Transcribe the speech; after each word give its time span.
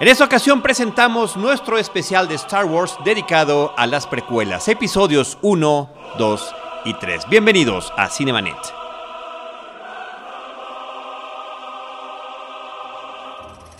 En 0.00 0.08
esta 0.08 0.24
ocasión 0.24 0.60
presentamos 0.60 1.36
nuestro 1.36 1.78
especial 1.78 2.26
de 2.26 2.34
Star 2.34 2.64
Wars 2.64 2.96
dedicado 3.04 3.72
a 3.76 3.86
las 3.86 4.08
precuelas, 4.08 4.66
episodios 4.66 5.38
1, 5.40 5.90
2 6.18 6.54
y 6.86 6.94
3. 6.94 7.28
Bienvenidos 7.28 7.92
a 7.96 8.10
Cinemanet. 8.10 8.56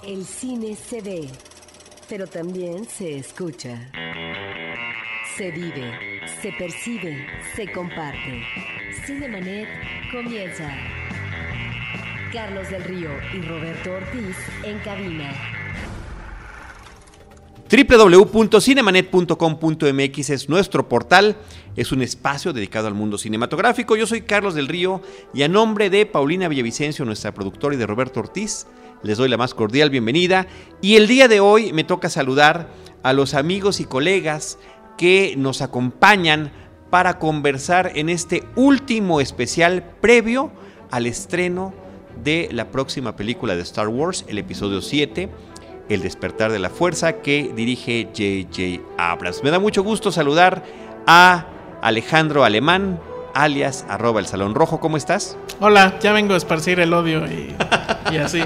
El 0.05 0.25
cine 0.25 0.77
se 0.77 1.03
ve, 1.03 1.29
pero 2.09 2.29
también 2.29 2.85
se 2.85 3.19
escucha. 3.19 3.91
Se 5.37 5.51
vive, 5.51 6.21
se 6.41 6.53
percibe, 6.53 7.27
se 7.57 7.73
comparte. 7.73 8.41
Cinemanet 9.05 9.69
comienza. 10.13 10.71
Carlos 12.33 12.71
del 12.71 12.85
Río 12.85 13.11
y 13.33 13.41
Roberto 13.41 13.95
Ortiz 13.95 14.37
en 14.63 14.79
cabina 14.79 15.55
www.cinemanet.com.mx 17.75 20.31
es 20.31 20.49
nuestro 20.49 20.89
portal, 20.89 21.37
es 21.75 21.91
un 21.91 22.03
espacio 22.03 22.53
dedicado 22.53 22.87
al 22.87 22.95
mundo 22.95 23.19
cinematográfico. 23.19 23.97
Yo 23.97 24.07
soy 24.07 24.23
Carlos 24.23 24.55
del 24.55 24.69
Río 24.69 25.03
y 25.33 25.43
a 25.43 25.49
nombre 25.49 25.91
de 25.91 26.07
Paulina 26.07 26.47
Villavicencio, 26.47 27.05
nuestra 27.05 27.35
productora, 27.35 27.75
y 27.75 27.79
de 27.79 27.87
Roberto 27.87 28.21
Ortiz, 28.21 28.69
les 29.03 29.19
doy 29.19 29.29
la 29.29 29.37
más 29.37 29.55
cordial 29.55 29.91
bienvenida. 29.91 30.47
Y 30.81 30.95
el 30.95 31.09
día 31.09 31.27
de 31.27 31.41
hoy 31.41 31.73
me 31.73 31.83
toca 31.83 32.09
saludar 32.09 32.69
a 33.03 33.13
los 33.13 33.35
amigos 33.35 33.81
y 33.81 33.87
colegas 33.87 34.57
que 34.97 35.35
nos 35.37 35.61
acompañan 35.61 36.53
para 36.91 37.19
conversar 37.19 37.91
en 37.97 38.09
este 38.09 38.45
último 38.55 39.21
especial 39.21 39.83
previo 40.01 40.53
al 40.93 41.07
estreno 41.07 41.75
de 42.23 42.49
la 42.53 42.71
próxima 42.71 43.17
película 43.17 43.57
de 43.57 43.63
Star 43.63 43.89
Wars, 43.89 44.25
el 44.29 44.39
episodio 44.39 44.81
7 44.81 45.29
el 45.89 46.03
despertar 46.03 46.53
de 46.53 46.59
la 46.59 46.71
fuerza 46.71 47.15
que 47.21 47.53
dirige 47.55 48.09
J.J. 48.15 48.83
Abrams. 48.99 49.43
Me 49.43 49.51
da 49.51 49.59
mucho 49.59 49.83
gusto 49.83 50.11
saludar 50.11 50.65
a 51.07 51.47
Alejandro 51.83 52.45
Alemán, 52.45 53.01
alias 53.35 53.85
arroba 53.89 54.21
el 54.21 54.27
Salón 54.27 54.55
Rojo. 54.55 54.81
¿Cómo 54.81 54.97
estás? 54.97 55.37
Hola, 55.61 55.99
ya 56.01 56.13
vengo 56.13 56.35
a 56.35 56.37
esparcir 56.37 56.81
el 56.81 56.93
odio 56.93 57.27
y, 57.27 57.55
y 58.13 58.17
así. 58.17 58.43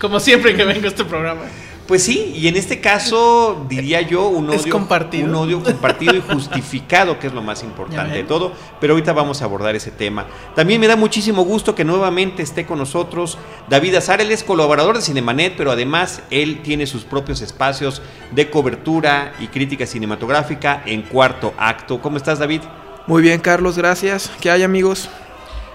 Como 0.00 0.20
siempre 0.20 0.54
que 0.54 0.64
vengo 0.64 0.84
a 0.84 0.88
este 0.88 1.04
programa. 1.04 1.42
Pues 1.88 2.02
sí, 2.02 2.34
y 2.36 2.48
en 2.48 2.56
este 2.56 2.82
caso 2.82 3.64
diría 3.66 4.02
yo 4.02 4.28
un 4.28 4.50
odio, 4.50 4.70
compartido. 4.70 5.26
un 5.26 5.34
odio 5.34 5.62
compartido 5.62 6.14
y 6.14 6.20
justificado, 6.20 7.18
que 7.18 7.28
es 7.28 7.32
lo 7.32 7.40
más 7.40 7.62
importante 7.62 8.14
de 8.14 8.24
todo, 8.24 8.52
pero 8.78 8.92
ahorita 8.92 9.14
vamos 9.14 9.40
a 9.40 9.46
abordar 9.46 9.74
ese 9.74 9.90
tema. 9.90 10.26
También 10.54 10.82
me 10.82 10.86
da 10.86 10.96
muchísimo 10.96 11.46
gusto 11.46 11.74
que 11.74 11.86
nuevamente 11.86 12.42
esté 12.42 12.66
con 12.66 12.76
nosotros 12.76 13.38
David 13.70 13.94
Azar, 13.94 14.20
él 14.20 14.30
es 14.30 14.44
colaborador 14.44 14.96
de 14.96 15.02
Cinemanet, 15.02 15.54
pero 15.56 15.70
además 15.70 16.20
él 16.30 16.60
tiene 16.62 16.86
sus 16.86 17.04
propios 17.04 17.40
espacios 17.40 18.02
de 18.32 18.50
cobertura 18.50 19.32
y 19.40 19.46
crítica 19.46 19.86
cinematográfica 19.86 20.82
en 20.84 21.00
cuarto 21.00 21.54
acto. 21.56 22.02
¿Cómo 22.02 22.18
estás 22.18 22.38
David? 22.38 22.60
Muy 23.06 23.22
bien 23.22 23.40
Carlos, 23.40 23.78
gracias. 23.78 24.30
¿Qué 24.42 24.50
hay 24.50 24.62
amigos? 24.62 25.08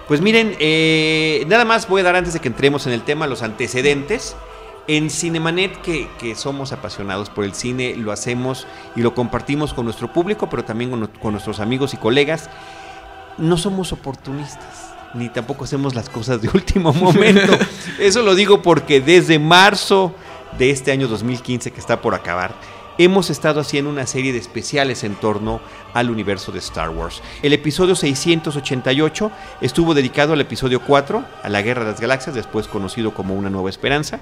Pues 0.06 0.20
miren, 0.20 0.54
eh, 0.60 1.44
nada 1.48 1.64
más 1.64 1.88
voy 1.88 2.02
a 2.02 2.04
dar 2.04 2.14
antes 2.14 2.34
de 2.34 2.38
que 2.38 2.46
entremos 2.46 2.86
en 2.86 2.92
el 2.92 3.02
tema 3.02 3.26
los 3.26 3.42
antecedentes. 3.42 4.36
En 4.86 5.08
Cinemanet, 5.08 5.80
que, 5.80 6.08
que, 6.18 6.34
somos 6.34 6.72
apasionados 6.72 7.30
por 7.30 7.44
el 7.44 7.54
cine, 7.54 7.96
lo 7.96 8.12
hacemos 8.12 8.66
y 8.94 9.00
lo 9.00 9.14
compartimos 9.14 9.72
con 9.72 9.86
nuestro 9.86 10.12
público, 10.12 10.50
pero 10.50 10.64
también 10.64 10.90
con, 10.90 11.06
con, 11.06 11.32
nuestros 11.32 11.58
amigos 11.60 11.94
y 11.94 11.96
colegas. 11.96 12.50
No 13.38 13.56
somos 13.56 13.92
oportunistas, 13.92 14.94
ni 15.14 15.30
tampoco 15.30 15.64
hacemos 15.64 15.94
las 15.94 16.10
cosas 16.10 16.42
de 16.42 16.50
último 16.52 16.92
momento. 16.94 17.56
Eso 17.98 18.22
lo 18.22 18.34
digo 18.34 18.60
porque 18.60 19.00
desde 19.00 19.38
marzo 19.38 20.14
de 20.58 20.70
este 20.70 20.92
año 20.92 21.08
2015, 21.08 21.70
que 21.70 21.80
está 21.80 22.02
por 22.02 22.14
acabar, 22.14 22.54
hemos 22.98 23.30
estado 23.30 23.60
haciendo 23.60 23.90
una 23.90 24.06
serie 24.06 24.32
de 24.32 24.38
especiales 24.38 25.04
en 25.04 25.14
torno 25.14 25.60
al 25.94 26.10
universo 26.10 26.52
de 26.52 26.58
Star 26.58 26.90
Wars. 26.90 27.22
El 27.42 27.52
episodio 27.52 27.96
688 27.96 29.30
estuvo 29.60 29.94
dedicado 29.94 30.32
al 30.32 30.40
episodio 30.40 30.80
4, 30.80 31.24
a 31.42 31.48
la 31.48 31.62
Guerra 31.62 31.84
de 31.84 31.92
las 31.92 32.00
Galaxias, 32.00 32.34
después 32.34 32.68
conocido 32.68 33.14
como 33.14 33.34
Una 33.34 33.50
Nueva 33.50 33.70
Esperanza. 33.70 34.20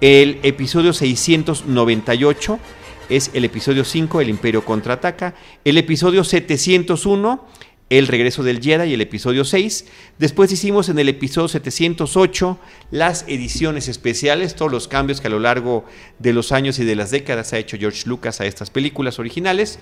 El 0.00 0.38
episodio 0.44 0.92
698 0.92 2.58
es 3.08 3.30
el 3.34 3.44
episodio 3.44 3.84
5, 3.84 4.20
El 4.20 4.28
Imperio 4.28 4.64
contraataca. 4.64 5.34
El 5.64 5.76
episodio 5.76 6.22
701, 6.22 7.44
El 7.90 8.06
regreso 8.06 8.44
del 8.44 8.60
Jedi 8.62 8.90
y 8.90 8.94
el 8.94 9.00
episodio 9.00 9.44
6. 9.44 9.86
Después 10.18 10.52
hicimos 10.52 10.88
en 10.88 11.00
el 11.00 11.08
episodio 11.08 11.48
708 11.48 12.60
las 12.92 13.24
ediciones 13.26 13.88
especiales, 13.88 14.54
todos 14.54 14.70
los 14.70 14.86
cambios 14.86 15.20
que 15.20 15.26
a 15.26 15.30
lo 15.30 15.40
largo 15.40 15.84
de 16.20 16.32
los 16.32 16.52
años 16.52 16.78
y 16.78 16.84
de 16.84 16.94
las 16.94 17.10
décadas 17.10 17.52
ha 17.52 17.58
hecho 17.58 17.76
George 17.76 18.08
Lucas 18.08 18.40
a 18.40 18.46
estas 18.46 18.70
películas 18.70 19.18
originales. 19.18 19.80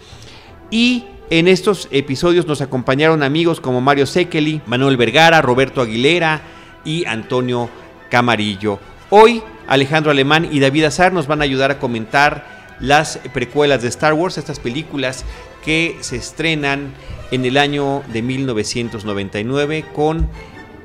Y 0.71 1.05
en 1.29 1.47
estos 1.47 1.89
episodios 1.91 2.47
nos 2.47 2.63
acompañaron 2.63 3.23
amigos 3.23 3.61
como 3.61 3.83
Mario 3.83 4.07
Sekeli, 4.07 4.63
Manuel 4.65 4.97
Vergara, 4.97 5.43
Roberto 5.43 5.83
Aguilera 5.83 6.41
y 6.87 7.05
Antonio 7.05 7.69
Camarillo. 8.09 8.79
Hoy 9.11 9.43
Alejandro 9.67 10.11
Alemán 10.11 10.49
y 10.51 10.61
David 10.61 10.85
Azar 10.85 11.13
nos 11.13 11.27
van 11.27 11.41
a 11.41 11.45
ayudar 11.45 11.71
a 11.71 11.79
comentar 11.79 12.77
las 12.81 13.19
precuelas 13.33 13.83
de 13.83 13.89
Star 13.89 14.13
Wars, 14.13 14.39
estas 14.39 14.61
películas 14.61 15.25
que 15.65 15.97
se 16.01 16.17
estrenan 16.17 16.93
en 17.31 17.45
el 17.45 17.57
año 17.57 18.03
de 18.13 18.23
1999 18.23 19.87
con 19.95 20.29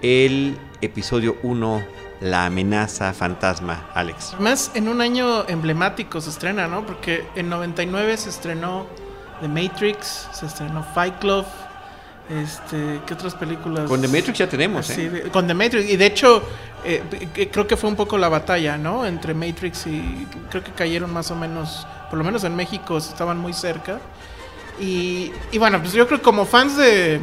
el 0.02 0.58
episodio 0.82 1.38
1, 1.44 1.84
La 2.22 2.46
amenaza 2.46 3.14
fantasma, 3.14 3.90
Alex. 3.94 4.34
Además, 4.34 4.72
en 4.74 4.88
un 4.88 5.02
año 5.02 5.48
emblemático 5.48 6.22
se 6.22 6.30
estrena, 6.30 6.68
¿no? 6.68 6.86
Porque 6.86 7.24
en 7.36 7.50
99 7.50 8.18
se 8.18 8.30
estrenó 8.30 8.86
The 9.42 9.48
Matrix, 9.48 10.28
se 10.32 10.46
estrenó 10.46 10.84
Fight 10.96 11.20
Club, 11.20 11.46
este, 12.32 13.02
¿qué 13.06 13.14
otras 13.14 13.36
películas? 13.36 13.88
Con 13.88 14.02
The 14.02 14.08
Matrix 14.08 14.38
ya 14.38 14.48
tenemos, 14.48 14.90
¿eh? 14.92 15.30
con 15.32 15.48
The 15.48 15.54
Matrix. 15.54 15.90
Y 15.90 15.98
de 15.98 16.06
hecho, 16.06 16.44
eh, 16.86 17.50
creo 17.52 17.68
que 17.68 17.76
fue 17.76 17.90
un 17.90 17.96
poco 17.96 18.18
la 18.18 18.30
batalla, 18.30 18.78
¿no? 18.78 19.06
Entre 19.06 19.34
Matrix 19.34 19.88
y. 19.88 20.28
Creo 20.50 20.64
que 20.64 20.72
cayeron 20.72 21.12
más 21.12 21.30
o 21.32 21.36
menos. 21.36 21.86
Por 22.10 22.18
lo 22.18 22.24
menos 22.24 22.44
en 22.44 22.56
México 22.56 22.98
estaban 22.98 23.38
muy 23.38 23.54
cerca. 23.54 24.00
Y, 24.80 25.32
y 25.52 25.58
bueno, 25.58 25.80
pues 25.80 25.94
yo 25.94 26.08
creo 26.08 26.20
que 26.20 26.24
como 26.24 26.46
fans 26.46 26.78
de. 26.78 27.20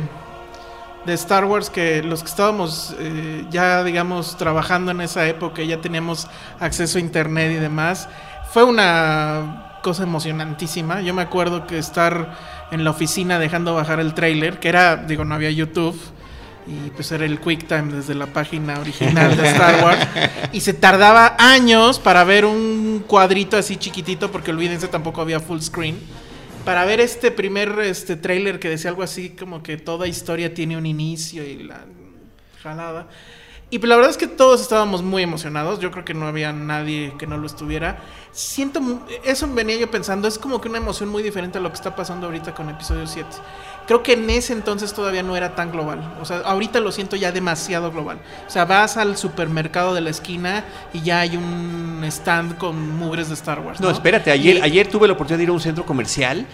De 1.06 1.14
Star 1.14 1.46
Wars, 1.46 1.70
que 1.70 2.02
los 2.02 2.22
que 2.22 2.28
estábamos 2.28 2.94
eh, 2.98 3.46
ya, 3.50 3.82
digamos, 3.82 4.36
trabajando 4.36 4.90
en 4.90 5.00
esa 5.00 5.26
época, 5.26 5.62
ya 5.62 5.80
teníamos 5.80 6.26
acceso 6.60 6.98
a 6.98 7.00
internet 7.00 7.52
y 7.52 7.54
demás, 7.54 8.08
fue 8.52 8.64
una 8.64 9.68
cosa 9.82 10.02
emocionantísima. 10.02 11.00
Yo 11.00 11.14
me 11.14 11.22
acuerdo 11.22 11.66
que 11.66 11.78
estar 11.78 12.36
en 12.70 12.84
la 12.84 12.90
oficina 12.90 13.38
dejando 13.38 13.74
bajar 13.74 14.00
el 14.00 14.14
trailer, 14.14 14.58
que 14.58 14.68
era, 14.68 14.96
digo, 14.96 15.24
no 15.24 15.34
había 15.34 15.50
YouTube. 15.50 15.98
Y 16.66 16.90
pues 16.90 17.10
era 17.12 17.24
el 17.24 17.40
QuickTime 17.40 17.94
desde 17.94 18.14
la 18.14 18.26
página 18.26 18.78
original 18.78 19.34
de 19.34 19.48
Star 19.48 19.82
Wars. 19.84 20.06
y 20.52 20.60
se 20.60 20.74
tardaba 20.74 21.34
años 21.38 21.98
para 21.98 22.24
ver 22.24 22.44
un 22.44 23.02
cuadrito 23.06 23.56
así 23.56 23.76
chiquitito, 23.76 24.30
porque 24.30 24.50
olvídense, 24.50 24.86
tampoco 24.88 25.22
había 25.22 25.40
full 25.40 25.60
screen. 25.60 25.98
Para 26.66 26.84
ver 26.84 27.00
este 27.00 27.30
primer 27.30 27.78
este 27.78 28.16
trailer 28.16 28.58
que 28.58 28.68
decía 28.68 28.90
algo 28.90 29.02
así 29.02 29.30
como 29.30 29.62
que 29.62 29.78
toda 29.78 30.06
historia 30.06 30.52
tiene 30.52 30.76
un 30.76 30.84
inicio 30.84 31.42
y 31.42 31.62
la 31.62 31.86
jalada. 32.62 33.06
Y 33.70 33.78
la 33.78 33.96
verdad 33.96 34.10
es 34.10 34.16
que 34.16 34.26
todos 34.26 34.62
estábamos 34.62 35.02
muy 35.02 35.22
emocionados. 35.22 35.78
Yo 35.78 35.90
creo 35.90 36.04
que 36.04 36.14
no 36.14 36.26
había 36.26 36.52
nadie 36.54 37.14
que 37.18 37.26
no 37.26 37.36
lo 37.36 37.46
estuviera. 37.46 37.98
Siento, 38.32 38.80
eso 39.24 39.46
venía 39.52 39.76
yo 39.76 39.90
pensando, 39.90 40.26
es 40.26 40.38
como 40.38 40.60
que 40.60 40.68
una 40.68 40.78
emoción 40.78 41.10
muy 41.10 41.22
diferente 41.22 41.58
a 41.58 41.60
lo 41.60 41.68
que 41.68 41.74
está 41.74 41.94
pasando 41.94 42.26
ahorita 42.26 42.54
con 42.54 42.70
episodio 42.70 43.06
7. 43.06 43.28
Creo 43.86 44.02
que 44.02 44.14
en 44.14 44.30
ese 44.30 44.54
entonces 44.54 44.94
todavía 44.94 45.22
no 45.22 45.36
era 45.36 45.54
tan 45.54 45.70
global. 45.70 46.16
O 46.20 46.24
sea, 46.24 46.38
ahorita 46.38 46.80
lo 46.80 46.92
siento 46.92 47.16
ya 47.16 47.30
demasiado 47.30 47.90
global. 47.90 48.20
O 48.46 48.50
sea, 48.50 48.64
vas 48.64 48.96
al 48.96 49.18
supermercado 49.18 49.94
de 49.94 50.00
la 50.00 50.10
esquina 50.10 50.64
y 50.94 51.02
ya 51.02 51.20
hay 51.20 51.36
un 51.36 52.02
stand 52.06 52.56
con 52.56 52.96
mugres 52.96 53.28
de 53.28 53.34
Star 53.34 53.60
Wars. 53.60 53.80
No, 53.80 53.88
no 53.88 53.92
espérate, 53.92 54.30
ayer, 54.30 54.56
y, 54.56 54.60
ayer 54.62 54.88
tuve 54.88 55.06
la 55.08 55.12
oportunidad 55.12 55.38
de 55.38 55.44
ir 55.44 55.50
a 55.50 55.52
un 55.52 55.60
centro 55.60 55.84
comercial 55.84 56.46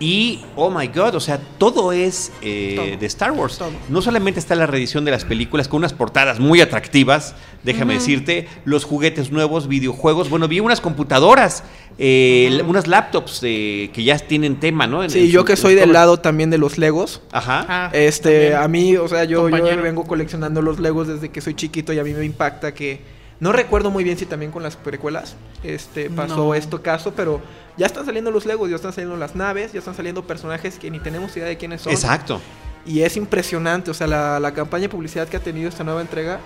y, 0.00 0.40
oh 0.56 0.70
my 0.70 0.86
god, 0.88 1.14
o 1.14 1.20
sea, 1.20 1.38
todo 1.58 1.92
es 1.92 2.30
eh, 2.42 2.74
Todo. 2.76 2.96
de 2.98 3.06
Star 3.06 3.32
Wars. 3.32 3.58
Todo. 3.58 3.70
No 3.88 4.00
solamente 4.02 4.38
está 4.40 4.54
la 4.54 4.66
reedición 4.66 5.04
de 5.04 5.10
las 5.10 5.24
películas 5.24 5.66
con 5.68 5.78
unas 5.78 5.92
portadas 5.92 6.38
muy 6.40 6.60
atractivas, 6.60 7.34
déjame 7.64 7.94
decirte, 7.94 8.46
los 8.64 8.84
juguetes 8.84 9.32
nuevos, 9.32 9.66
videojuegos. 9.68 10.30
Bueno, 10.30 10.46
vi 10.48 10.60
unas 10.60 10.80
computadoras, 10.80 11.64
eh, 11.98 12.62
unas 12.66 12.86
laptops 12.86 13.40
eh, 13.42 13.90
que 13.92 14.04
ya 14.04 14.18
tienen 14.18 14.60
tema, 14.60 14.86
¿no? 14.86 15.02
En- 15.02 15.10
Sí, 15.10 15.20
en 15.20 15.26
yo 15.30 15.40
su- 15.40 15.46
que 15.46 15.56
soy 15.56 15.74
del 15.74 15.92
lado 15.92 16.18
también 16.20 16.50
de 16.50 16.58
los 16.58 16.78
Legos. 16.78 17.20
Ajá. 17.32 17.66
Ah, 17.68 17.90
Este, 17.92 18.50
también. 18.50 18.54
a 18.54 18.68
mí, 18.68 18.96
o 18.96 19.08
sea, 19.08 19.24
yo, 19.24 19.48
yo 19.48 19.82
vengo 19.82 20.04
coleccionando 20.04 20.62
los 20.62 20.78
Legos 20.78 21.08
desde 21.08 21.28
que 21.30 21.40
soy 21.40 21.54
chiquito 21.54 21.92
y 21.92 21.98
a 21.98 22.04
mí 22.04 22.12
me 22.14 22.24
impacta 22.24 22.72
que 22.72 23.00
no 23.40 23.52
recuerdo 23.52 23.90
muy 23.90 24.02
bien 24.04 24.18
si 24.18 24.26
también 24.26 24.50
con 24.50 24.62
las 24.62 24.76
precuelas 24.76 25.36
este 25.62 26.10
pasó 26.10 26.36
No. 26.36 26.54
esto 26.54 26.82
caso, 26.82 27.12
pero 27.14 27.40
ya 27.76 27.86
están 27.86 28.04
saliendo 28.04 28.30
los 28.30 28.46
Legos, 28.46 28.68
ya 28.70 28.76
están 28.76 28.92
saliendo 28.92 29.16
las 29.16 29.34
naves, 29.36 29.72
ya 29.72 29.78
están 29.78 29.94
saliendo 29.94 30.26
personajes 30.26 30.78
que 30.78 30.90
ni 30.90 30.98
tenemos 31.00 31.36
idea 31.36 31.46
de 31.46 31.56
quiénes 31.56 31.82
son. 31.82 31.92
Exacto. 31.92 32.40
Y 32.86 33.02
es 33.02 33.16
impresionante, 33.16 33.90
o 33.90 33.94
sea, 33.94 34.06
la, 34.06 34.40
la 34.40 34.52
campaña 34.54 34.82
de 34.82 34.88
publicidad 34.88 35.28
que 35.28 35.36
ha 35.36 35.40
tenido 35.40 35.68
esta 35.68 35.84
nueva 35.84 36.00
entrega 36.00 36.40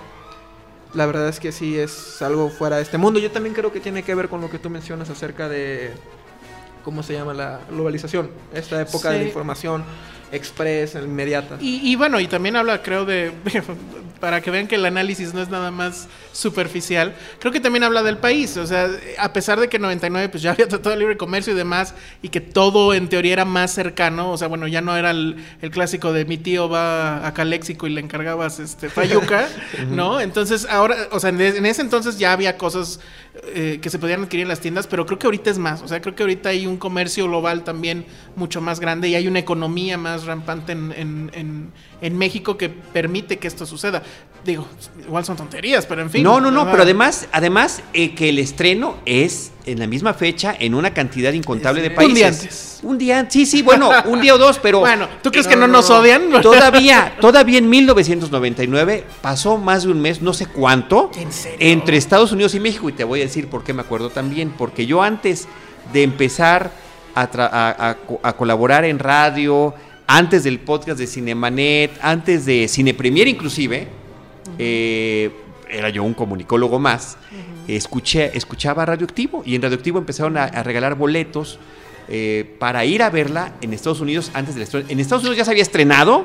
La 0.94 1.06
verdad 1.06 1.28
es 1.28 1.40
que 1.40 1.52
sí 1.52 1.78
es 1.78 2.20
algo 2.20 2.50
fuera 2.50 2.76
de 2.76 2.82
este 2.82 2.98
mundo. 2.98 3.18
Yo 3.20 3.30
también 3.30 3.54
creo 3.54 3.72
que 3.72 3.80
tiene 3.80 4.02
que 4.02 4.14
ver 4.14 4.28
con 4.28 4.40
lo 4.42 4.50
que 4.50 4.58
tú 4.58 4.68
mencionas 4.68 5.08
acerca 5.08 5.48
de 5.48 5.92
¿cómo 6.84 7.02
se 7.02 7.14
llama? 7.14 7.32
La 7.32 7.60
globalización. 7.70 8.28
Esta 8.52 8.80
época 8.82 9.10
de 9.10 9.18
la 9.20 9.24
información 9.24 9.84
express, 10.32 10.94
inmediata. 10.96 11.56
Y, 11.60 11.90
y 11.90 11.96
bueno, 11.96 12.18
y 12.20 12.26
también 12.26 12.56
habla, 12.56 12.82
creo, 12.82 13.04
de. 13.06 13.32
Para 14.22 14.40
que 14.40 14.52
vean 14.52 14.68
que 14.68 14.76
el 14.76 14.84
análisis 14.84 15.34
no 15.34 15.42
es 15.42 15.48
nada 15.48 15.72
más 15.72 16.06
superficial. 16.32 17.12
Creo 17.40 17.50
que 17.50 17.58
también 17.58 17.82
habla 17.82 18.04
del 18.04 18.18
país. 18.18 18.56
O 18.56 18.64
sea, 18.64 18.88
a 19.18 19.32
pesar 19.32 19.58
de 19.58 19.68
que 19.68 19.78
en 19.78 19.82
99 19.82 20.28
pues 20.28 20.44
ya 20.44 20.52
había 20.52 20.68
tratado 20.68 20.90
de 20.90 20.98
libre 20.98 21.16
comercio 21.16 21.52
y 21.52 21.56
demás, 21.56 21.92
y 22.22 22.28
que 22.28 22.40
todo 22.40 22.94
en 22.94 23.08
teoría 23.08 23.32
era 23.32 23.44
más 23.44 23.74
cercano. 23.74 24.30
O 24.30 24.38
sea, 24.38 24.46
bueno, 24.46 24.68
ya 24.68 24.80
no 24.80 24.96
era 24.96 25.10
el, 25.10 25.44
el 25.60 25.72
clásico 25.72 26.12
de 26.12 26.24
mi 26.24 26.38
tío 26.38 26.68
va 26.68 27.26
a 27.26 27.34
Caléxico 27.34 27.88
y 27.88 27.90
le 27.90 28.00
encargabas 28.00 28.60
este 28.60 28.88
Fayuca, 28.88 29.48
¿no? 29.88 30.20
Entonces, 30.20 30.68
ahora, 30.70 31.08
o 31.10 31.18
sea, 31.18 31.30
en, 31.30 31.40
en 31.40 31.66
ese 31.66 31.82
entonces 31.82 32.16
ya 32.16 32.32
había 32.32 32.56
cosas 32.56 33.00
eh, 33.54 33.78
que 33.80 33.88
se 33.90 33.98
podían 33.98 34.22
adquirir 34.24 34.42
en 34.44 34.48
las 34.48 34.60
tiendas, 34.60 34.86
pero 34.86 35.06
creo 35.06 35.18
que 35.18 35.26
ahorita 35.26 35.50
es 35.50 35.58
más. 35.58 35.80
O 35.82 35.88
sea, 35.88 36.00
creo 36.02 36.14
que 36.14 36.22
ahorita 36.22 36.50
hay 36.50 36.66
un 36.66 36.76
comercio 36.76 37.26
global 37.26 37.64
también 37.64 38.04
mucho 38.36 38.60
más 38.60 38.78
grande 38.80 39.08
y 39.08 39.14
hay 39.14 39.26
una 39.28 39.38
economía 39.38 39.96
más 39.96 40.24
rampante 40.24 40.72
en, 40.72 40.92
en- 40.96 41.30
en- 41.34 41.72
en 42.00 42.18
México 42.18 42.58
que 42.58 42.68
permite 42.68 43.38
que 43.38 43.48
esto 43.48 43.64
suceda. 43.64 44.02
Digo, 44.44 44.66
igual 45.04 45.24
son 45.24 45.36
tonterías, 45.36 45.86
pero 45.86 46.02
en 46.02 46.10
fin. 46.10 46.22
no, 46.24 46.40
no, 46.40 46.50
no, 46.50 46.58
¿verdad? 46.60 46.72
pero 46.72 46.82
además, 46.82 47.28
además 47.32 47.82
eh, 47.94 48.14
que 48.14 48.28
el 48.28 48.38
estreno 48.40 48.96
es 49.06 49.51
en 49.64 49.78
la 49.78 49.86
misma 49.86 50.12
fecha 50.14 50.56
en 50.58 50.74
una 50.74 50.92
cantidad 50.92 51.32
incontable 51.32 51.82
de 51.82 51.88
Un 51.90 51.94
países. 51.94 52.14
día 52.16 52.28
antes. 52.28 52.80
Un 52.82 52.98
día 52.98 53.18
antes. 53.20 53.32
Sí, 53.34 53.46
sí, 53.46 53.62
bueno, 53.62 53.90
un 54.06 54.20
día 54.20 54.34
o 54.34 54.38
dos, 54.38 54.58
pero 54.58 54.80
Bueno, 54.80 55.08
¿tú 55.22 55.30
crees 55.30 55.46
No, 55.46 55.50
que 55.50 55.56
no, 55.56 55.66
no, 55.68 55.72
nos 55.74 55.88
no. 55.88 55.98
odian? 55.98 56.30
todavía, 56.42 57.16
todavía 57.20 57.58
en 57.58 57.68
1999 57.70 59.04
pasó 59.20 59.58
más 59.58 59.84
de 59.84 59.90
un 59.90 60.00
mes, 60.00 60.20
no 60.22 60.32
sé 60.32 60.46
cuánto, 60.46 61.10
¿En 61.16 61.32
serio? 61.32 61.58
entre 61.60 61.96
Estados 61.96 62.32
Unidos 62.32 62.54
y 62.54 62.60
México. 62.60 62.88
Y 62.88 62.92
te 62.92 63.04
voy 63.04 63.20
a 63.20 63.24
decir 63.24 63.48
por 63.48 63.62
qué 63.64 63.72
me 63.72 63.82
acuerdo 63.82 64.10
también. 64.10 64.50
Porque 64.56 64.86
yo 64.86 65.02
antes 65.02 65.46
de 65.92 66.02
empezar 66.02 66.70
a, 67.14 67.30
tra- 67.30 67.48
a- 67.52 67.90
a 67.90 67.96
a 68.28 68.32
colaborar 68.36 68.84
en 68.84 68.98
radio, 68.98 69.74
antes 70.06 70.42
del 70.44 70.58
podcast 70.60 70.98
de 70.98 71.06
Cinemanet, 71.06 71.92
antes 72.02 72.44
de 72.46 72.66
Cine 72.68 72.94
Premier 72.94 73.28
inclusive, 73.28 73.86
eh, 74.58 75.30
era 75.70 75.88
yo 75.88 76.02
un 76.04 76.14
comunicólogo 76.14 76.78
más, 76.78 77.16
escuché, 77.68 78.36
escuchaba 78.36 78.84
Radioactivo 78.84 79.42
y 79.44 79.54
en 79.54 79.62
Radioactivo 79.62 79.98
empezaron 79.98 80.36
a, 80.36 80.48
regalar 80.62 80.96
boletos 80.96 81.58
eh, 82.08 82.56
para 82.58 82.84
ir 82.84 83.02
a 83.02 83.10
verla 83.10 83.54
en 83.60 83.72
Estados 83.72 84.00
Unidos 84.00 84.30
antes 84.34 84.54
del 84.54 84.64
estreno. 84.64 84.86
En 84.88 85.00
Estados 85.00 85.22
Unidos 85.22 85.38
ya 85.38 85.44
se 85.44 85.50
había 85.50 85.62
estrenado 85.62 86.24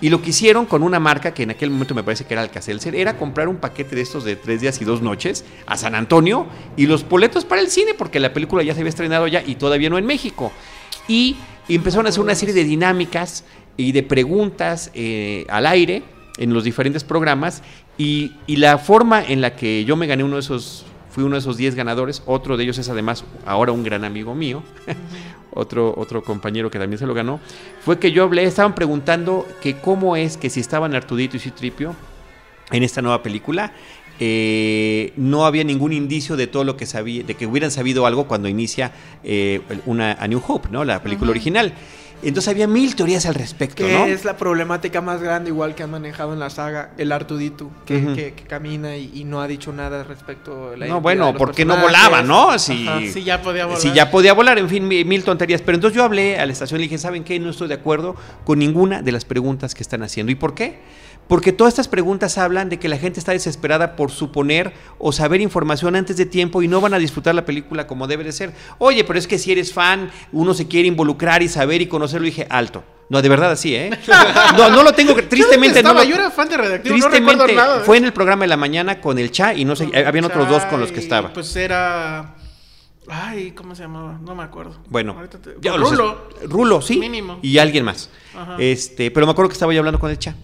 y 0.00 0.10
lo 0.10 0.22
que 0.22 0.30
hicieron 0.30 0.66
con 0.66 0.82
una 0.82 1.00
marca 1.00 1.34
que 1.34 1.42
en 1.42 1.50
aquel 1.50 1.70
momento 1.70 1.94
me 1.94 2.04
parece 2.04 2.24
que 2.24 2.34
era 2.34 2.42
Alcacelser 2.42 2.94
era 2.94 3.16
comprar 3.16 3.48
un 3.48 3.56
paquete 3.56 3.96
de 3.96 4.02
estos 4.02 4.24
de 4.24 4.36
tres 4.36 4.60
días 4.60 4.80
y 4.80 4.84
dos 4.84 5.02
noches 5.02 5.44
a 5.66 5.76
San 5.76 5.94
Antonio 5.94 6.46
y 6.76 6.86
los 6.86 7.08
boletos 7.08 7.44
para 7.44 7.60
el 7.60 7.68
cine 7.68 7.94
porque 7.94 8.20
la 8.20 8.32
película 8.32 8.62
ya 8.62 8.74
se 8.74 8.80
había 8.80 8.90
estrenado 8.90 9.26
ya 9.26 9.42
y 9.44 9.56
todavía 9.56 9.90
no 9.90 9.98
en 9.98 10.06
México. 10.06 10.52
Y 11.08 11.36
empezaron 11.68 12.06
a 12.06 12.10
hacer 12.10 12.22
una 12.22 12.34
serie 12.34 12.54
de 12.54 12.64
dinámicas 12.64 13.44
y 13.76 13.92
de 13.92 14.02
preguntas 14.02 14.90
eh, 14.94 15.46
al 15.48 15.66
aire 15.66 16.02
en 16.38 16.54
los 16.54 16.64
diferentes 16.64 17.02
programas 17.02 17.62
y, 17.98 18.32
y 18.46 18.56
la 18.56 18.78
forma 18.78 19.22
en 19.22 19.40
la 19.40 19.56
que 19.56 19.84
yo 19.84 19.96
me 19.96 20.06
gané 20.06 20.24
uno 20.24 20.36
de 20.36 20.40
esos, 20.40 20.86
fui 21.10 21.24
uno 21.24 21.34
de 21.34 21.40
esos 21.40 21.56
10 21.56 21.74
ganadores, 21.74 22.22
otro 22.26 22.56
de 22.56 22.64
ellos 22.64 22.78
es 22.78 22.88
además 22.88 23.24
ahora 23.44 23.72
un 23.72 23.82
gran 23.82 24.04
amigo 24.04 24.34
mío, 24.34 24.62
otro, 25.52 25.92
otro 25.96 26.22
compañero 26.22 26.70
que 26.70 26.78
también 26.78 26.98
se 26.98 27.06
lo 27.06 27.12
ganó, 27.14 27.40
fue 27.84 27.98
que 27.98 28.12
yo 28.12 28.22
hablé, 28.22 28.44
estaban 28.44 28.74
preguntando 28.74 29.46
que 29.60 29.76
cómo 29.76 30.16
es 30.16 30.36
que 30.36 30.48
si 30.48 30.60
estaban 30.60 30.94
Artudito 30.94 31.36
y 31.36 31.40
Citripio 31.40 31.96
en 32.70 32.84
esta 32.84 33.02
nueva 33.02 33.22
película, 33.22 33.72
eh, 34.20 35.12
no 35.16 35.46
había 35.46 35.62
ningún 35.62 35.92
indicio 35.92 36.36
de 36.36 36.48
todo 36.48 36.64
lo 36.64 36.76
que 36.76 36.86
sabía, 36.86 37.22
de 37.22 37.34
que 37.34 37.46
hubieran 37.46 37.70
sabido 37.70 38.04
algo 38.06 38.26
cuando 38.26 38.48
inicia 38.48 38.92
eh, 39.22 39.60
una 39.86 40.12
A 40.12 40.26
New 40.26 40.42
Hope, 40.46 40.68
¿no? 40.70 40.84
La 40.84 41.02
película 41.02 41.30
original. 41.30 41.72
Entonces 42.22 42.48
había 42.48 42.66
mil 42.66 42.96
teorías 42.96 43.26
al 43.26 43.34
respecto, 43.34 43.84
Que 43.86 43.92
¿no? 43.92 44.06
es 44.06 44.24
la 44.24 44.36
problemática 44.36 45.00
más 45.00 45.22
grande, 45.22 45.50
igual 45.50 45.74
que 45.74 45.84
ha 45.84 45.86
manejado 45.86 46.32
en 46.32 46.40
la 46.40 46.50
saga 46.50 46.90
el 46.98 47.12
Artuditu, 47.12 47.70
que, 47.86 48.04
que- 48.14 48.32
que 48.34 48.42
camina 48.44 48.96
y, 48.96 49.10
y 49.14 49.24
no 49.24 49.40
ha 49.40 49.46
dicho 49.46 49.72
nada 49.72 50.02
respecto 50.02 50.70
a 50.72 50.76
la 50.76 50.86
No, 50.86 51.00
bueno, 51.00 51.32
porque 51.36 51.64
no 51.64 51.76
volaba, 51.76 52.22
¿no? 52.22 52.58
Si, 52.58 52.88
Ajá. 52.88 53.00
Sí, 53.12 53.22
ya 53.22 53.40
podía 53.40 53.66
volar. 53.66 53.80
si 53.80 53.92
ya 53.92 54.10
podía 54.10 54.32
volar, 54.32 54.58
en 54.58 54.68
fin, 54.68 54.86
mi- 54.88 55.04
mil 55.04 55.22
tonterías. 55.22 55.62
Pero 55.62 55.76
entonces 55.76 55.96
yo 55.96 56.02
hablé 56.04 56.38
a 56.38 56.46
la 56.46 56.52
estación 56.52 56.80
y 56.80 56.84
le 56.84 56.88
dije, 56.88 56.98
¿saben 56.98 57.22
qué? 57.22 57.38
No 57.38 57.50
estoy 57.50 57.68
de 57.68 57.74
acuerdo 57.74 58.16
con 58.44 58.58
ninguna 58.58 59.00
de 59.02 59.12
las 59.12 59.24
preguntas 59.24 59.74
que 59.74 59.82
están 59.82 60.02
haciendo. 60.02 60.32
¿Y 60.32 60.34
por 60.34 60.54
qué? 60.54 60.80
Porque 61.28 61.52
todas 61.52 61.72
estas 61.74 61.88
preguntas 61.88 62.38
hablan 62.38 62.68
de 62.70 62.78
que 62.78 62.88
la 62.88 62.96
gente 62.96 63.20
está 63.20 63.32
desesperada 63.32 63.96
por 63.96 64.10
suponer 64.10 64.72
o 64.98 65.12
saber 65.12 65.40
información 65.42 65.94
antes 65.94 66.16
de 66.16 66.24
tiempo 66.26 66.62
y 66.62 66.68
no 66.68 66.80
van 66.80 66.94
a 66.94 66.98
disfrutar 66.98 67.34
la 67.34 67.44
película 67.44 67.86
como 67.86 68.06
debe 68.06 68.24
de 68.24 68.32
ser. 68.32 68.54
Oye, 68.78 69.04
pero 69.04 69.18
es 69.18 69.26
que 69.26 69.38
si 69.38 69.52
eres 69.52 69.72
fan, 69.72 70.10
uno 70.32 70.54
se 70.54 70.66
quiere 70.68 70.88
involucrar 70.88 71.42
y 71.42 71.48
saber 71.48 71.82
y 71.82 71.86
conocerlo. 71.86 72.26
Y 72.26 72.30
dije, 72.30 72.46
alto. 72.48 72.82
No, 73.10 73.20
de 73.22 73.28
verdad 73.28 73.50
así, 73.52 73.74
¿eh? 73.74 73.90
No, 74.56 74.70
no 74.70 74.82
lo 74.82 74.92
tengo, 74.92 75.14
que- 75.14 75.22
tristemente 75.22 75.78
Yo, 75.80 75.82
no 75.82 75.88
estaba? 75.90 76.04
lo- 76.04 76.08
Yo 76.10 76.14
era 76.16 76.30
fan 76.30 76.48
de 76.48 76.56
Radioactivo, 76.58 76.96
no 76.96 77.02
Tristemente, 77.08 77.46
recuerdo 77.46 77.68
nada. 77.68 77.80
fue 77.84 77.96
en 77.98 78.04
el 78.04 78.12
programa 78.12 78.44
de 78.44 78.48
la 78.48 78.56
mañana 78.56 79.00
con 79.00 79.18
el 79.18 79.30
Cha 79.30 79.54
y 79.54 79.64
no 79.64 79.76
sé, 79.76 79.88
habían 80.06 80.24
otros 80.24 80.48
dos 80.48 80.64
con 80.66 80.80
los 80.80 80.92
que 80.92 81.00
estaba. 81.00 81.32
Pues 81.32 81.54
era. 81.56 82.34
Ay, 83.10 83.52
¿cómo 83.52 83.74
se 83.74 83.82
llamaba? 83.82 84.18
No 84.22 84.34
me 84.34 84.42
acuerdo. 84.42 84.76
Bueno, 84.88 85.16
te- 85.42 85.56
ya 85.60 85.74
Rulo. 85.76 86.28
Rulo, 86.44 86.82
sí. 86.82 86.98
Mínimo. 86.98 87.38
Y 87.42 87.56
alguien 87.58 87.84
más. 87.84 88.10
Ajá. 88.36 88.56
Este, 88.58 89.10
pero 89.10 89.24
me 89.26 89.32
acuerdo 89.32 89.48
que 89.48 89.54
estaba 89.54 89.72
yo 89.72 89.80
hablando 89.80 89.98
con 89.98 90.10
el 90.10 90.18
Cha. 90.18 90.34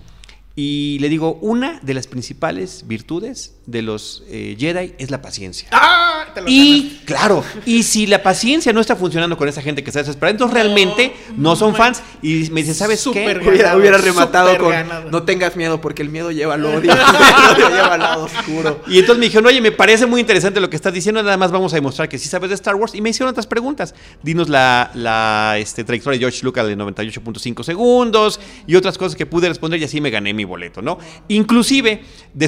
Y 0.56 0.98
le 1.00 1.08
digo, 1.08 1.38
una 1.40 1.80
de 1.82 1.94
las 1.94 2.06
principales 2.06 2.84
virtudes 2.86 3.54
de 3.66 3.82
los 3.82 4.22
eh, 4.28 4.54
Jedi 4.56 4.94
es 4.98 5.10
la 5.10 5.20
paciencia. 5.20 5.66
¡Ah! 5.72 6.26
Te 6.32 6.40
lo 6.40 6.46
Y 6.48 7.00
claro, 7.04 7.44
y 7.66 7.82
si 7.82 8.06
la 8.06 8.22
paciencia 8.22 8.72
no 8.72 8.80
está 8.80 8.94
funcionando 8.94 9.36
con 9.36 9.48
esa 9.48 9.62
gente 9.62 9.82
que 9.82 9.90
está 9.90 10.00
desesperada, 10.00 10.30
entonces 10.30 10.54
realmente 10.54 11.12
no 11.36 11.56
son 11.56 11.74
fans. 11.74 12.02
Y 12.22 12.50
me 12.50 12.62
dice, 12.62 12.74
¿sabes 12.74 13.00
Súper 13.00 13.40
qué? 13.40 13.48
Hubiera, 13.48 13.64
Ganado, 13.64 13.80
hubiera 13.80 13.98
rematado 13.98 14.56
con 14.58 14.70
ganado. 14.70 15.10
no 15.10 15.24
tengas 15.24 15.56
miedo 15.56 15.80
porque 15.80 16.02
el 16.02 16.08
miedo 16.08 16.30
lleva 16.30 16.54
al 16.54 16.64
odio, 16.64 16.92
el 16.92 17.56
odio 17.56 17.68
lleva 17.70 17.94
al 17.94 18.00
lado 18.00 18.24
oscuro. 18.24 18.80
Y 18.86 19.00
entonces 19.00 19.18
me 19.18 19.26
dijeron, 19.26 19.46
oye, 19.46 19.60
me 19.60 19.72
parece 19.72 20.06
muy 20.06 20.20
interesante 20.20 20.60
lo 20.60 20.70
que 20.70 20.76
estás 20.76 20.92
diciendo, 20.92 21.20
nada 21.22 21.36
más 21.36 21.50
vamos 21.50 21.72
a 21.72 21.76
demostrar 21.76 22.08
que 22.08 22.18
sí 22.18 22.28
sabes 22.28 22.50
de 22.50 22.54
Star 22.54 22.76
Wars. 22.76 22.94
Y 22.94 23.00
me 23.00 23.10
hicieron 23.10 23.30
otras 23.30 23.46
preguntas. 23.46 23.94
Dinos 24.22 24.48
la, 24.48 24.92
la 24.94 25.56
este, 25.58 25.82
trayectoria 25.82 26.18
de 26.18 26.20
George 26.20 26.44
Lucas 26.44 26.66
de 26.66 26.76
98.5 26.76 27.64
segundos 27.64 28.40
y 28.66 28.76
otras 28.76 28.98
cosas 28.98 29.16
que 29.16 29.26
pude 29.26 29.48
responder 29.48 29.80
y 29.80 29.84
así 29.84 30.00
me 30.00 30.10
gané 30.10 30.32
mi 30.32 30.43
boleto, 30.44 30.82
¿no? 30.82 30.98
Inclusive, 31.28 32.02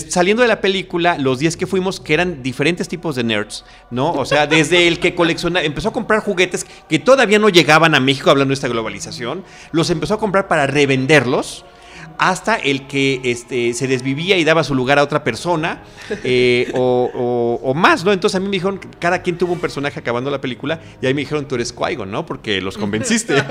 saliendo 0.08 0.42
de 0.42 0.48
la 0.48 0.60
película, 0.60 1.18
los 1.18 1.38
10 1.38 1.56
que 1.56 1.66
fuimos, 1.66 2.00
que 2.00 2.14
eran 2.14 2.42
diferentes 2.42 2.88
tipos 2.88 3.16
de 3.16 3.24
nerds, 3.24 3.64
¿no? 3.90 4.12
O 4.12 4.24
sea, 4.24 4.46
desde 4.46 4.88
el 4.88 4.98
que 4.98 5.14
colecciona, 5.14 5.62
empezó 5.62 5.90
a 5.90 5.92
comprar 5.92 6.20
juguetes 6.20 6.66
que 6.88 6.98
todavía 6.98 7.38
no 7.38 7.48
llegaban 7.48 7.94
a 7.94 8.00
México 8.00 8.30
hablando 8.30 8.50
de 8.50 8.54
esta 8.54 8.68
globalización, 8.68 9.44
los 9.72 9.90
empezó 9.90 10.14
a 10.14 10.18
comprar 10.18 10.48
para 10.48 10.66
revenderlos 10.66 11.64
hasta 12.18 12.56
el 12.56 12.86
que 12.86 13.20
este, 13.24 13.74
se 13.74 13.86
desvivía 13.86 14.36
y 14.36 14.44
daba 14.44 14.64
su 14.64 14.74
lugar 14.74 14.98
a 14.98 15.02
otra 15.02 15.22
persona 15.24 15.82
eh, 16.24 16.70
o, 16.74 17.10
o- 17.14 17.70
o 17.70 17.74
más, 17.74 18.04
¿no? 18.04 18.12
Entonces 18.12 18.36
a 18.36 18.40
mí 18.40 18.46
me 18.46 18.52
dijeron 18.52 18.78
que 18.78 18.88
cada 18.98 19.22
quien 19.22 19.36
tuvo 19.38 19.52
un 19.52 19.60
personaje 19.60 19.98
acabando 20.00 20.30
la 20.30 20.40
película 20.40 20.80
y 21.02 21.06
ahí 21.06 21.14
me 21.14 21.20
dijeron, 21.22 21.46
tú 21.46 21.54
eres 21.56 21.72
qui 21.72 21.96
¿no? 22.06 22.24
Porque 22.26 22.60
los 22.60 22.76
convenciste. 22.78 23.34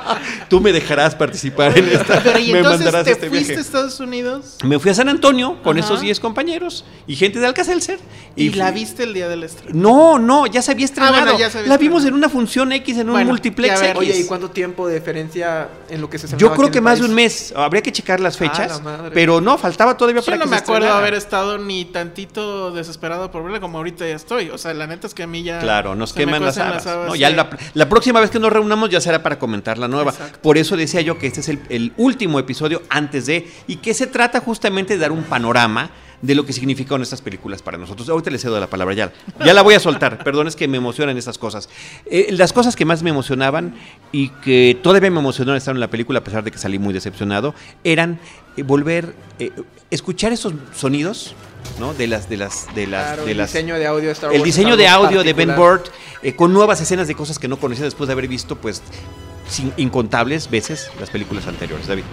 tú 0.48 0.60
me 0.60 0.72
dejarás 0.72 1.14
participar 1.14 1.76
en 1.78 1.88
esta. 1.88 2.22
Pero 2.22 2.38
y 2.38 2.52
me 2.52 2.58
entonces 2.58 2.80
mandarás 2.84 3.04
te 3.04 3.12
este 3.12 3.28
fuiste 3.28 3.46
viaje. 3.54 3.58
a 3.58 3.62
Estados 3.62 4.00
Unidos 4.00 4.56
Me 4.64 4.78
fui 4.78 4.90
a 4.90 4.94
San 4.94 5.08
Antonio 5.08 5.62
con 5.62 5.78
Ajá. 5.78 5.86
esos 5.86 6.00
10 6.00 6.20
compañeros 6.20 6.84
y 7.06 7.16
gente 7.16 7.38
de 7.40 7.46
Alcacelser. 7.46 7.98
y, 8.36 8.50
la 8.50 8.70
viste 8.70 9.04
el 9.04 9.14
día 9.14 9.28
del 9.28 9.42
estreno. 9.44 9.72
No, 9.74 10.18
no, 10.18 10.46
ya 10.46 10.62
se 10.62 10.72
había 10.72 10.84
estrenado. 10.84 11.14
bueno, 11.14 11.38
ya 11.38 11.50
se 11.50 11.58
había 11.58 11.68
la 11.70 11.76
vimos 11.78 12.04
en 12.04 12.14
una 12.14 12.28
función 12.28 12.72
X, 12.72 12.98
en 12.98 13.08
un 13.08 13.12
Bueno, 13.14 13.28
multiplex 13.30 13.74
ya 13.74 13.80
ver. 13.80 13.96
X. 13.96 13.98
Oye, 13.98 14.18
¿y 14.20 14.24
cuánto 14.26 14.50
tiempo 14.50 14.86
de 14.88 14.94
diferencia 14.98 15.68
en 15.88 16.00
lo 16.00 16.10
que 16.10 16.18
se 16.18 16.36
Yo 16.36 16.52
creo 16.54 16.70
que 16.70 16.80
más 16.80 16.98
de 17.00 17.04
un 17.06 17.14
mes. 17.14 17.52
Habría 17.70 17.82
que 17.82 17.92
checar 17.92 18.20
las 18.20 18.36
fechas. 18.36 18.68
la 18.72 18.78
madre. 18.80 19.10
pero 19.14 19.40
no, 19.40 19.56
faltaba 19.56 19.96
todavía 19.96 20.20
Yo 20.20 20.26
para 20.26 20.36
no 20.38 20.44
que 20.44 20.50
me 20.50 20.56
se 20.58 20.62
acuerdo 20.64 20.86
estrenara. 20.86 20.98
haber 21.00 21.14
estado 21.14 21.58
ni 21.58 21.84
tantito 21.86 22.72
desesperado 22.72 23.30
por 23.30 23.42
verla 23.44 23.60
como 23.60 23.78
ahorita 23.78 24.06
ya 24.06 24.14
estoy. 24.16 24.50
O 24.50 24.58
sea, 24.58 24.74
la 24.74 24.86
neta 24.86 25.06
es 25.06 25.14
que 25.14 25.22
a 25.22 25.26
mí 25.26 25.42
ya. 25.42 25.60
Claro, 25.60 25.94
nos 25.94 26.12
queman 26.12 26.44
las 26.44 26.58
habas. 26.58 26.86
habas, 26.86 27.08
¿no? 27.08 27.14
Ya 27.16 27.28
sí. 27.30 27.34
la, 27.34 27.48
la 27.74 27.88
próxima 27.88 28.20
vez 28.20 28.30
que 28.30 28.38
nos 28.38 28.52
reunamos 28.52 28.90
ya 28.90 29.00
será 29.00 29.22
para 29.22 29.38
comentar 29.38 29.78
la 29.78 29.88
nueva. 29.88 30.10
Exacto. 30.10 30.38
Por 30.42 30.58
eso 30.58 30.76
decía 30.76 31.00
yo 31.00 31.18
que 31.18 31.26
este 31.28 31.40
es 31.40 31.48
el, 31.48 31.60
el 31.68 31.92
último 31.96 32.38
episodio 32.38 32.82
antes 32.90 33.26
de. 33.26 33.50
Y 33.66 33.76
que 33.76 33.94
se 33.94 34.06
trata 34.06 34.40
justamente 34.40 34.94
de 34.94 35.00
dar 35.00 35.12
un 35.12 35.22
panorama 35.24 35.90
de 36.22 36.34
lo 36.34 36.44
que 36.44 36.52
significaron 36.52 37.02
estas 37.02 37.22
películas 37.22 37.62
para 37.62 37.78
nosotros. 37.78 38.08
Ahorita 38.08 38.30
le 38.30 38.38
cedo 38.38 38.60
la 38.60 38.66
palabra 38.68 38.94
ya. 38.94 39.12
Ya 39.44 39.54
la 39.54 39.62
voy 39.62 39.74
a 39.74 39.80
soltar. 39.80 40.18
Perdón, 40.24 40.48
es 40.48 40.56
que 40.56 40.68
me 40.68 40.76
emocionan 40.76 41.16
estas 41.16 41.38
cosas. 41.38 41.68
Eh, 42.06 42.28
las 42.32 42.52
cosas 42.52 42.76
que 42.76 42.84
más 42.84 43.02
me 43.02 43.10
emocionaban 43.10 43.74
y 44.12 44.28
que 44.28 44.78
todavía 44.82 45.10
me 45.10 45.18
emocionaron 45.20 45.56
estar 45.56 45.74
en 45.74 45.80
la 45.80 45.88
película, 45.88 46.18
a 46.18 46.24
pesar 46.24 46.44
de 46.44 46.50
que 46.50 46.58
salí 46.58 46.78
muy 46.78 46.92
decepcionado, 46.92 47.54
eran 47.84 48.20
eh, 48.56 48.62
volver, 48.62 49.14
eh, 49.38 49.50
escuchar 49.90 50.32
esos 50.32 50.52
sonidos. 50.74 51.34
¿no? 51.78 51.92
De 51.94 52.06
las, 52.06 52.28
de 52.28 52.36
las, 52.38 52.74
de 52.74 52.86
las, 52.86 53.06
Claro, 53.06 53.24
de 53.26 53.32
el 53.32 53.36
las, 53.38 53.52
diseño 53.52 53.76
de 53.76 53.86
audio 53.86 54.06
de 54.06 54.12
Star 54.12 54.34
el 54.34 54.42
diseño 54.42 54.76
de 54.76 54.88
audio 54.88 55.22
de 55.22 55.32
Ben 55.34 55.48
particular. 55.48 55.78
Burt, 55.80 55.88
eh, 56.22 56.34
con 56.34 56.52
nuevas 56.52 56.80
escenas 56.80 57.06
de 57.06 57.14
cosas 57.14 57.38
que 57.38 57.48
no 57.48 57.58
conocía 57.58 57.84
después 57.84 58.08
de 58.08 58.12
haber 58.12 58.28
visto, 58.28 58.56
pues, 58.56 58.82
sin- 59.48 59.72
incontables 59.76 60.50
veces 60.50 60.90
las 60.98 61.10
películas 61.10 61.46
anteriores, 61.46 61.86
David. 61.86 62.04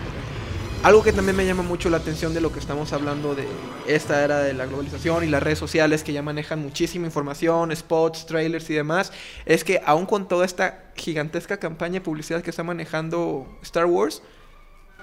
Algo 0.84 1.04
que 1.04 1.12
también 1.12 1.36
me 1.36 1.46
llama 1.46 1.64
mucho 1.64 1.90
la 1.90 1.98
atención 1.98 2.34
de 2.34 2.40
lo 2.40 2.54
que 2.54 2.60
estamos 2.60 2.94
hablando 2.94 3.36
de 3.36 3.46
esta 3.88 4.24
era 4.24 4.40
de 4.40 4.54
la 4.54 4.66
globalización 4.68 5.24
y 5.24 5.28
las 5.28 5.44
redes 5.44 5.60
sociales 5.60 6.04
que 6.04 6.14
ya 6.14 6.22
manejan 6.22 6.60
muchísima 6.60 7.06
información, 7.08 7.76
spots, 7.76 8.26
trailers 8.26 8.70
y 8.70 8.74
demás, 8.76 9.12
es 9.46 9.64
que 9.66 9.82
aún 9.86 10.06
con 10.06 10.28
toda 10.30 10.46
esta 10.46 10.86
gigantesca 10.96 11.58
campaña 11.58 11.96
de 11.96 12.02
publicidad 12.02 12.42
que 12.42 12.52
está 12.52 12.64
manejando 12.64 13.48
Star 13.64 13.86
Wars, 13.86 14.22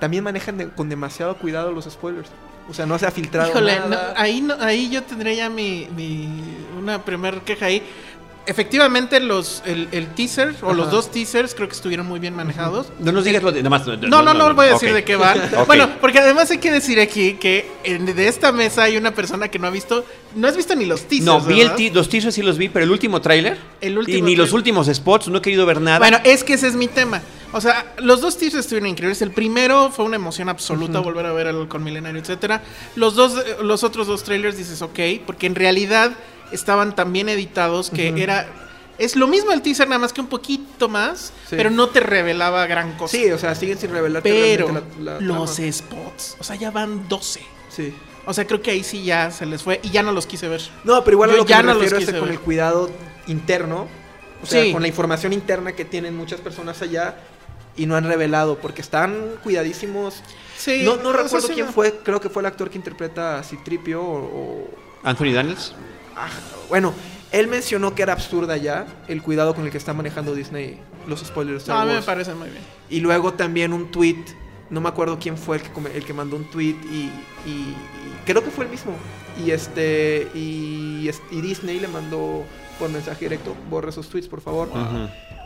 también 0.01 0.25
manejan 0.25 0.57
de- 0.57 0.69
con 0.71 0.89
demasiado 0.89 1.37
cuidado 1.37 1.71
los 1.73 1.85
spoilers. 1.85 2.31
O 2.71 2.73
sea, 2.73 2.87
no 2.87 2.99
se 2.99 3.07
ha 3.07 3.11
filtrado 3.11 3.51
Híjole, 3.51 3.79
no, 3.81 3.89
nada. 3.89 4.15
ahí, 4.17 4.41
no- 4.41 4.55
ahí 4.61 4.89
yo 4.89 5.03
tendría 5.03 5.35
ya 5.35 5.51
mi, 5.51 5.87
mi- 5.95 6.43
una 6.79 7.05
primer 7.05 7.43
queja 7.43 7.67
ahí. 7.67 7.83
Efectivamente, 8.47 9.21
los, 9.21 9.63
el, 9.65 9.89
el 9.93 10.09
teaser 10.09 10.55
o 10.63 10.75
los 10.75 10.91
dos 10.91 11.11
teasers 11.11 11.55
creo 11.55 11.67
que 11.69 11.75
estuvieron 11.75 12.07
muy 12.07 12.21
bien 12.21 12.35
manejados. 12.37 12.89
No 13.01 13.11
nos 13.13 13.25
digas 13.25 13.43
lo 13.43 13.51
de. 13.53 13.63
Nada 13.63 13.71
más, 13.71 13.87
No, 13.87 14.23
no, 14.23 14.35
no, 14.35 14.55
voy 14.55 14.67
a 14.67 14.73
decir 14.73 14.93
de 14.93 15.03
qué 15.05 15.17
van. 15.17 15.41
Bueno, 15.67 15.89
porque 16.01 16.19
además 16.19 16.51
hay 16.51 16.59
que 16.59 16.71
decir 16.71 17.01
aquí 17.01 17.35
que 17.35 17.71
en- 17.85 18.05
de 18.05 18.29
esta 18.29 18.53
mesa 18.53 18.83
hay 18.83 18.97
una 18.99 19.13
persona 19.13 19.49
que 19.49 19.59
no 19.59 19.67
ha 19.67 19.71
visto, 19.71 20.05
no 20.37 20.47
has 20.47 20.57
visto 20.57 20.75
ni 20.75 20.85
los 20.85 21.03
teasers. 21.09 21.25
No, 21.25 21.41
vi 21.41 21.63
el 21.63 21.75
ti- 21.75 21.91
los 21.91 22.09
teasers 22.09 22.35
sí 22.35 22.43
los 22.43 22.59
vi, 22.59 22.69
pero 22.69 22.85
el 22.85 22.91
último 22.91 23.21
tráiler 23.23 23.57
El 23.81 23.97
último 23.99 24.19
y 24.19 24.23
ni 24.23 24.37
los 24.37 24.53
últimos 24.53 24.89
spots, 24.89 25.29
no 25.29 25.39
he 25.39 25.43
querido 25.43 25.65
ver 25.65 25.81
nada. 25.81 25.99
Bueno, 25.99 26.19
es 26.25 26.45
que 26.45 26.55
ese 26.55 26.69
es 26.69 26.75
mi 26.75 26.89
tema. 26.89 27.23
O 27.53 27.61
sea, 27.61 27.95
los 27.99 28.21
dos 28.21 28.37
teasers 28.37 28.65
estuvieron 28.65 28.91
increíbles. 28.91 29.23
El 29.23 29.31
primero 29.31 29.91
fue 29.91 30.05
una 30.05 30.17
emoción 30.17 30.49
absoluta 30.49 30.99
volver 31.01 31.25
a 31.27 31.33
ver 31.33 31.47
al 31.47 31.67
con 31.69 31.83
Milenario, 31.85 32.21
etcétera. 32.21 32.63
Los 32.97 33.15
dos, 33.15 33.39
eh, 33.39 33.57
los 33.63 33.85
otros 33.85 34.07
dos 34.09 34.23
trailers 34.25 34.57
dices, 34.59 34.83
ok, 34.83 34.99
porque 35.25 35.47
en 35.47 35.55
realidad 35.55 36.13
estaban 36.55 36.95
tan 36.95 37.13
bien 37.13 37.29
editados 37.29 37.91
que 37.91 38.09
era. 38.23 38.47
Es 38.97 39.17
lo 39.17 39.27
mismo 39.27 39.51
el 39.53 39.61
teaser, 39.61 39.89
nada 39.89 39.99
más 39.99 40.13
que 40.13 40.21
un 40.21 40.29
poquito 40.29 40.89
más, 40.89 41.33
Sí. 41.51 41.57
pero 41.57 41.69
no 41.71 41.89
te 41.89 41.99
revelaba 41.99 42.65
gran 42.67 42.93
cosa. 42.97 43.17
Sí, 43.17 43.29
o 43.33 43.39
sea, 43.39 43.55
siguen 43.57 43.77
sin 43.77 43.91
revelar 43.91 44.23
pero 44.23 44.69
realmente 44.69 45.03
la- 45.03 45.15
la 45.15 45.21
los 45.21 45.57
trama. 45.57 45.73
spots, 45.73 46.37
o 46.39 46.45
sea, 46.45 46.55
ya 46.57 46.71
van 46.71 47.09
12. 47.09 47.41
Sí. 47.71 47.93
O 48.25 48.33
sea, 48.33 48.47
creo 48.47 48.63
que 48.63 48.71
ahí 48.71 48.85
sí 48.85 49.03
ya 49.05 49.31
se 49.33 49.47
les 49.47 49.63
fue 49.65 49.81
y 49.83 49.91
ya 49.91 50.03
no 50.05 50.13
los 50.13 50.27
quise 50.27 50.49
ver. 50.49 50.63
No, 50.85 51.03
pero 51.03 51.17
igual 51.17 51.31
a 51.31 51.33
lo 51.35 51.45
que 51.45 51.51
ya 51.51 51.59
me 51.59 51.65
no 51.65 51.75
los 51.75 51.83
refiero 51.91 52.13
es 52.13 52.19
con 52.19 52.29
ver. 52.29 52.39
el 52.39 52.41
cuidado 52.41 52.91
interno. 53.27 53.89
O 54.43 54.47
sea, 54.47 54.63
Sí. 54.63 54.73
con 54.73 54.81
la 54.83 54.89
información 54.89 55.33
interna 55.33 55.73
que 55.73 55.85
tienen 55.85 56.17
muchas 56.17 56.41
personas 56.41 56.81
allá 56.81 57.17
y 57.77 57.87
no 57.87 57.97
han 57.97 58.05
revelado 58.05 58.59
porque 58.59 58.81
están 58.81 59.17
cuidadísimos. 59.43 60.23
Sí, 60.57 60.83
no 60.85 60.97
no 60.99 61.13
recuerdo 61.13 61.49
quién 61.49 61.67
no. 61.67 61.73
fue, 61.73 61.99
creo 62.05 62.21
que 62.21 62.29
fue 62.31 62.43
el 62.43 62.47
actor 62.47 62.71
que 62.71 62.79
interpreta 62.79 63.39
a 63.39 63.43
Citripio 63.43 64.01
o, 64.01 64.19
o- 64.19 64.71
Anthony 65.03 65.33
Daniels. 65.33 65.75
Ah, 66.17 66.29
bueno, 66.69 66.93
él 67.33 67.49
mencionó 67.49 67.95
que 67.95 68.03
era 68.03 68.13
absurda 68.13 68.57
ya 68.57 68.87
el 69.09 69.23
cuidado 69.23 69.55
con 69.55 69.65
el 69.65 69.71
que 69.71 69.79
está 69.79 69.93
manejando 69.93 70.35
Disney 70.35 70.79
los 71.07 71.21
spoilers 71.21 71.67
No, 71.69 71.75
Star 71.75 71.83
a 71.83 71.85
mí 71.85 71.93
me 71.93 72.03
parece 72.03 72.35
muy 72.35 72.49
bien. 72.51 72.63
Y 72.91 73.01
luego 73.01 73.33
también 73.35 73.73
un 73.73 73.91
tweet, 73.91 74.25
no 74.71 74.81
me 74.81 74.89
acuerdo 74.89 75.19
quién 75.19 75.37
fue 75.37 75.57
el 75.57 75.63
que, 75.63 75.71
el 75.99 76.05
que 76.05 76.13
mandó 76.15 76.37
un 76.37 76.45
tweet 76.51 76.77
y, 76.91 77.11
y- 77.47 77.51
y 77.51 77.77
creo 78.25 78.43
que 78.43 78.51
fue 78.51 78.65
el 78.65 78.71
mismo. 78.71 78.93
Y 79.45 79.51
este 79.51 80.29
y, 80.35 81.11
Disney 81.31 81.81
le 81.81 81.89
mandó 81.89 82.45
por 82.79 82.89
mensaje 82.91 83.25
directo, 83.27 83.55
borra 83.69 83.91
esos 83.91 84.09
tweets, 84.09 84.29
por 84.29 84.41
favor. 84.41 84.69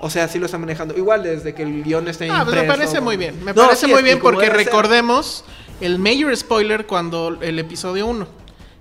O 0.01 0.11
sea, 0.11 0.29
sí 0.29 0.39
lo 0.39 0.47
están 0.47 0.61
manejando. 0.61 0.97
Igual 0.97 1.25
desde 1.25 1.55
que 1.55 1.63
el 1.65 1.83
guion 1.83 2.07
está 2.07 2.25
Ah, 2.27 2.45
pues 2.45 2.55
me 2.55 2.63
impreso. 2.63 2.67
parece 2.79 3.01
muy 3.01 3.17
bien. 3.17 3.43
Me 3.45 3.53
No, 3.53 3.65
parece 3.65 3.87
sí, 3.87 3.93
muy 3.93 4.03
bien 4.05 4.21
porque 4.21 4.47
ser. 4.47 4.55
recordemos 4.57 5.45
el 5.81 5.99
mayor 5.99 6.37
spoiler 6.37 6.87
cuando 6.87 7.37
el 7.41 7.59
episodio 7.59 8.07
1. 8.07 8.29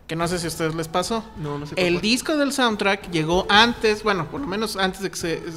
Que 0.08 0.16
no 0.16 0.28
sé 0.28 0.40
si 0.40 0.46
a 0.46 0.48
ustedes 0.48 0.74
les 0.74 0.88
pasó. 0.88 1.24
No, 1.38 1.60
no 1.60 1.66
sé 1.66 1.76
El 1.78 2.00
disco 2.00 2.38
del 2.38 2.54
soundtrack 2.54 3.12
llegó 3.12 3.46
antes, 3.50 4.04
bueno, 4.04 4.26
por 4.28 4.40
lo 4.40 4.48
menos 4.48 4.78
antes 4.78 5.02
de 5.02 5.12
que 5.12 5.18
se, 5.18 5.52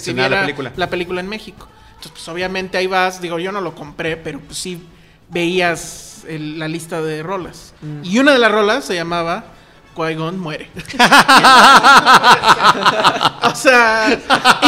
se 0.00 0.12
la 0.14 0.40
película. 0.40 0.72
la 0.76 0.90
película 0.90 1.20
en 1.20 1.28
México. 1.28 1.68
Entonces, 1.90 2.12
pues 2.12 2.28
obviamente 2.28 2.76
ahí 2.76 2.88
vas, 2.88 3.20
digo, 3.20 3.38
yo 3.38 3.52
no 3.52 3.60
lo 3.60 3.74
compré, 3.74 4.16
pero 4.16 4.40
pues 4.40 4.58
sí 4.58 4.82
veías 5.30 6.24
el- 6.28 6.58
la 6.58 6.66
lista 6.68 7.00
de 7.00 7.22
rolas. 7.22 7.72
Mm. 7.82 8.00
Y 8.04 8.18
una 8.18 8.32
de 8.32 8.38
las 8.40 8.50
rolas 8.50 8.84
se 8.84 8.94
llamaba 8.96 9.44
Qui-Gon 9.94 10.38
muere. 10.38 10.68
o 13.42 13.54
sea, 13.54 14.18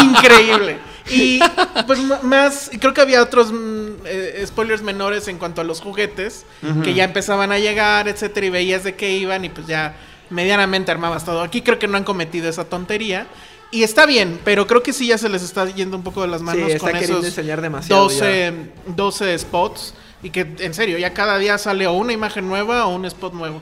increíble. 0.02 0.78
Y 1.10 1.40
pues 1.86 2.00
más, 2.22 2.70
creo 2.80 2.92
que 2.92 3.00
había 3.00 3.22
otros 3.22 3.52
mm, 3.52 4.06
eh, 4.06 4.44
spoilers 4.46 4.82
menores 4.82 5.28
en 5.28 5.38
cuanto 5.38 5.60
a 5.60 5.64
los 5.64 5.80
juguetes 5.80 6.44
que 6.82 6.94
ya 6.94 7.04
empezaban 7.04 7.52
a 7.52 7.58
llegar, 7.58 8.08
etcétera, 8.08 8.46
y 8.46 8.50
veías 8.50 8.84
de 8.84 8.94
qué 8.94 9.12
iban 9.12 9.44
y 9.44 9.48
pues 9.48 9.66
ya 9.66 9.96
medianamente 10.30 10.90
armabas 10.90 11.24
todo. 11.24 11.42
Aquí 11.42 11.62
creo 11.62 11.78
que 11.78 11.88
no 11.88 11.96
han 11.96 12.04
cometido 12.04 12.48
esa 12.48 12.64
tontería. 12.64 13.26
Y 13.70 13.82
está 13.82 14.06
bien, 14.06 14.40
pero 14.44 14.66
creo 14.66 14.82
que 14.82 14.92
sí 14.92 15.08
ya 15.08 15.18
se 15.18 15.28
les 15.28 15.42
está 15.42 15.66
yendo 15.66 15.96
un 15.96 16.04
poco 16.04 16.22
de 16.22 16.28
las 16.28 16.40
manos 16.40 16.72
Sí, 16.72 16.78
con 16.78 16.94
esos 16.94 17.24
enseñar 17.24 17.60
demasiado 17.60 18.04
12, 18.04 18.52
12 18.86 19.38
spots. 19.38 19.94
Y 20.22 20.30
que 20.30 20.46
en 20.60 20.72
serio, 20.72 20.98
ya 20.98 21.12
cada 21.12 21.36
día 21.38 21.58
sale 21.58 21.86
o 21.86 21.92
una 21.92 22.12
imagen 22.12 22.48
nueva 22.48 22.86
o 22.86 22.94
un 22.94 23.04
spot 23.04 23.34
nuevo. 23.34 23.60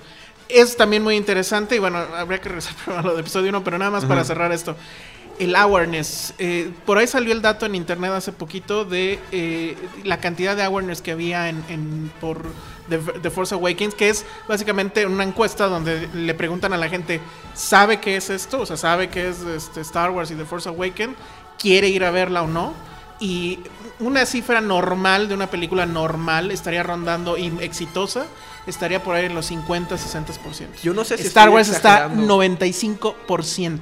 Es 0.49 0.77
también 0.77 1.03
muy 1.03 1.17
interesante 1.17 1.77
y 1.77 1.79
bueno, 1.79 1.99
habría 1.99 2.39
que 2.41 2.51
regresar 2.51 2.75
a 2.99 3.03
lo 3.03 3.11
del 3.13 3.21
episodio 3.21 3.49
1, 3.49 3.65
pero 3.65 3.79
nada 3.79 3.91
más 3.91 4.05
para 4.05 4.25
cerrar 4.25 4.53
esto. 4.53 4.77
El 5.39 5.57
awareness. 5.57 6.33
eh, 6.39 6.71
por 6.87 6.97
ahí 6.99 7.07
salió 7.09 7.33
el 7.33 7.43
dato 7.43 7.67
en 7.67 7.75
internet 7.75 8.13
hace 8.13 8.31
poquito 8.33 8.85
de 8.85 9.19
eh, 9.33 9.77
la 10.05 10.19
cantidad 10.21 10.55
de 10.55 10.63
awareness 10.63 11.03
que 11.03 11.11
había 11.11 11.49
en, 11.49 11.65
en- 11.69 12.13
por 12.21 12.47
The, 12.89 13.31
Force 13.31 13.55
Awakens, 13.55 13.95
que 13.95 14.11
es 14.11 14.25
básicamente 14.47 15.07
una 15.07 15.25
encuesta 15.25 15.67
donde 15.67 16.09
le 16.15 16.35
preguntan 16.35 16.73
a 16.73 16.77
la 16.77 16.89
gente, 16.89 17.21
¿sabe 17.55 17.99
qué 17.99 18.17
es 18.17 18.31
esto? 18.31 18.61
O 18.61 18.67
sea, 18.67 18.77
¿sabe 18.77 19.09
qué 19.09 19.29
es 19.29 19.41
este, 19.43 19.81
Star 19.81 20.11
Wars 20.11 20.31
y 20.31 20.35
The 20.35 20.45
Force 20.45 20.69
Awakens? 20.69 21.17
¿Quiere 21.59 21.89
ir 21.89 22.05
a 22.05 22.11
verla 22.11 22.43
o 22.43 22.47
no? 22.47 22.73
Y 23.19 23.59
una 24.01 24.27
cifra 24.27 24.61
normal 24.61 25.29
de 25.29 25.35
una 25.35 25.49
película 25.51 25.87
normal 25.87 26.51
estaría 26.51 26.83
rondando 26.83 27.37
y 27.39 27.47
exitosa, 27.61 28.27
estaría 28.67 29.03
por 29.03 29.15
ahí 29.15 29.27
en 29.27 29.35
los 29.35 29.47
50, 29.47 29.95
60%. 29.97 30.81
Yo 30.83 30.95
no 30.95 31.05
sé 31.05 31.17
si 31.19 31.27
Star 31.29 31.49
Wars 31.51 31.69
está 31.69 31.95
exagerando. 32.07 32.27
95%. 32.27 33.81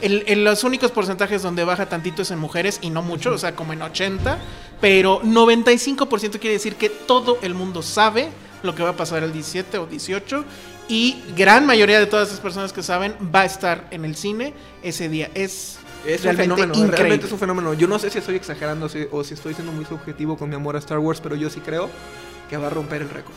El- 0.00 0.24
en 0.26 0.44
los 0.44 0.64
únicos 0.64 0.90
porcentajes 0.90 1.42
donde 1.42 1.64
baja 1.64 1.86
tantito 1.88 2.22
es 2.22 2.30
en 2.30 2.38
mujeres 2.38 2.78
y 2.82 2.90
no 2.90 3.02
mucho, 3.02 3.32
o 3.32 3.38
sea, 3.38 3.54
como 3.54 3.72
en 3.72 3.82
80, 3.82 4.38
pero 4.80 5.20
95% 5.22 6.38
quiere 6.38 6.54
decir 6.54 6.76
que 6.76 6.88
todo 6.90 7.38
el 7.42 7.54
mundo 7.54 7.82
sabe 7.82 8.28
lo 8.62 8.74
que 8.74 8.82
va 8.82 8.90
a 8.90 8.96
pasar 8.96 9.22
el 9.22 9.32
17 9.32 9.78
o 9.78 9.86
18 9.86 10.44
y 10.88 11.22
gran 11.36 11.64
mayoría 11.66 11.98
de 11.98 12.06
todas 12.06 12.28
esas 12.28 12.40
personas 12.40 12.72
que 12.72 12.82
saben 12.82 13.14
va 13.34 13.40
a 13.42 13.44
estar 13.46 13.86
en 13.90 14.04
el 14.04 14.16
cine 14.16 14.52
ese 14.82 15.08
día. 15.08 15.30
Es 15.34 15.78
Es 16.06 16.20
un 16.20 16.24
realmente 16.24 16.42
fenómeno, 16.42 16.72
increíble. 16.74 16.96
realmente 16.96 17.26
es 17.26 17.32
un 17.32 17.38
fenómeno. 17.38 17.74
Yo 17.74 17.86
no 17.86 17.98
sé 17.98 18.10
si 18.10 18.18
estoy 18.18 18.36
exagerando 18.36 18.88
si- 18.88 19.06
o 19.10 19.24
si 19.24 19.34
estoy 19.34 19.54
siendo 19.54 19.72
muy 19.72 19.84
subjetivo 19.84 20.36
con 20.36 20.48
mi 20.48 20.54
amor 20.56 20.76
a 20.76 20.78
Star 20.78 20.98
Wars, 20.98 21.20
pero 21.20 21.34
yo 21.36 21.48
sí 21.50 21.60
creo 21.60 21.88
que 22.50 22.56
va 22.56 22.66
a 22.66 22.70
romper 22.70 23.02
el 23.02 23.10
récord. 23.10 23.34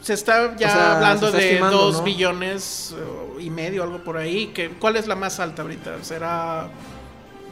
Se 0.00 0.14
está 0.14 0.56
ya 0.56 0.68
O 0.68 0.70
sea, 0.70 0.96
hablando 0.96 1.26
está 1.26 1.38
de 1.38 1.48
estimando, 1.50 1.76
2 1.78 1.96
¿no? 1.98 2.02
billones 2.04 2.94
eh, 2.96 3.42
y 3.42 3.50
medio, 3.50 3.82
algo 3.82 3.98
por 4.02 4.16
ahí. 4.16 4.46
Que, 4.48 4.70
¿Cuál 4.70 4.96
es 4.96 5.06
la 5.06 5.14
más 5.14 5.40
alta 5.40 5.62
ahorita? 5.62 6.02
Será 6.02 6.68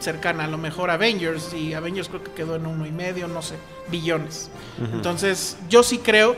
cercana, 0.00 0.44
a 0.44 0.46
lo 0.46 0.56
mejor 0.56 0.90
Avengers. 0.90 1.52
Y 1.52 1.74
Avengers 1.74 2.08
creo 2.08 2.22
que 2.24 2.30
quedó 2.30 2.56
en 2.56 2.64
uno 2.66 2.86
y 2.86 2.92
medio, 2.92 3.28
no 3.28 3.42
sé, 3.42 3.56
billones. 3.90 4.50
Entonces, 4.92 5.56
yo 5.68 5.82
sí 5.82 5.98
creo. 5.98 6.36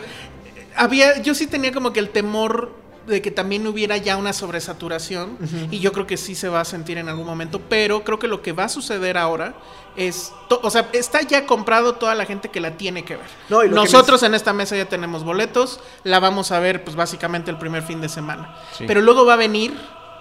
Había, 0.75 1.21
yo 1.23 1.35
sí 1.35 1.47
tenía 1.47 1.71
como 1.73 1.93
que 1.93 2.01
el 2.01 2.09
temor 2.09 2.73
de 3.11 3.21
que 3.21 3.31
también 3.31 3.67
hubiera 3.67 3.97
ya 3.97 4.17
una 4.17 4.33
sobresaturación 4.33 5.37
y 5.71 5.81
yo 5.81 5.93
creo 5.93 6.07
que 6.07 6.17
sí 6.17 6.35
se 6.35 6.49
va 6.49 6.61
a 6.61 6.65
sentir 6.65 6.99
en 6.99 7.09
algún 7.09 7.27
momento, 7.27 7.61
pero 7.69 8.05
creo 8.05 8.19
que 8.19 8.29
lo 8.29 8.43
que 8.43 8.53
va 8.53 8.65
a 8.65 8.69
suceder 8.69 9.19
ahora 9.19 9.55
es, 9.97 10.33
o 10.49 10.71
sea, 10.71 10.89
está 10.93 11.23
ya 11.23 11.47
comprado 11.47 11.95
toda 11.97 12.15
la 12.15 12.25
gente 12.25 12.49
que 12.49 12.61
la 12.61 12.77
tiene 12.77 13.05
que 13.05 13.17
ver. 13.17 13.27
No, 13.49 13.61
que 13.61 13.69
Nosotros 13.69 14.23
en 14.23 14.35
esta 14.35 14.53
mesa 14.53 14.77
ya 14.77 14.89
tenemos 14.89 15.25
boletos, 15.25 15.81
la 16.05 16.21
vamos 16.21 16.53
a 16.53 16.61
ver 16.61 16.85
pues 16.85 16.97
básicamente 16.97 17.51
el 17.51 17.59
primer 17.59 17.83
fin 17.83 18.01
de 18.01 18.09
semana. 18.09 18.57
Sí. 18.77 18.85
Pero 18.87 19.01
luego 19.01 19.27
va 19.27 19.35
a 19.35 19.37
venir 19.37 19.75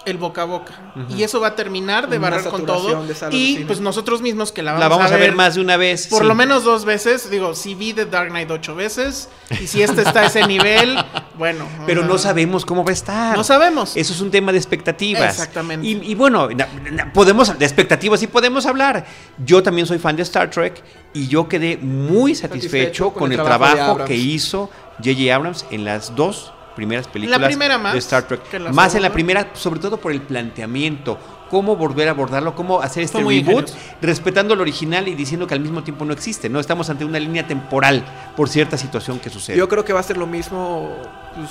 el 0.06 0.18
boca 0.18 0.44
a 0.44 0.46
boca 0.46 0.74
y 1.10 1.24
eso 1.24 1.39
va 1.39 1.50
a 1.50 1.56
terminar 1.56 2.10
de 2.10 2.18
barrer 2.18 2.44
con 2.46 2.65
todo 2.65 3.06
y 3.32 3.53
cine. 3.56 3.65
pues 3.65 3.79
nosotros 3.82 4.22
mismos 4.22 4.51
que 4.51 4.63
la 4.63 4.72
vamos, 4.72 4.84
La 4.84 4.88
vamos 4.88 5.12
a 5.12 5.18
ver 5.18 5.36
más 5.36 5.56
de 5.56 5.62
una 5.62 5.77
vez. 5.77 6.08
por 6.08 6.22
sí. 6.22 6.27
lo 6.27 6.36
menos 6.36 6.63
dos 6.63 6.86
veces, 6.86 7.29
digo, 7.29 7.53
si 7.53 7.75
vi 7.75 7.94
The 7.94 8.06
Dark 8.06 8.29
Knight 8.29 8.50
ocho 8.50 8.75
veces 8.75 9.29
y 9.62 9.68
si 9.68 9.82
este 9.84 10.01
está 10.01 10.22
a 10.22 10.25
ese 10.27 10.48
nivel, 10.48 10.98
bueno. 11.38 11.65
Pero 11.86 12.03
no 12.06 12.18
sabemos 12.18 12.65
cómo 12.65 12.84
va 12.84 12.91
a 12.91 12.94
estar. 12.94 13.38
No 13.38 13.44
sabemos. 13.44 13.96
Eso 13.98 14.13
es 14.13 14.22
un 14.22 14.32
tema 14.32 14.51
de 14.51 14.58
expectativas. 14.58 15.29
Exactamente. 15.38 15.86
Y, 15.86 16.12
y 16.12 16.15
bueno, 16.15 16.50
na- 16.50 16.68
na- 16.91 17.13
podemos 17.13 17.58
de 17.60 17.65
expectativas 17.65 18.20
sí 18.20 18.27
podemos 18.27 18.65
hablar. 18.65 19.06
Yo 19.46 19.62
también 19.62 19.86
soy 19.86 20.00
fan 20.00 20.15
de 20.15 20.24
Star 20.24 20.50
Trek 20.50 20.82
y 21.13 21.27
yo 21.27 21.48
quedé 21.50 21.77
muy 21.77 22.36
satisfecho, 22.36 22.70
Satisfecho 22.70 23.13
con, 23.13 23.32
el 23.32 23.38
trabajo, 23.41 23.82
Abrams. 23.91 24.08
que 24.08 24.15
hizo 24.15 24.70
J.J. 25.03 25.36
Abrams 25.36 25.65
en 25.72 25.84
las 25.86 26.15
dos 26.15 26.53
primeras 26.79 27.07
películas 27.09 27.45
primera 27.45 27.77
más 27.77 27.91
de 27.91 28.00
Star 28.00 28.24
Trek. 28.24 28.41
la 28.53 28.71
más 28.71 28.95
en 28.95 29.01
la 29.01 29.12
primera, 29.12 29.50
sobre 29.53 29.81
todo 29.81 29.98
por 29.98 30.13
el 30.13 30.21
planteamiento. 30.21 31.19
Cómo 31.50 31.75
volver 31.75 32.07
a 32.07 32.12
abordarlo, 32.12 32.55
cómo 32.55 32.79
hacer 32.79 33.03
este 33.03 33.17
reboot, 33.17 33.33
ingenioso. 33.33 33.75
respetando 34.01 34.55
lo 34.55 34.62
original 34.62 35.07
y 35.07 35.15
diciendo 35.15 35.45
que 35.48 35.55
al 35.55 35.59
mismo 35.59 35.83
tiempo 35.83 36.05
no 36.05 36.13
existe. 36.13 36.48
No 36.48 36.59
estamos 36.59 36.89
ante 36.89 37.03
una 37.03 37.19
línea 37.19 37.45
temporal 37.45 38.05
por 38.38 38.48
cierta 38.48 38.77
situación 38.77 39.19
que 39.19 39.29
sucede. 39.29 39.57
Yo 39.57 39.67
creo 39.67 39.83
que 39.83 39.91
va 39.91 40.00
a 40.00 40.03
ser 40.03 40.17
lo 40.17 40.27
mismo, 40.27 40.95
pues, 41.36 41.50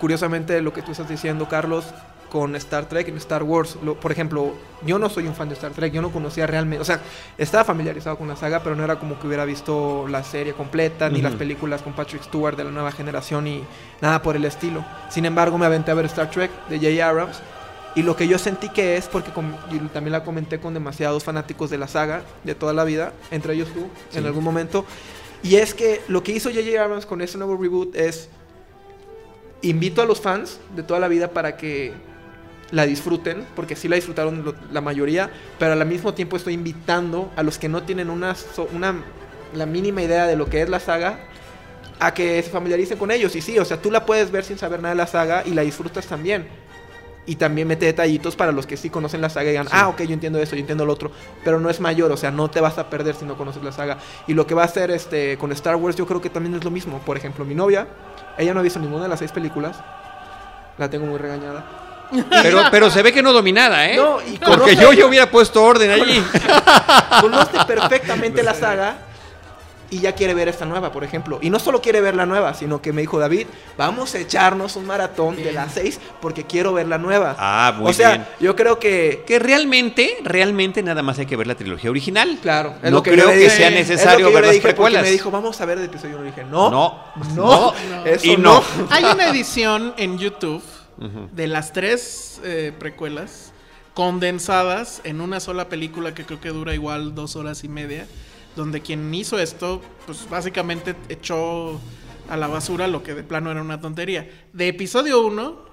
curiosamente, 0.00 0.60
lo 0.60 0.72
que 0.72 0.82
tú 0.82 0.90
estás 0.90 1.08
diciendo, 1.08 1.48
Carlos, 1.48 1.86
con 2.38 2.54
Star 2.56 2.86
Trek 2.86 3.08
en 3.08 3.16
Star 3.16 3.42
Wars. 3.42 3.78
Lo- 3.82 3.98
por 3.98 4.12
ejemplo, 4.12 4.52
yo 4.84 4.98
no 4.98 5.08
soy 5.08 5.26
un 5.26 5.34
fan 5.34 5.48
de 5.48 5.54
Star 5.54 5.72
Trek, 5.72 5.90
yo 5.90 6.02
no 6.02 6.10
conocía 6.12 6.46
realmente, 6.46 6.82
o 6.82 6.84
sea, 6.84 7.00
estaba 7.38 7.64
familiarizado 7.64 8.18
con 8.18 8.28
la 8.28 8.36
saga, 8.36 8.62
pero 8.62 8.76
no 8.76 8.84
era 8.84 8.98
como 8.98 9.18
que 9.18 9.26
hubiera 9.26 9.46
visto 9.46 10.06
la 10.06 10.22
serie 10.22 10.52
completa, 10.52 11.08
ni 11.08 11.22
las 11.22 11.32
películas 11.34 11.80
con 11.80 11.94
Patrick 11.94 12.22
Stewart 12.22 12.56
de 12.58 12.64
la 12.64 12.70
nueva 12.70 12.92
generación, 12.92 13.46
y 13.46 13.64
nada 14.02 14.20
por 14.20 14.36
el 14.36 14.44
estilo. 14.44 14.84
Sin 15.08 15.24
embargo, 15.24 15.56
me 15.56 15.64
aventé 15.64 15.92
a 15.92 15.94
ver 15.94 16.04
Star 16.04 16.30
Trek 16.30 16.50
de 16.68 16.76
J.J. 16.76 17.08
Abrams. 17.08 17.40
Y 17.94 18.02
lo 18.02 18.14
que 18.14 18.28
yo 18.28 18.38
sentí 18.38 18.68
que 18.68 18.98
es, 18.98 19.06
porque 19.06 19.30
y 19.72 19.78
también 19.88 20.12
la 20.12 20.22
comenté 20.22 20.60
con 20.60 20.74
demasiados 20.74 21.24
fanáticos 21.24 21.70
de 21.70 21.78
la 21.78 21.88
saga 21.88 22.20
de 22.44 22.54
toda 22.54 22.74
la 22.74 22.84
vida, 22.84 23.14
entre 23.30 23.54
ellos 23.54 23.68
tú, 23.72 23.88
en 24.12 24.26
algún 24.26 24.44
momento, 24.44 24.84
y 25.42 25.56
es 25.56 25.72
que 25.72 26.02
lo 26.08 26.22
que 26.22 26.32
hizo 26.32 26.50
J.J. 26.50 26.78
Abrams 26.84 27.06
con 27.06 27.22
este 27.22 27.38
nuevo 27.38 27.56
reboot 27.56 27.96
es 27.96 28.28
invito 29.62 30.02
a 30.02 30.04
los 30.04 30.20
fans 30.20 30.60
de 30.76 30.82
toda 30.82 31.00
la 31.00 31.08
vida 31.08 31.28
para 31.30 31.56
que 31.56 31.94
la 32.72 32.84
disfruten, 32.86 33.46
porque 33.54 33.76
sí 33.76 33.88
la 33.88 33.96
disfrutaron 33.96 34.44
lo- 34.44 34.54
la 34.72 34.80
mayoría, 34.80 35.30
pero 35.58 35.72
al 35.72 35.86
mismo 35.86 36.14
tiempo 36.14 36.36
estoy 36.36 36.54
invitando 36.54 37.30
a 37.36 37.42
los 37.42 37.58
que 37.58 37.68
no 37.68 37.82
tienen 37.84 38.10
una, 38.10 38.34
so- 38.34 38.68
una 38.74 38.94
la 39.54 39.66
mínima 39.66 40.02
idea 40.02 40.26
de 40.26 40.36
lo 40.36 40.46
que 40.50 40.62
es 40.62 40.68
la 40.68 40.80
saga 40.80 41.20
a 42.00 42.12
que 42.12 42.42
se 42.42 42.50
familiaricen 42.50 42.98
con 42.98 43.10
ellos. 43.10 43.34
Y 43.36 43.40
sí, 43.40 43.58
o 43.58 43.64
sea, 43.64 43.80
tú 43.80 43.90
la 43.90 44.04
puedes 44.04 44.30
ver 44.30 44.44
sin 44.44 44.58
saber 44.58 44.80
nada 44.80 44.94
de 44.94 44.98
la 44.98 45.06
saga 45.06 45.42
y 45.46 45.50
la 45.50 45.62
disfrutas 45.62 46.06
también. 46.06 46.46
Y 47.28 47.36
también 47.36 47.66
mete 47.66 47.86
detallitos 47.86 48.36
para 48.36 48.52
los 48.52 48.66
que 48.66 48.76
sí 48.76 48.88
conocen 48.90 49.20
la 49.20 49.28
saga 49.30 49.46
y 49.46 49.50
digan, 49.50 49.66
ah, 49.72 49.88
ok, 49.88 50.02
yo 50.02 50.12
entiendo 50.12 50.38
eso, 50.40 50.54
yo 50.54 50.60
entiendo 50.60 50.84
lo 50.84 50.92
otro. 50.92 51.10
Pero 51.44 51.58
no 51.58 51.70
es 51.70 51.80
mayor, 51.80 52.12
o 52.12 52.16
sea, 52.16 52.30
no 52.30 52.50
te 52.50 52.60
vas 52.60 52.78
a 52.78 52.88
perder 52.90 53.14
si 53.16 53.24
no 53.24 53.36
conoces 53.36 53.62
la 53.64 53.72
saga. 53.72 53.98
Y 54.28 54.34
lo 54.34 54.46
que 54.46 54.54
va 54.54 54.62
a 54.62 54.66
hacer 54.66 54.90
este, 54.90 55.36
con 55.38 55.50
Star 55.52 55.74
Wars, 55.76 55.96
yo 55.96 56.06
creo 56.06 56.20
que 56.20 56.30
también 56.30 56.54
es 56.54 56.62
lo 56.64 56.70
mismo. 56.70 56.98
Por 57.00 57.16
ejemplo, 57.16 57.44
mi 57.44 57.54
novia, 57.54 57.88
ella 58.38 58.52
no 58.54 58.60
ha 58.60 58.62
visto 58.62 58.78
ninguna 58.78 59.04
de 59.04 59.08
las 59.08 59.18
seis 59.18 59.32
películas. 59.32 59.76
La 60.78 60.90
tengo 60.90 61.06
muy 61.06 61.18
regañada. 61.18 61.64
Pero, 62.42 62.62
pero 62.70 62.90
se 62.90 63.02
ve 63.02 63.12
que 63.12 63.22
no 63.22 63.32
dominada, 63.32 63.88
¿eh? 63.90 63.96
No, 63.96 64.18
y 64.22 64.38
Porque 64.38 64.74
conoce- 64.76 64.76
yo 64.80 64.92
ya 64.92 65.06
hubiera 65.06 65.30
puesto 65.30 65.62
orden 65.62 65.90
allí. 65.90 66.22
conoce 67.20 67.58
perfectamente 67.66 68.42
la 68.42 68.54
saga 68.54 68.98
y 69.88 70.00
ya 70.00 70.12
quiere 70.16 70.34
ver 70.34 70.48
esta 70.48 70.64
nueva, 70.64 70.90
por 70.90 71.04
ejemplo. 71.04 71.38
Y 71.40 71.48
no 71.48 71.60
solo 71.60 71.80
quiere 71.80 72.00
ver 72.00 72.16
la 72.16 72.26
nueva, 72.26 72.54
sino 72.54 72.82
que 72.82 72.92
me 72.92 73.02
dijo 73.02 73.20
David, 73.20 73.46
vamos 73.78 74.16
a 74.16 74.18
echarnos 74.18 74.74
un 74.74 74.84
maratón 74.84 75.36
de 75.36 75.52
las 75.52 75.74
seis 75.74 76.00
porque 76.20 76.44
quiero 76.44 76.72
ver 76.72 76.88
la 76.88 76.98
nueva. 76.98 77.36
Ah, 77.38 77.72
muy 77.76 77.90
o 77.90 77.94
sea, 77.94 78.08
bien. 78.10 78.26
yo 78.40 78.56
creo 78.56 78.80
que 78.80 79.22
Que 79.26 79.38
realmente, 79.38 80.16
realmente 80.24 80.82
nada 80.82 81.02
más 81.02 81.20
hay 81.20 81.26
que 81.26 81.36
ver 81.36 81.46
la 81.46 81.54
trilogía 81.54 81.88
original. 81.90 82.36
Claro, 82.42 82.74
es 82.82 82.90
no 82.90 82.96
lo 82.98 83.02
que 83.04 83.12
creo 83.12 83.26
yo 83.26 83.30
que 83.30 83.36
dije. 83.38 83.50
sea 83.50 83.68
Es 83.68 83.72
lo 83.74 83.78
necesario 83.78 84.28
yo 84.28 84.34
ver 84.34 84.42
le 84.42 84.46
las 84.48 84.54
dije 84.54 84.62
precuelas. 84.66 85.02
Me 85.04 85.10
dijo, 85.10 85.30
vamos 85.30 85.60
a 85.60 85.64
ver 85.66 85.78
el 85.78 85.84
episodio 85.84 86.16
1. 86.16 86.24
Le 86.24 86.30
dije, 86.30 86.44
no, 86.44 86.68
No, 86.70 87.04
no, 87.36 87.72
no, 87.72 87.74
eso 88.06 88.26
y 88.26 88.36
no. 88.36 88.54
no. 88.54 88.64
Hay 88.90 89.04
una 89.04 89.28
edición 89.28 89.94
en 89.96 90.18
YouTube 90.18 90.64
de 91.32 91.46
las 91.46 91.72
tres 91.72 92.40
eh, 92.44 92.72
precuelas 92.78 93.52
condensadas 93.94 95.00
en 95.04 95.20
una 95.20 95.40
sola 95.40 95.68
película 95.68 96.14
que 96.14 96.24
creo 96.24 96.40
que 96.40 96.50
dura 96.50 96.74
igual 96.74 97.14
dos 97.14 97.36
horas 97.36 97.64
y 97.64 97.68
media, 97.68 98.06
donde 98.54 98.80
quien 98.80 99.12
hizo 99.14 99.38
esto, 99.38 99.82
pues 100.06 100.28
básicamente 100.28 100.94
echó 101.08 101.80
a 102.28 102.36
la 102.36 102.46
basura 102.46 102.88
lo 102.88 103.02
que 103.02 103.14
de 103.14 103.22
plano 103.22 103.50
era 103.50 103.62
una 103.62 103.80
tontería. 103.80 104.28
De 104.52 104.68
episodio 104.68 105.24
1 105.26 105.66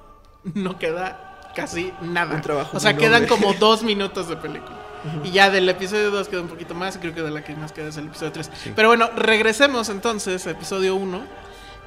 no 0.55 0.79
queda 0.79 1.51
casi 1.55 1.91
nada. 2.01 2.35
Un 2.35 2.41
trabajo 2.41 2.77
o 2.77 2.79
sea, 2.79 2.95
quedan 2.95 3.23
noble. 3.23 3.27
como 3.27 3.53
dos 3.53 3.83
minutos 3.83 4.27
de 4.27 4.37
película. 4.37 4.79
Y 5.23 5.31
ya 5.31 5.49
del 5.49 5.67
episodio 5.67 6.11
2 6.11 6.29
queda 6.29 6.41
un 6.41 6.47
poquito 6.47 6.73
más, 6.73 6.95
y 6.95 6.99
creo 6.99 7.13
que 7.13 7.21
de 7.21 7.31
la 7.31 7.43
que 7.43 7.55
más 7.55 7.73
queda 7.73 7.89
es 7.89 7.97
el 7.97 8.05
episodio 8.05 8.31
3. 8.31 8.51
Pero 8.75 8.87
bueno, 8.87 9.09
regresemos 9.15 9.89
entonces 9.89 10.47
a 10.47 10.51
episodio 10.51 10.95
1. 10.95 11.42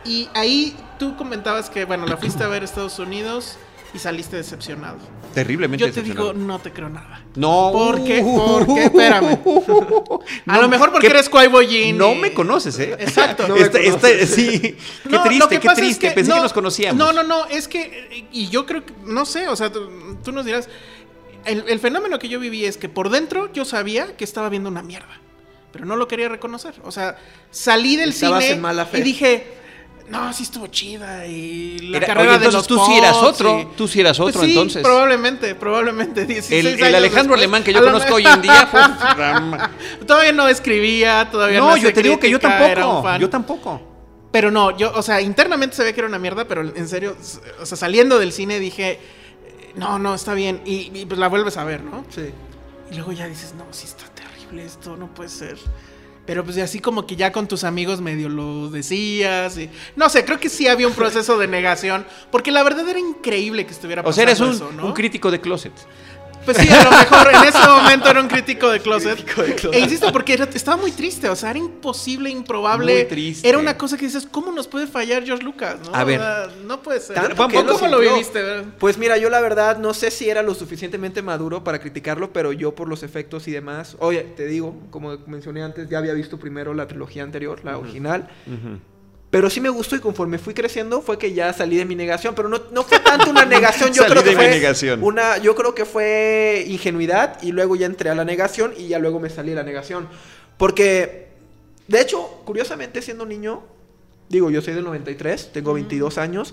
Y 0.06 0.28
ahí 0.34 0.76
tú 0.98 1.16
comentabas 1.16 1.68
que, 1.70 1.84
bueno, 1.84 2.06
la 2.06 2.16
fuiste 2.16 2.44
a 2.44 2.48
ver 2.48 2.62
a 2.62 2.64
Estados 2.64 2.98
Unidos 2.98 3.56
y 3.94 3.98
saliste 3.98 4.36
decepcionado. 4.36 4.98
Terriblemente 5.34 5.84
Yo 5.86 5.92
te 5.92 6.02
digo, 6.02 6.32
no 6.32 6.58
te 6.58 6.72
creo 6.72 6.88
nada. 6.88 7.22
No. 7.34 7.70
¿Por 7.72 8.02
qué? 8.04 8.22
¿Por 8.22 8.66
qué? 8.66 8.84
Espérame. 8.84 9.38
A 10.46 10.54
No, 10.54 10.62
lo 10.62 10.68
mejor 10.68 10.92
porque 10.92 11.06
eres 11.08 11.30
Jinn 11.68 11.98
No 11.98 12.14
me 12.14 12.32
conoces, 12.32 12.78
¿eh? 12.78 12.96
Exacto. 12.98 13.46
No 13.48 13.56
Este- 13.56 13.86
este- 13.86 14.26
sí. 14.26 14.60
Qué 14.60 14.76
No, 15.10 15.22
triste, 15.25 15.48
que 15.56 15.60
qué 15.60 15.66
pasa 15.68 15.80
es 15.82 15.86
triste. 15.86 16.10
Pensé 16.12 16.30
no, 16.30 16.36
que 16.36 16.42
nos 16.42 16.52
conocíamos. 16.52 16.98
No, 16.98 17.12
no, 17.12 17.22
no, 17.22 17.46
es 17.46 17.68
que, 17.68 18.28
y 18.32 18.48
yo 18.48 18.64
creo 18.66 18.84
que, 18.86 18.92
no 19.04 19.26
sé, 19.26 19.48
o 19.48 19.56
sea, 19.56 19.70
tú, 19.70 20.16
tú 20.25 20.32
nos 20.32 20.44
dirás, 20.44 20.68
el, 21.44 21.64
el 21.68 21.78
fenómeno 21.80 22.18
que 22.18 22.28
yo 22.28 22.40
viví 22.40 22.64
es 22.64 22.76
que 22.76 22.88
por 22.88 23.10
dentro 23.10 23.52
yo 23.52 23.64
sabía 23.64 24.16
que 24.16 24.25
estaba 24.25 24.48
viendo 24.48 24.68
una 24.68 24.82
mierda, 24.82 25.20
pero 25.73 25.84
no 25.84 25.97
lo 25.97 26.08
quería 26.08 26.28
reconocer. 26.28 26.75
O 26.84 26.90
sea, 26.92 27.19
salí 27.50 27.97
del 27.97 28.10
Estabas 28.10 28.42
cine 28.45 28.56
en 28.56 28.60
mala 28.62 28.86
fe. 28.86 28.99
y 28.99 29.02
dije, 29.02 29.47
no, 30.08 30.32
sí 30.32 30.45
estuvo 30.45 30.66
chida 30.69 31.26
y 31.26 31.78
la 31.78 31.99
Era- 31.99 32.06
carrera 32.06 32.30
oye, 32.36 32.38
de 32.47 32.52
los 32.52 32.66
tú 32.66 32.78
sí 32.86 32.92
eras 32.97 33.16
Pods 33.16 33.28
otro, 33.40 33.60
y- 33.60 33.76
tú 33.76 33.88
sí 33.88 34.00
eras 34.00 34.19
Pues 34.19 34.34
otro, 34.36 34.47
sí, 34.47 34.52
entonces. 34.52 34.82
probablemente, 34.82 35.54
probablemente. 35.54 36.25
16 36.26 36.60
El, 36.64 36.66
el 36.75 36.84
años 36.84 36.95
Alejandro 36.97 37.34
después, 37.34 37.40
Alemán 37.40 37.62
que 37.64 37.73
yo 37.73 37.82
conozco 37.82 38.14
hoy 38.14 38.25
en 38.26 38.42
día 38.42 38.66
fue. 38.71 38.80
Todavía 40.06 40.32
no 40.32 40.49
escribía, 40.49 41.28
todavía 41.30 41.58
no 41.60 41.71
No, 41.71 41.76
yo 41.76 41.92
te 41.92 42.02
digo 42.02 42.19
que 42.21 42.30
yo 42.30 42.38
tampoco. 42.38 43.16
Yo 43.19 43.28
tampoco. 43.30 43.82
Pero 44.32 44.50
no, 44.50 44.76
yo, 44.76 44.92
o 44.95 45.02
sea, 45.02 45.21
internamente 45.21 45.75
se 45.76 45.82
ve 45.82 45.95
que 45.95 46.00
era 46.00 46.08
una 46.08 46.19
mierda, 46.19 46.47
pero 46.47 46.60
en 46.60 46.88
serio, 46.88 47.16
o 47.60 47.64
sea, 47.66 47.76
saliendo 47.78 48.19
del 48.19 48.32
cine 48.32 48.60
dije, 48.60 48.92
eh, 48.92 49.73
no, 49.76 49.99
no, 49.99 50.14
está 50.14 50.34
bien. 50.34 50.60
Y, 50.66 50.90
y, 50.92 51.06
pues 51.06 51.19
la 51.19 51.28
vuelves 51.28 51.56
a 51.56 51.64
ver, 51.64 51.82
¿no? 51.82 52.04
Sí. 52.14 52.30
Y 52.90 52.95
luego 52.97 53.12
ya 53.12 53.26
dices, 53.28 53.54
no, 53.56 53.64
sí 53.71 53.86
está 53.86 54.04
terrible 54.14 54.64
esto, 54.66 54.97
no 54.97 55.06
puede 55.14 55.30
ser. 55.30 55.56
Pero 56.26 56.45
pues 56.45 56.58
así 56.58 56.80
como 56.80 57.06
que 57.06 57.17
ya 57.17 57.32
con 57.32 57.47
tus 57.47 57.65
amigos 57.65 58.00
medio 58.00 58.28
lo 58.28 58.69
decías 58.69 59.56
y... 59.58 59.71
No 59.95 60.08
sé, 60.08 60.25
creo 60.25 60.41
que 60.41 60.49
sí 60.49 60.67
había 60.67 60.89
un 60.89 60.95
proceso 60.95 61.39
de 61.39 61.47
negación, 61.47 62.04
porque 62.30 62.50
la 62.50 62.62
verdad 62.62 62.89
era 62.89 62.99
increíble 62.99 63.65
que 63.65 63.73
estuviera 63.73 64.02
O 64.02 64.06
pasando 64.06 64.15
sea, 64.15 64.25
eres 64.25 64.41
un, 64.41 64.50
eso, 64.50 64.73
¿no? 64.73 64.86
un 64.86 64.93
crítico 64.93 65.30
de 65.30 65.41
closet. 65.41 65.73
Pues 66.47 66.56
sí, 66.56 66.69
a 66.69 66.85
lo 66.85 66.91
mejor 66.91 67.28
en 67.35 67.45
ese 67.49 67.69
momento 67.69 68.09
era 68.09 68.21
un 68.23 68.28
crítico 68.28 68.71
de 68.71 68.80
closet. 68.80 69.17
Crítico 69.17 69.43
de 69.43 69.54
closet. 69.54 69.75
E 69.78 69.80
insisto, 69.82 70.11
porque 70.13 70.32
era- 70.32 70.49
estaba 70.54 70.76
muy 70.78 70.93
triste, 70.93 71.28
o 71.28 71.37
sea, 71.37 71.50
era 71.50 71.59
imposible, 71.59 72.30
improbable. 72.30 72.95
Muy 72.95 73.04
triste. 73.04 73.47
Era 73.49 73.59
una 73.59 73.76
cosa 73.76 73.99
que 73.99 74.06
dices, 74.06 74.26
¿cómo 74.30 74.52
nos 74.52 74.67
puede 74.69 74.87
fallar 74.87 75.25
George 75.25 75.45
Lucas? 75.45 75.76
¿no? 75.85 75.95
A 75.95 76.04
ver. 76.04 76.21
O 76.21 76.23
sea, 76.23 76.49
no 76.65 76.80
puede 76.82 77.00
ser. 77.00 77.17
¿Cómo, 77.37 77.63
lo 77.89 77.89
lo 77.89 78.00
viviste? 78.00 78.41
verdad? 78.43 78.65
Pues 78.78 78.97
mira, 78.97 79.17
yo 79.19 79.28
la 79.28 79.41
verdad 79.41 79.78
no 79.78 79.93
sé 79.93 80.11
si 80.11 80.30
era 80.30 80.43
lo 80.43 80.54
suficientemente 80.54 81.21
maduro 81.21 81.65
para 81.65 81.78
criticarlo, 81.80 82.32
pero 82.32 82.52
yo 82.52 82.75
por 82.75 82.89
los 82.89 83.02
efectos 83.02 83.49
y 83.49 83.50
demás, 83.52 83.97
oye, 83.99 84.23
te 84.37 84.47
digo, 84.47 84.75
como 84.91 85.19
mencioné 85.26 85.63
antes, 85.63 85.89
ya 85.89 85.99
había 85.99 86.13
visto 86.13 86.39
primero 86.39 86.75
la 86.75 86.87
trilogía 86.87 87.23
anterior, 87.23 87.61
la 87.65 87.76
original, 87.78 88.28
pero 89.30 89.50
sí 89.50 89.60
me 89.60 89.69
gustó 89.69 89.97
y 89.97 90.00
conforme 90.00 90.39
fui 90.39 90.54
creciendo 90.54 91.02
fue 91.02 91.19
que 91.19 91.32
ya 91.34 91.52
salí 91.52 91.76
de 91.76 91.84
mi 91.84 91.95
negación, 91.97 92.34
pero 92.34 92.49
no, 92.49 92.60
no 92.73 92.82
fue 92.84 93.00
tanto 93.00 93.30
una 93.30 93.45
negación, 93.56 93.93
yo 93.93 94.02
Salí 94.02 94.12
creo 94.12 94.23
que 94.25 94.30
de 94.30 94.36
mi 94.36 94.43
fue 94.43 94.50
negación. 94.50 95.02
una, 95.02 95.39
yo 95.39 95.54
creo 95.54 95.75
que 95.75 95.84
fue 95.84 96.65
ingenuidad 96.69 97.43
y 97.43 97.52
luego 97.52 97.76
ya 97.76 97.86
entré 97.86 98.10
a 98.10 98.15
la 98.15 98.25
negación 98.25 98.73
y 98.76 98.89
ya 98.89 98.99
luego 98.99 99.19
me 99.21 99.28
salí 99.30 99.50
de 99.50 99.56
la 99.56 99.62
negación, 99.65 100.08
porque 100.56 101.26
de 101.89 102.00
hecho, 102.00 102.43
curiosamente 102.45 103.02
siendo 103.02 103.26
niño, 103.26 103.62
digo, 104.28 104.50
yo 104.50 104.60
soy 104.62 104.75
del 104.75 104.84
93, 104.84 105.52
tengo 105.52 105.73
22 105.75 106.19
años. 106.19 106.52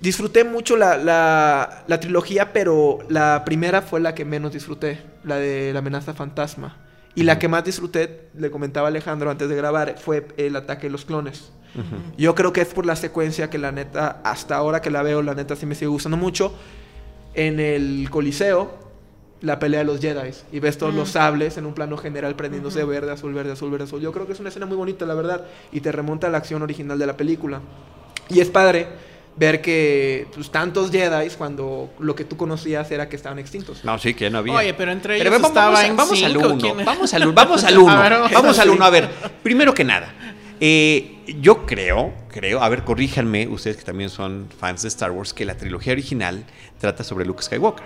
Disfruté 0.00 0.44
mucho 0.44 0.76
la, 0.76 0.96
la- 0.96 1.84
la 1.86 2.00
trilogía, 2.00 2.52
pero 2.52 2.98
la 3.08 3.42
primera 3.44 3.82
fue 3.82 4.00
la 4.00 4.14
que 4.14 4.24
menos 4.24 4.52
disfruté, 4.52 5.02
la 5.24 5.36
de 5.36 5.72
la 5.72 5.80
amenaza 5.80 6.14
fantasma. 6.14 6.78
Y 7.14 7.24
la 7.24 7.38
que 7.38 7.48
más 7.48 7.64
disfruté, 7.64 8.28
le 8.34 8.50
comentaba 8.50 8.88
Alejandro 8.88 9.30
antes 9.30 9.48
de 9.48 9.54
grabar, 9.56 9.96
fue 9.98 10.26
el 10.38 10.56
ataque 10.56 10.86
de 10.86 10.90
los 10.90 11.04
clones. 11.04 11.50
Yo 12.16 12.34
creo 12.34 12.52
que 12.52 12.60
es 12.60 12.68
por 12.68 12.86
la 12.86 12.96
secuencia 12.96 13.48
que 13.50 13.58
la 13.58 13.72
neta, 13.72 14.20
hasta 14.24 14.56
ahora 14.56 14.80
que 14.80 14.90
la 14.90 15.02
veo, 15.02 15.22
la 15.22 15.34
neta 15.34 15.56
sí 15.56 15.66
me 15.66 15.74
sigue 15.74 15.86
gustando 15.88 16.16
mucho. 16.16 16.52
En 17.34 17.60
el 17.60 18.08
Coliseo, 18.10 18.74
la 19.40 19.58
pelea 19.58 19.80
de 19.80 19.84
los 19.86 20.00
Jedi. 20.00 20.30
Y 20.52 20.58
ves 20.60 20.76
todos 20.78 20.92
los 20.94 21.10
sables 21.10 21.56
en 21.56 21.66
un 21.66 21.74
plano 21.74 21.96
general 21.96 22.34
prendiéndose 22.34 22.82
verde, 22.84 23.12
azul, 23.12 23.32
verde, 23.32 23.52
azul, 23.52 23.70
verde, 23.70 23.84
azul. 23.84 24.00
Yo 24.00 24.12
creo 24.12 24.26
que 24.26 24.32
es 24.32 24.40
una 24.40 24.48
escena 24.48 24.66
muy 24.66 24.76
bonita, 24.76 25.06
la 25.06 25.14
verdad. 25.14 25.44
Y 25.72 25.80
te 25.80 25.92
remonta 25.92 26.26
a 26.26 26.30
la 26.30 26.38
acción 26.38 26.62
original 26.62 26.98
de 26.98 27.06
la 27.06 27.16
película. 27.16 27.60
Y 28.28 28.40
es 28.40 28.48
padre 28.50 28.86
ver 29.36 29.62
que 29.62 30.26
pues, 30.34 30.50
tantos 30.50 30.90
Jedi 30.90 31.30
cuando 31.38 31.90
lo 32.00 32.14
que 32.16 32.24
tú 32.24 32.36
conocías 32.36 32.90
era 32.90 33.08
que 33.08 33.14
estaban 33.16 33.38
extintos. 33.38 33.84
No, 33.84 33.96
sí, 33.98 34.12
que 34.12 34.28
no 34.28 34.38
había. 34.38 34.54
Oye, 34.54 34.74
pero 34.74 34.90
entre 34.90 35.16
Pero 35.18 35.30
ellos 35.30 35.40
vamos, 35.40 35.48
estaba 35.56 35.66
vamos, 35.70 35.80
a- 35.80 35.86
en 35.86 35.96
vamos 35.96 36.22
al 36.24 36.36
uno. 36.36 36.84
Vamos 36.84 37.14
al, 37.14 37.32
vamos 37.32 37.64
al 37.64 37.78
uno. 37.78 37.92
A 37.92 38.00
ver, 38.02 38.12
ok. 38.14 38.32
vamos 38.32 38.58
al 38.58 38.70
uno. 38.70 38.84
A 38.84 38.90
ver, 38.90 39.08
primero 39.42 39.72
que 39.72 39.84
nada, 39.84 40.12
eh, 40.60 41.19
yo 41.40 41.66
creo, 41.66 42.12
creo, 42.28 42.62
a 42.62 42.68
ver, 42.68 42.84
corríjanme, 42.84 43.46
ustedes 43.48 43.76
que 43.76 43.84
también 43.84 44.10
son 44.10 44.48
fans 44.58 44.82
de 44.82 44.88
Star 44.88 45.10
Wars, 45.10 45.32
que 45.34 45.44
la 45.44 45.56
trilogía 45.56 45.92
original 45.92 46.44
trata 46.80 47.04
sobre 47.04 47.24
Luke 47.24 47.42
Skywalker. 47.42 47.84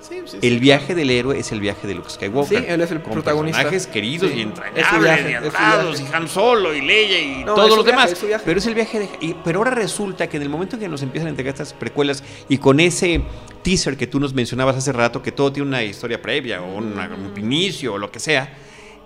Sí, 0.00 0.14
sí, 0.24 0.38
sí. 0.40 0.46
El 0.48 0.60
viaje 0.60 0.94
del 0.94 1.10
héroe 1.10 1.38
es 1.38 1.52
el 1.52 1.60
viaje 1.60 1.86
de 1.86 1.94
Luke 1.94 2.08
Skywalker. 2.08 2.58
Sí, 2.60 2.64
él 2.66 2.80
es 2.80 2.90
el 2.90 3.02
con 3.02 3.12
protagonista. 3.12 3.58
Personajes 3.60 3.86
queridos 3.86 4.32
y 4.34 4.40
entrañables, 4.40 5.00
viaje, 5.02 5.30
y 5.30 5.34
adorados, 5.34 6.00
y. 6.00 6.06
Han 6.14 6.26
Solo, 6.26 6.74
y 6.74 6.80
Leia, 6.80 7.20
y 7.20 7.44
No, 7.44 7.54
todos 7.54 7.68
los 7.76 7.84
viaje, 7.84 8.06
demás. 8.06 8.22
es. 8.22 8.42
Pero 8.42 8.58
es 8.58 8.66
el 8.66 8.74
viaje 8.74 8.98
de... 9.00 9.08
y- 9.20 9.34
pero 9.44 9.58
ahora 9.58 9.72
resulta 9.72 10.26
que 10.26 10.38
en 10.38 10.42
el 10.44 10.48
momento 10.48 10.76
en 10.76 10.80
que 10.82 10.88
nos 10.88 11.02
empiezan 11.02 11.26
a 11.26 11.30
entregar 11.30 11.52
estas 11.52 11.74
precuelas 11.74 12.24
y 12.48 12.56
con 12.56 12.80
ese 12.80 13.20
teaser 13.62 13.98
que 13.98 14.06
tú 14.06 14.18
nos 14.18 14.32
mencionabas 14.32 14.74
hace 14.76 14.90
rato, 14.92 15.20
que 15.22 15.32
todo 15.32 15.52
tiene 15.52 15.68
una 15.68 15.82
historia 15.82 16.22
previa 16.22 16.62
o 16.62 16.76
una- 16.78 17.06
un 17.14 17.34
inicio 17.38 17.92
o 17.92 17.98
lo 17.98 18.10
que 18.10 18.20
sea, 18.20 18.54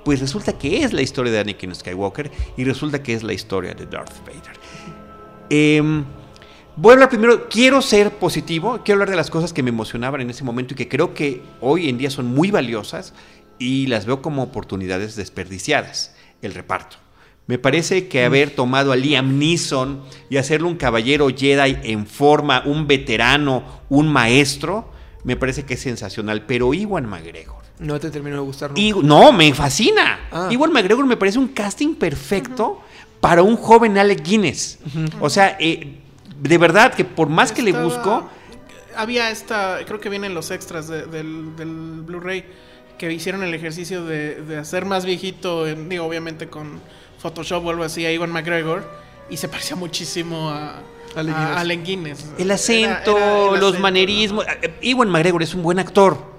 pues 0.05 0.21
resulta 0.21 0.59
que 0.59 0.83
es 0.83 0.93
la 0.93 1.03
historia 1.03 1.33
de 1.33 1.41
Anakin 1.41 1.75
Skywalker 1.75 2.31
y 2.57 2.65
resulta 2.65 3.03
que 3.03 3.15
es 3.15 3.23
la 3.23 3.33
historia 3.33 3.75
de 3.75 3.87
Darth 3.87 4.25
Vader. 4.27 4.59
Em, 5.51 6.05
Voy 6.77 6.91
a 6.91 6.95
hablar 6.95 7.09
primero, 7.09 7.49
quiero 7.49 7.81
ser 7.81 8.11
positivo, 8.11 8.81
quiero 8.85 8.97
hablar 8.97 9.11
de 9.11 9.17
las 9.17 9.31
cosas 9.31 9.53
que 9.53 9.63
me 9.63 9.69
emocionaban 9.69 10.21
en 10.21 10.31
ese 10.31 10.43
momento 10.43 10.75
y 10.75 10.77
que 10.77 10.89
creo 10.89 11.15
que 11.15 11.41
hoy 11.61 11.89
en 11.89 11.99
día 11.99 12.11
son 12.11 12.27
muy 12.27 12.51
valiosas 12.51 13.15
y 13.61 13.87
las 13.87 14.07
veo 14.07 14.21
como 14.21 14.43
oportunidades 14.43 15.15
desperdiciadas. 15.15 16.17
El 16.43 16.53
reparto. 16.53 16.97
Me 17.47 17.59
parece 17.59 18.09
que 18.09 18.25
haber 18.25 18.51
tomado 18.51 18.91
a 18.91 18.97
Liam 18.97 19.39
Neeson 19.39 20.03
y 20.29 20.39
hacerlo 20.39 20.67
un 20.67 20.77
caballero 20.77 21.29
Jedi 21.29 21.77
en 21.85 22.09
forma, 22.09 22.65
un 22.67 22.89
veterano, 22.89 23.83
un 23.89 24.09
maestro, 24.09 24.91
me 25.23 25.37
parece 25.37 25.65
que 25.65 25.75
es 25.75 25.81
sensacional. 25.81 26.45
Pero 26.45 26.75
Iwan 26.75 27.07
McGregor. 27.07 27.64
No 27.79 27.99
te 27.99 28.11
terminó 28.11 28.37
de 28.37 28.43
gustar 28.43 28.71
nunca. 28.71 28.81
Y, 28.81 28.93
no, 28.93 29.33
me 29.33 29.53
fascina. 29.53 30.21
Ah. 30.31 30.49
Iwan 30.51 30.73
McGregor 30.73 31.05
me 31.07 31.17
parece 31.17 31.39
un 31.39 31.49
casting 31.49 31.95
perfecto 31.95 32.81
para 33.21 33.43
un 33.43 33.57
joven 33.57 33.99
Alec 33.99 34.23
Guinness. 34.23 34.79
O 35.21 35.29
sea, 35.31 35.57
eh, 35.59 35.99
de 36.41 36.59
verdad 36.59 36.95
que 36.95 37.05
por 37.05 37.29
más 37.29 37.53
que 37.53 37.63
le 37.63 37.73
busco, 37.73 38.29
Había 38.97 39.31
esta, 39.33 39.79
creo 39.87 39.99
que 39.99 40.09
vienen 40.09 40.35
los 40.35 40.53
extras 40.53 40.87
de- 40.87 41.07
del, 41.07 41.57
del 41.57 42.03
Blu-ray 42.03 42.45
que 42.97 43.13
hicieron 43.13 43.43
el 43.43 43.53
ejercicio 43.53 44.05
de, 44.05 44.37
de 44.43 44.57
hacer 44.57 44.85
más 44.85 45.05
viejito, 45.05 45.67
en- 45.67 45.89
digo, 45.89 46.05
obviamente 46.05 46.49
con 46.49 46.81
Photoshop 47.19 47.67
o 47.67 47.71
algo 47.71 47.83
así, 47.83 48.07
a 48.07 48.13
Iwan 48.13 48.31
McGregor 48.31 48.89
y 49.29 49.37
se 49.37 49.49
parecía 49.49 49.75
muchísimo 49.75 50.49
a, 50.51 50.81
Alec 51.17 51.83
Guinness. 51.85 52.25
El 52.39 52.51
acento, 52.53 53.17
era 53.17 53.39
el 53.47 53.51
los 53.55 53.63
acento, 53.71 53.81
manerismos. 53.81 54.47
eh, 54.63 54.75
Iwan 54.83 55.09
McGregor 55.09 55.43
es 55.43 55.55
un 55.55 55.63
buen 55.65 55.81
actor. 55.81 56.34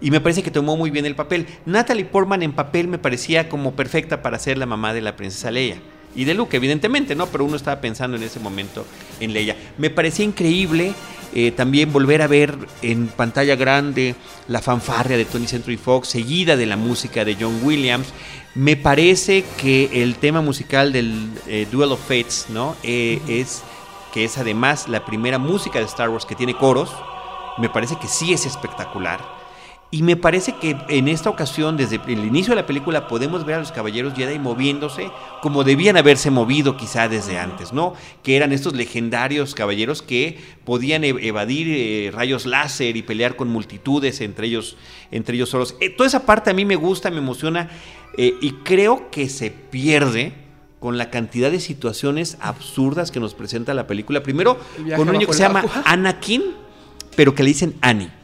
Y 0.00 0.10
me 0.10 0.20
parece 0.20 0.42
que 0.42 0.50
tomó 0.50 0.76
muy 0.76 0.90
bien 0.90 1.06
el 1.06 1.16
papel. 1.16 1.46
Natalie 1.66 2.04
Portman 2.04 2.42
en 2.42 2.52
papel 2.52 2.88
me 2.88 2.98
parecía 2.98 3.48
como 3.48 3.72
perfecta 3.74 4.22
para 4.22 4.38
ser 4.38 4.58
la 4.58 4.66
mamá 4.66 4.94
de 4.94 5.00
la 5.00 5.16
princesa 5.16 5.50
Leia. 5.50 5.76
Y 6.14 6.24
de 6.24 6.34
Luke, 6.34 6.56
evidentemente, 6.56 7.14
¿no? 7.14 7.26
Pero 7.26 7.44
uno 7.44 7.56
estaba 7.56 7.80
pensando 7.80 8.16
en 8.16 8.22
ese 8.22 8.40
momento 8.40 8.86
en 9.20 9.32
Leia. 9.32 9.56
Me 9.76 9.90
parecía 9.90 10.24
increíble 10.24 10.94
eh, 11.34 11.52
también 11.52 11.92
volver 11.92 12.22
a 12.22 12.26
ver 12.26 12.56
en 12.82 13.08
pantalla 13.08 13.54
grande 13.56 14.14
la 14.48 14.62
fanfarria 14.62 15.16
de 15.16 15.24
Tony 15.24 15.46
Century 15.46 15.76
Fox, 15.76 16.08
seguida 16.08 16.56
de 16.56 16.66
la 16.66 16.76
música 16.76 17.24
de 17.24 17.36
John 17.38 17.60
Williams. 17.62 18.08
Me 18.54 18.76
parece 18.76 19.44
que 19.60 20.02
el 20.02 20.16
tema 20.16 20.40
musical 20.40 20.92
del 20.92 21.30
eh, 21.46 21.66
Duel 21.70 21.92
of 21.92 22.00
Fates, 22.00 22.46
¿no? 22.48 22.74
Eh, 22.82 23.20
Es 23.28 23.62
que 24.12 24.24
es 24.24 24.38
además 24.38 24.88
la 24.88 25.04
primera 25.04 25.38
música 25.38 25.78
de 25.78 25.84
Star 25.84 26.08
Wars 26.08 26.24
que 26.24 26.34
tiene 26.34 26.54
coros. 26.54 26.90
Me 27.58 27.68
parece 27.68 27.96
que 28.00 28.08
sí 28.08 28.32
es 28.32 28.46
espectacular. 28.46 29.37
Y 29.90 30.02
me 30.02 30.16
parece 30.16 30.52
que 30.52 30.76
en 30.90 31.08
esta 31.08 31.30
ocasión, 31.30 31.78
desde 31.78 31.98
el 32.08 32.22
inicio 32.26 32.50
de 32.54 32.60
la 32.60 32.66
película, 32.66 33.08
podemos 33.08 33.46
ver 33.46 33.54
a 33.54 33.60
los 33.60 33.72
caballeros 33.72 34.12
Jedi 34.12 34.38
moviéndose 34.38 35.10
como 35.40 35.64
debían 35.64 35.96
haberse 35.96 36.30
movido 36.30 36.76
quizá 36.76 37.08
desde 37.08 37.38
antes, 37.38 37.72
¿no? 37.72 37.94
Que 38.22 38.36
eran 38.36 38.52
estos 38.52 38.74
legendarios 38.74 39.54
caballeros 39.54 40.02
que 40.02 40.38
podían 40.66 41.04
e- 41.04 41.26
evadir 41.26 41.68
eh, 41.70 42.10
rayos 42.12 42.44
láser 42.44 42.98
y 42.98 43.02
pelear 43.02 43.34
con 43.34 43.48
multitudes 43.48 44.20
entre 44.20 44.48
ellos, 44.48 44.76
entre 45.10 45.36
ellos 45.36 45.48
solos. 45.48 45.74
Eh, 45.80 45.88
toda 45.88 46.06
esa 46.06 46.26
parte 46.26 46.50
a 46.50 46.54
mí 46.54 46.66
me 46.66 46.76
gusta, 46.76 47.10
me 47.10 47.18
emociona 47.18 47.70
eh, 48.18 48.34
y 48.42 48.52
creo 48.64 49.10
que 49.10 49.30
se 49.30 49.50
pierde 49.50 50.34
con 50.80 50.98
la 50.98 51.08
cantidad 51.08 51.50
de 51.50 51.60
situaciones 51.60 52.36
absurdas 52.40 53.10
que 53.10 53.20
nos 53.20 53.32
presenta 53.32 53.72
la 53.72 53.86
película. 53.86 54.22
Primero, 54.22 54.58
con 54.96 55.08
un 55.08 55.14
niño 55.14 55.28
que 55.28 55.32
se 55.32 55.40
llama. 55.44 55.64
Anakin, 55.86 56.42
pero 57.16 57.34
que 57.34 57.42
le 57.42 57.48
dicen 57.48 57.74
Annie. 57.80 58.17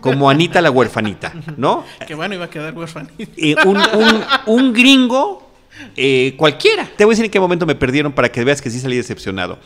Como 0.00 0.30
Anita 0.30 0.60
la 0.60 0.70
huerfanita, 0.70 1.32
¿no? 1.56 1.84
Que 2.06 2.14
bueno, 2.14 2.34
iba 2.34 2.44
a 2.46 2.50
quedar 2.50 2.76
huerfanito. 2.76 3.30
Eh, 3.36 3.54
un, 3.64 3.76
un- 3.78 4.24
un 4.46 4.72
gringo 4.72 5.50
eh, 5.96 6.34
cualquiera. 6.36 6.88
Te 6.96 7.04
voy 7.04 7.12
a 7.12 7.14
decir 7.14 7.24
en 7.26 7.30
qué 7.30 7.40
momento 7.40 7.66
me 7.66 7.74
perdieron 7.74 8.12
para 8.12 8.30
que 8.30 8.44
veas 8.44 8.62
que 8.62 8.70
sí 8.70 8.78
salí 8.80 8.96
decepcionado. 8.96 9.58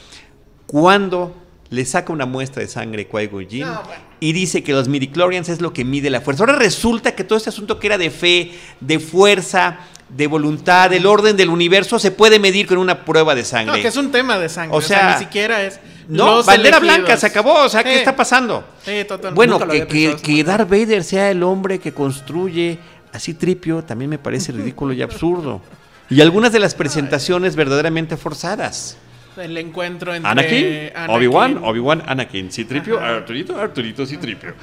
Cuando 0.66 1.36
le 1.70 1.84
saca 1.84 2.12
una 2.12 2.26
muestra 2.26 2.62
de 2.62 2.68
sangre 2.68 3.02
a 3.02 3.12
Qui-Gon 3.16 3.46
No, 3.60 3.82
bueno. 3.84 4.02
y 4.18 4.32
dice 4.32 4.62
que 4.62 4.72
los 4.72 4.88
midichlorians 4.88 5.48
es 5.48 5.60
lo 5.60 5.72
que 5.72 5.84
mide 5.84 6.10
la 6.10 6.20
fuerza. 6.20 6.42
Ahora 6.44 6.56
resulta 6.56 7.14
que 7.14 7.22
todo 7.24 7.36
este 7.36 7.50
asunto 7.50 7.78
que 7.78 7.86
era 7.86 7.98
de 7.98 8.10
fe, 8.10 8.52
de 8.80 8.98
fuerza, 8.98 9.78
de 10.16 10.26
voluntad, 10.26 10.90
del 10.90 11.06
orden 11.06 11.36
del 11.36 11.48
universo, 11.50 11.98
se 11.98 12.10
puede 12.10 12.38
medir 12.38 12.66
con 12.66 12.78
una 12.78 13.04
prueba 13.04 13.34
de 13.34 13.42
No, 13.42 13.46
sangre. 13.48 13.82
que 13.82 13.88
es 13.88 13.96
un 13.96 14.10
tema 14.10 14.38
de 14.38 14.48
sangre. 14.48 14.74
O 14.74 14.78
O 14.78 14.82
sea, 14.82 15.14
ni 15.18 15.24
siquiera 15.24 15.62
es. 15.62 15.80
No, 16.08 16.36
los 16.36 16.46
bandera 16.46 16.78
elegidos. 16.78 16.98
blanca, 16.98 17.16
se 17.16 17.26
acabó. 17.26 17.54
O 17.64 17.68
sea, 17.68 17.84
¿qué 17.84 17.96
está 17.96 18.16
pasando? 18.16 18.64
Sí, 18.84 19.04
totalmente. 19.06 19.34
Bueno, 19.36 19.58
que, 19.68 19.86
que, 19.86 20.16
que 20.20 20.42
Darth 20.44 20.68
Vader 20.68 21.04
sea 21.04 21.30
el 21.30 21.42
hombre 21.44 21.78
que 21.78 21.92
construye 21.92 22.78
así 23.12 23.34
tripio 23.34 23.82
también 23.84 24.08
me 24.10 24.18
parece 24.18 24.50
ridículo 24.52 24.92
y 24.92 25.02
absurdo. 25.02 25.60
Y 26.08 26.20
algunas 26.20 26.50
de 26.52 26.58
las 26.58 26.74
presentaciones 26.74 27.54
verdaderamente 27.54 28.16
forzadas. 28.16 28.96
el 29.36 29.56
encuentro 29.56 30.12
entre 30.12 30.28
Anakin, 30.30 30.90
Anakin 30.96 31.14
Obi-Wan, 31.16 31.60
Obi-Wan, 31.62 32.02
Anakin. 32.06 32.50
Citripio, 32.50 32.98
Ajá. 32.98 33.16
Arturito, 33.18 33.56
Arturito, 33.60 34.04
Citripio. 34.04 34.54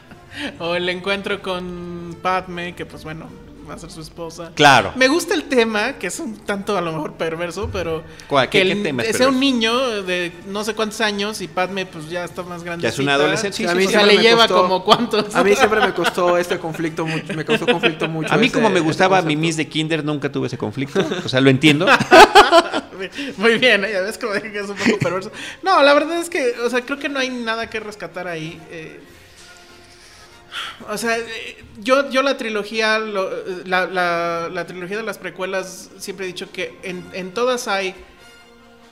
o 0.58 0.74
el 0.74 0.86
encuentro 0.90 1.40
con 1.40 2.16
Padme, 2.20 2.74
que 2.74 2.84
pues 2.84 3.02
bueno, 3.04 3.28
va 3.70 3.76
a 3.76 3.78
ser 3.78 3.90
su 3.90 4.00
esposa. 4.00 4.50
Claro. 4.54 4.92
Me 4.96 5.08
gusta 5.08 5.32
el 5.34 5.44
tema, 5.44 5.92
que 5.94 6.08
es 6.08 6.18
un 6.20 6.36
tanto 6.38 6.76
a 6.76 6.80
lo 6.80 6.92
mejor 6.92 7.12
perverso, 7.14 7.70
pero 7.72 8.02
¿Cuál? 8.26 8.48
¿Qué- 8.48 8.58
que 8.60 8.66
qué 8.66 8.72
el- 8.72 8.82
tema 8.82 9.02
es 9.04 9.16
sea 9.16 9.28
un 9.28 9.38
niño 9.40 10.02
de 10.02 10.32
no 10.46 10.64
sé 10.64 10.74
cuántos 10.74 11.00
años 11.00 11.40
y 11.40 11.48
Padme 11.48 11.86
pues 11.86 12.10
ya 12.10 12.24
está 12.24 12.42
más 12.42 12.62
grande. 12.64 12.82
Ya 12.82 12.88
es 12.88 12.98
una 12.98 13.14
adolescente. 13.14 13.56
Sí, 13.56 13.62
Sí, 13.62 13.68
a 13.68 13.72
sí, 13.72 13.78
mí 13.78 13.86
O 13.86 13.90
sea, 13.90 14.02
le 14.04 14.16
me 14.16 14.22
lleva 14.22 14.46
costó- 14.48 14.62
como 14.62 14.84
cuántos. 14.84 15.34
A 15.34 15.44
mí 15.44 15.54
siempre 15.54 15.80
me 15.80 15.94
costó 15.94 16.36
este 16.38 16.58
conflicto, 16.58 17.06
mucho, 17.06 17.32
me 17.34 17.44
causó 17.44 17.66
conflicto 17.66 18.08
mucho. 18.08 18.32
A 18.34 18.36
mí 18.36 18.46
ese- 18.46 18.54
como 18.54 18.68
me 18.70 18.80
gustaba 18.80 19.22
mi. 19.22 19.36
Miss 19.36 19.56
de 19.56 19.68
Kinder, 19.68 20.04
nunca 20.04 20.30
tuve 20.30 20.48
ese 20.48 20.58
conflicto. 20.58 21.04
O 21.24 21.28
sea, 21.28 21.40
lo 21.40 21.48
entiendo. 21.50 21.86
Muy 23.38 23.58
bien, 23.58 23.84
¿eh? 23.84 23.92
ya 23.92 24.00
ves 24.02 24.18
como 24.18 24.34
dije 24.34 24.52
que 24.52 24.58
es 24.60 24.68
un 24.68 24.76
poco 24.76 24.98
perverso. 24.98 25.30
No, 25.62 25.82
la 25.82 25.94
verdad 25.94 26.18
es 26.18 26.28
que, 26.28 26.54
o 26.64 26.68
sea, 26.68 26.82
creo 26.82 26.98
que 26.98 27.08
no 27.08 27.18
hay 27.18 27.30
nada 27.30 27.70
que 27.70 27.80
rescatar 27.80 28.28
ahí. 28.28 28.60
eh. 28.70 29.00
O 30.88 30.96
sea, 30.98 31.18
eh, 31.18 31.64
yo, 31.78 32.10
yo 32.10 32.22
la 32.22 32.36
trilogía, 32.36 32.98
lo- 32.98 33.30
la, 33.64 33.86
la- 33.86 34.48
la 34.50 34.66
trilogía 34.66 34.96
de 34.96 35.02
las 35.02 35.18
precuelas, 35.18 35.90
siempre 35.98 36.24
he 36.26 36.28
dicho 36.28 36.50
que 36.52 36.78
en, 36.82 37.04
en 37.12 37.32
todas 37.32 37.68
hay 37.68 37.94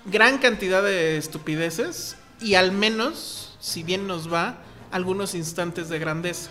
gran 0.04 0.38
cantidad 0.38 0.82
de 0.82 1.16
estupideces 1.16 2.16
y 2.40 2.54
al 2.54 2.72
menos, 2.72 3.56
si 3.60 3.82
bien 3.82 4.06
nos 4.06 4.32
va, 4.32 4.58
algunos 4.90 5.34
instantes 5.34 5.88
de 5.88 5.98
grandeza. 5.98 6.50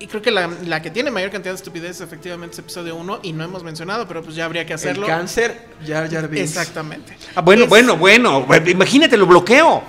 Y 0.00 0.06
creo 0.06 0.22
que 0.22 0.30
la, 0.30 0.48
la 0.64 0.80
que 0.80 0.90
tiene 0.92 1.10
mayor 1.10 1.30
cantidad 1.32 1.52
de 1.52 1.56
estupideces 1.56 2.00
efectivamente 2.02 2.52
es 2.52 2.58
episodio 2.60 2.94
1 2.94 3.18
y 3.24 3.32
no 3.32 3.42
hemos 3.42 3.64
mencionado, 3.64 4.06
pero 4.06 4.22
pues 4.22 4.36
ya 4.36 4.44
habría 4.44 4.64
que 4.64 4.74
El 4.74 4.78
hacerlo. 4.78 5.06
cáncer, 5.08 5.66
Jar 5.84 6.08
Jar 6.08 6.28
Binks. 6.28 6.50
Exactamente. 6.50 7.16
Ah, 7.34 7.40
bueno, 7.40 7.64
Es- 7.64 7.68
bueno, 7.68 7.96
bueno. 7.96 8.46
Imagínate, 8.66 9.16
lo 9.16 9.26
bloqueo. 9.26 9.82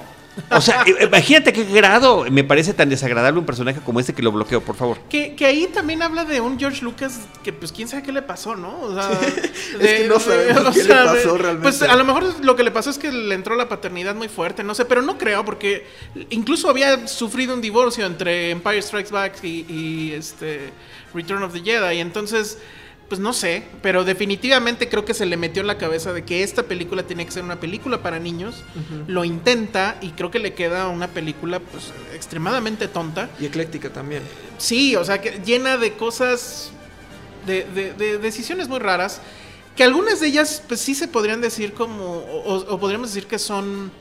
O 0.52 0.62
sea, 0.62 0.84
imagínate 1.02 1.54
qué 1.54 1.64
grado 1.64 2.26
me 2.30 2.44
parece 2.44 2.74
tan 2.74 2.90
desagradable 2.90 3.40
un 3.40 3.46
personaje 3.46 3.80
como 3.82 4.00
este 4.00 4.14
que 4.14 4.22
lo 4.22 4.32
bloqueo, 4.32 4.62
por 4.62 4.76
favor. 4.76 5.00
Que, 5.10 5.36
que 5.36 5.46
ahí 5.46 5.68
también 5.68 6.02
habla 6.02 6.26
de 6.26 6.42
un 6.42 6.60
George 6.60 6.84
Lucas 6.84 7.20
que 7.44 7.54
pues 7.54 7.72
quién 7.72 7.88
sabe 7.88 8.04
qué 8.04 8.12
le 8.12 8.22
pasó, 8.22 8.56
¿no? 8.56 8.80
O 8.82 8.94
sea, 8.94 9.10
que 9.80 10.08
no 10.08 10.20
sabemos 10.20 10.76
qué 10.76 10.84
le 10.84 10.94
pasó 10.94 11.38
realmente. 11.38 11.64
Pues 11.64 11.82
a 11.82 11.96
lo 11.96 12.06
mejor 12.06 12.44
lo 12.44 12.56
que 12.56 12.64
le 12.64 12.72
pasó 12.72 12.90
es 12.90 12.98
que 12.98 13.12
le 13.12 13.36
entró 13.36 13.56
la 13.56 13.70
paternidad 13.70 14.16
muy 14.16 14.28
fuerte, 14.28 14.64
no 14.64 14.76
sé, 14.76 14.86
pero 14.86 15.02
no 15.02 15.18
creo 15.18 15.44
porque 15.46 15.86
incluso 16.30 16.70
había 16.70 17.08
sufrido 17.08 17.54
un 17.54 17.62
divorcio 17.62 18.06
entre 18.06 18.52
Empire 18.52 18.82
Strikes 18.82 19.12
Back 19.12 19.44
y, 19.44 19.66
y, 19.70 20.14
este 20.14 20.72
Return 21.14 21.44
of 21.44 21.54
the 21.54 21.62
Jedi, 21.62 21.98
y 21.98 22.00
entonces 22.00 22.60
pues 23.10 23.20
no 23.20 23.34
sé, 23.34 23.64
pero 23.82 24.04
definitivamente 24.06 24.88
creo 24.88 25.04
que 25.04 25.14
se 25.16 25.26
le 25.26 25.36
metió 25.36 25.62
en 25.62 25.68
la 25.68 25.78
cabeza 25.80 26.14
de 26.14 26.24
que 26.24 26.44
esta 26.44 26.64
película 26.64 27.04
tenía 27.04 27.26
que 27.26 27.32
ser 27.32 27.44
una 27.44 27.60
película 27.60 28.02
para 28.04 28.20
niños. 28.20 28.64
Lo 29.08 29.26
intenta 29.26 29.98
y 30.02 30.12
creo 30.12 30.30
que 30.32 30.40
le 30.40 30.54
queda 30.54 30.88
una 30.90 31.08
película 31.08 31.60
pues 31.60 31.92
extremadamente 32.14 32.88
tonta. 32.88 33.30
Y 33.40 33.46
ecléctica 33.48 33.90
también. 33.92 34.22
Sí, 34.60 34.96
o 34.96 35.04
sea, 35.04 35.20
que 35.22 35.42
llena 35.44 35.78
de 35.78 35.94
cosas, 35.94 36.72
de, 37.48 37.66
de- 37.74 37.94
de 37.94 38.18
decisiones 38.20 38.68
muy 38.70 38.80
raras, 38.80 39.22
que 39.76 39.84
algunas 39.84 40.20
de 40.20 40.28
ellas, 40.28 40.62
pues 40.68 40.80
sí 40.80 40.94
se 40.94 41.08
podrían 41.08 41.42
decir 41.42 41.74
como, 41.74 42.04
o, 42.04 42.56
o 42.58 42.80
podríamos 42.80 43.10
decir 43.14 43.28
que 43.28 43.40
son, 43.40 43.92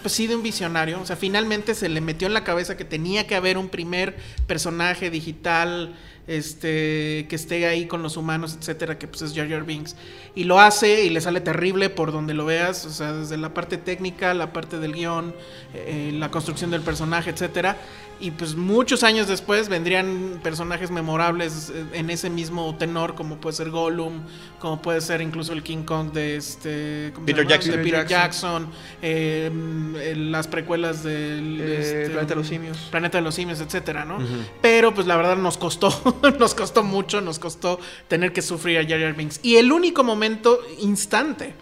pues 0.00 0.14
sí, 0.14 0.26
de 0.26 0.36
un 0.36 0.42
visionario. 0.42 1.00
O 1.00 1.04
sea, 1.06 1.16
finalmente 1.16 1.74
se 1.74 1.88
le 1.88 2.00
metió 2.00 2.26
en 2.28 2.34
la 2.34 2.44
cabeza 2.44 2.76
que 2.76 2.84
tenía 2.84 3.26
que 3.26 3.34
haber 3.34 3.58
un 3.58 3.68
primer 3.68 4.16
personaje 4.46 5.10
digital, 5.10 5.94
este, 6.26 7.26
que 7.28 7.36
esté 7.36 7.66
ahí 7.66 7.86
con 7.86 8.02
los 8.02 8.16
humanos, 8.16 8.56
etcétera, 8.58 8.98
que 8.98 9.06
pues 9.06 9.22
es 9.22 9.34
Jar 9.34 9.48
Jar 9.48 9.64
Binks. 9.64 9.96
Y 10.34 10.44
lo 10.44 10.60
hace 10.60 11.04
y 11.04 11.10
le 11.10 11.20
sale 11.20 11.40
terrible 11.40 11.90
por 11.90 12.12
donde 12.12 12.34
lo 12.34 12.44
veas, 12.44 12.84
o 12.86 12.90
sea, 12.90 13.12
desde 13.12 13.36
la 13.36 13.54
parte 13.54 13.76
técnica, 13.78 14.34
la 14.34 14.52
parte 14.52 14.78
del 14.78 14.92
guion, 14.92 15.34
eh, 15.74 16.12
la 16.14 16.30
construcción 16.30 16.70
del 16.70 16.82
personaje, 16.82 17.30
etcétera. 17.30 17.76
Y 18.20 18.30
pues 18.30 18.54
muchos 18.54 19.02
años 19.02 19.26
después 19.26 19.68
vendrían 19.68 20.40
personajes 20.42 20.90
memorables 20.90 21.70
eh, 21.74 21.84
en 21.94 22.10
ese 22.10 22.30
mismo 22.30 22.74
tenor, 22.76 23.16
como 23.16 23.36
puede 23.38 23.56
ser 23.56 23.70
Gollum, 23.70 24.20
como 24.60 24.80
puede 24.80 25.00
ser 25.00 25.20
incluso 25.20 25.52
el 25.52 25.62
King 25.64 25.82
Kong 25.82 26.12
de 26.12 26.36
este 26.36 27.10
¿cómo 27.12 27.26
se 27.26 27.32
Peter? 27.34 27.46
Jackson. 27.46 27.72
De 27.72 27.78
Peter 27.78 28.06
Jackson, 28.06 28.66
eh, 29.02 29.50
eh, 29.96 30.14
las 30.16 30.46
precuelas 30.46 31.02
del 31.02 31.60
Eh, 31.60 31.78
este, 31.80 32.10
Planeta 32.10 32.28
de 32.28 32.36
los 32.36 32.46
Simios. 32.46 32.78
Planeta 32.90 33.18
de 33.18 33.24
los 33.24 33.34
Simios, 33.34 33.60
etcétera, 33.60 34.04
¿no? 34.04 34.18
Pero 34.62 34.94
pues 34.94 35.06
la 35.06 35.16
verdad 35.16 35.36
nos 35.36 35.58
costó, 35.58 35.90
nos 36.38 36.54
costó 36.54 36.82
mucho, 36.82 37.20
nos 37.20 37.38
costó 37.38 37.78
tener 38.08 38.32
que 38.32 38.42
sufrir 38.42 38.78
a 38.78 38.86
Jar 38.86 39.14
Binks. 39.14 39.40
Y 39.42 39.56
el 39.56 39.72
único 39.72 40.04
momento 40.04 40.60
instante 40.80 41.54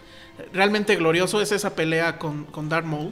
realmente 0.51 0.95
glorioso 0.95 1.41
es 1.41 1.51
esa 1.51 1.75
pelea 1.75 2.17
con, 2.17 2.45
con 2.45 2.69
Darth 2.69 2.85
Maul. 2.85 3.11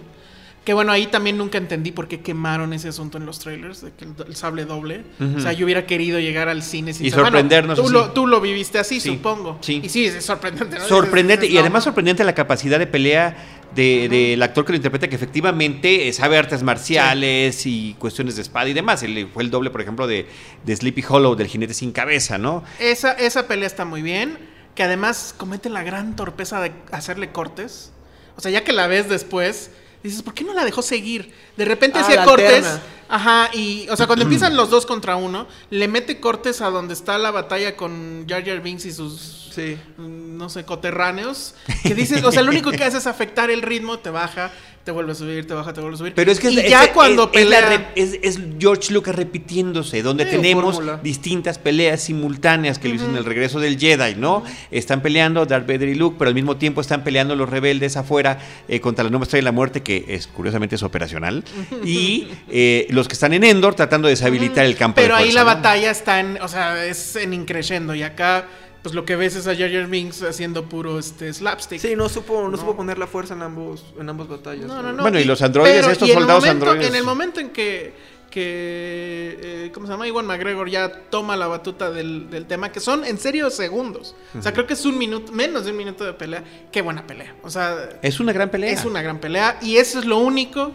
Que 0.63 0.76
bueno, 0.76 0.91
ahí 0.91 1.08
también 1.08 1.39
nunca 1.39 1.58
entendí 1.58 1.91
por 1.91 2.08
qué 2.08 2.19
quemaron 2.21 2.71
ese 2.74 2.89
asunto 2.89 3.17
en 3.17 3.26
los 3.26 3.39
trailers, 3.39 3.82
de 3.82 3.91
que 3.93 4.06
el, 4.06 4.13
el 4.28 4.36
sable 4.36 4.65
doble. 4.65 5.04
O 5.36 5.39
sea, 5.39 5.54
yo 5.54 5.65
hubiera 5.65 5.88
querido 5.88 6.19
llegar 6.19 6.50
al 6.50 6.62
cine 6.62 6.93
sin 6.93 7.08
Y 7.08 7.10
saber- 7.10 7.26
sorprendernos 7.26 7.82
Tú, 7.82 7.89
lo, 7.89 8.12
tú 8.12 8.28
lo 8.28 8.39
viviste 8.41 8.78
así, 8.78 9.00
Sí, 9.00 9.10
supongo. 9.15 9.58
sí. 9.62 9.82
Y 9.84 9.89
sí, 9.89 10.06
es 10.06 10.24
sorprendente. 10.24 10.78
¿no? 10.78 10.86
Sorprendente, 10.88 11.47
y 11.47 11.58
además 11.58 11.84
sorprendente 11.84 12.24
la 12.24 12.36
capacidad 12.36 12.78
de 12.78 12.86
pelea 12.86 13.36
de- 13.74 14.08
del 14.08 14.43
actor 14.43 14.63
que 14.65 14.74
lo 14.74 14.76
interpreta, 14.76 15.08
que 15.08 15.15
efectivamente 15.15 16.08
eh, 16.08 16.13
sabe 16.13 16.38
artes 16.38 16.62
marciales 16.62 17.65
y 17.65 17.95
cuestiones 17.97 18.36
de 18.36 18.43
espada 18.43 18.69
y 18.69 18.74
demás. 18.74 19.02
Él 19.02 19.30
fue 19.34 19.41
el 19.41 19.50
doble, 19.50 19.71
por 19.71 19.82
ejemplo, 19.82 20.06
de, 20.06 20.28
de 20.63 20.76
Sleepy 20.76 21.04
Hollow, 21.10 21.36
del 21.36 21.47
jinete 21.47 21.74
sin 21.74 21.91
cabeza, 21.91 22.38
¿no? 22.38 22.63
Esa, 22.80 23.13
esa 23.13 23.47
pelea 23.47 23.65
está 23.67 23.84
muy 23.86 24.02
bien. 24.04 24.38
Que 24.76 24.84
además 24.84 25.34
cometen 25.36 25.74
la 25.74 25.84
gran 25.84 26.15
torpeza 26.15 26.62
de 26.62 26.71
hacerle 26.91 27.32
cortes. 27.32 27.91
O 28.38 28.41
sea, 28.41 28.52
ya 28.52 28.63
que 28.63 28.71
la 28.71 28.88
ves 28.88 29.10
después, 29.10 29.71
dices, 30.03 30.21
¿por 30.21 30.33
qué 30.33 30.43
no 30.43 30.53
la 30.53 30.65
dejó 30.65 30.81
seguir? 30.81 31.33
De 31.57 31.65
repente 31.65 31.99
Ah, 31.99 32.01
hacía 32.01 32.23
cortes. 32.25 32.47
alterna. 32.65 32.81
Ajá, 33.12 33.50
y, 33.54 33.88
o 33.89 33.95
sea, 33.97 34.08
cuando 34.08 34.24
empiezan 34.26 34.56
los 34.56 34.69
dos 34.69 34.86
contra 34.86 35.15
uno, 35.17 35.47
le 35.69 35.88
mete 35.88 36.19
cortes 36.19 36.62
a 36.62 36.69
donde 36.69 36.93
está 36.93 37.17
la 37.17 37.30
batalla 37.32 37.76
con 37.76 38.26
Jar 38.28 38.43
Jar 38.45 38.62
Binks 38.62 38.86
y 38.86 38.91
sus 38.93 39.38
Sí. 39.52 39.76
mm, 39.97 40.38
no 40.38 40.47
sé, 40.50 40.63
coterráneos, 40.63 41.56
que 41.84 41.93
dices, 41.93 42.24
o 42.24 42.32
sea, 42.32 42.41
lo 42.41 42.52
único 42.52 42.71
que 42.71 42.84
hace 42.86 42.97
es 42.97 43.06
afectar 43.08 43.52
el 43.52 43.62
ritmo, 43.62 44.00
te 44.00 44.10
baja, 44.10 44.50
te 44.86 44.91
vuelve 44.91 45.12
a 45.12 45.15
subir, 45.15 45.45
te 45.45 45.54
baja, 45.54 45.74
te 45.74 45.82
vuelve 45.82 45.95
a 45.95 45.97
subir. 45.97 46.13
Pero 46.15 46.32
es 46.32 46.39
que 46.39 46.50
y 46.50 46.58
es, 46.60 46.69
ya 46.69 46.86
es- 46.86 46.91
cuando 46.91 47.26
es- 47.26 47.30
pelea, 47.32 47.91
es, 47.95 48.17
es 48.24 48.39
George 48.58 48.93
Lucas 48.93 49.13
repitiéndose, 49.13 50.02
donde 50.02 50.24
Sí, 50.24 50.32
tenemos 50.32 50.76
fórmula. 50.76 51.00
distintas 51.04 51.60
peleas 51.60 52.02
simultáneas 52.02 52.80
que 52.80 52.88
lo 52.88 52.95
hizo 52.95 53.06
en 53.10 53.17
el 53.17 53.26
regreso 53.26 53.60
del 53.60 53.78
Jedi, 53.78 54.15
¿no? 54.15 54.43
Están 54.71 55.02
peleando 55.02 55.45
Darth 55.45 55.67
Vader 55.67 55.89
y 55.89 55.95
Luke, 55.95 56.15
pero 56.17 56.30
al 56.30 56.36
mismo 56.36 56.56
tiempo 56.56 56.80
están 56.80 57.04
peleando 57.04 57.36
los 57.36 57.50
rebeldes 57.50 57.97
afuera 57.97 58.39
eh, 58.69 58.80
contra 58.80 59.04
la 59.04 59.10
nueva 59.12 59.24
estrella 59.24 59.41
de 59.41 59.45
la 59.45 59.52
muerte, 59.52 59.84
que 59.84 60.06
es 60.08 60.28
curiosamente 60.28 60.76
es 60.76 60.84
operacional, 60.84 61.43
y 61.84 62.30
eh, 62.50 62.88
los 62.89 63.00
que 63.07 63.13
están 63.13 63.33
en 63.33 63.43
Endor 63.43 63.75
tratando 63.75 64.07
de 64.07 64.13
deshabilitar 64.13 64.65
el 64.65 64.75
campo 64.75 64.95
pero 64.95 65.15
de 65.15 65.23
ahí 65.23 65.31
fuerza, 65.31 65.43
la 65.43 65.51
¿no? 65.51 65.55
batalla 65.57 65.91
está 65.91 66.19
en, 66.19 66.39
o 66.41 66.47
sea, 66.47 66.85
es 66.85 67.15
en 67.15 67.33
increciendo 67.33 67.93
y 67.95 68.03
acá 68.03 68.45
pues 68.83 68.95
lo 68.95 69.05
que 69.05 69.15
ves 69.15 69.35
es 69.35 69.45
a 69.47 69.55
Jar 69.55 69.71
Jar 69.71 69.85
Binks 69.87 70.23
haciendo 70.23 70.65
puro 70.67 70.97
este 70.97 71.31
slapstick. 71.31 71.79
Sí, 71.79 71.95
no 71.95 72.09
supo, 72.09 72.41
no, 72.41 72.49
No. 72.49 72.57
supo 72.57 72.75
poner 72.75 72.97
la 72.97 73.05
fuerza 73.05 73.35
en 73.35 73.43
ambos, 73.43 73.85
en 73.99 74.09
ambas 74.09 74.27
batallas. 74.27 74.65
No, 74.65 74.81
no, 74.81 74.91
no. 74.91 75.03
Bueno, 75.03 75.19
y 75.19 75.23
los 75.23 75.39
androides, 75.43 75.85
estos 75.87 76.09
soldados 76.09 76.43
momento- 76.43 76.65
androides. 76.71 76.89
En 76.89 76.95
el 76.95 77.03
momento 77.03 77.39
en 77.39 77.49
que, 77.51 77.93
que 78.31 79.37
eh, 79.39 79.71
¿cómo 79.71 79.85
se 79.85 79.91
llama? 79.93 80.07
Iwan 80.07 80.25
McGregor 80.25 80.67
ya 80.67 80.91
toma 81.11 81.35
la 81.37 81.45
batuta 81.45 81.91
del, 81.91 82.31
del 82.31 82.47
tema, 82.47 82.71
que 82.71 82.79
son 82.79 83.05
en 83.05 83.19
serio 83.19 83.51
segundos. 83.51 84.15
O 84.37 84.41
sea, 84.41 84.51
creo 84.51 84.65
que 84.65 84.73
es 84.73 84.83
un 84.83 84.97
minuto, 84.97 85.31
menos 85.31 85.65
de 85.65 85.71
un 85.71 85.77
minuto 85.77 86.03
de 86.03 86.13
pelea. 86.13 86.43
Qué 86.71 86.81
buena 86.81 87.05
pelea. 87.05 87.35
O 87.43 87.51
sea, 87.51 87.87
Es 88.01 88.19
una 88.19 88.33
gran 88.33 88.49
pelea. 88.49 88.71
es 88.71 88.83
una 88.85 89.03
gran 89.03 89.19
pelea. 89.19 89.59
Y 89.61 89.77
eso 89.77 89.99
es 89.99 90.05
lo 90.05 90.17
único 90.17 90.71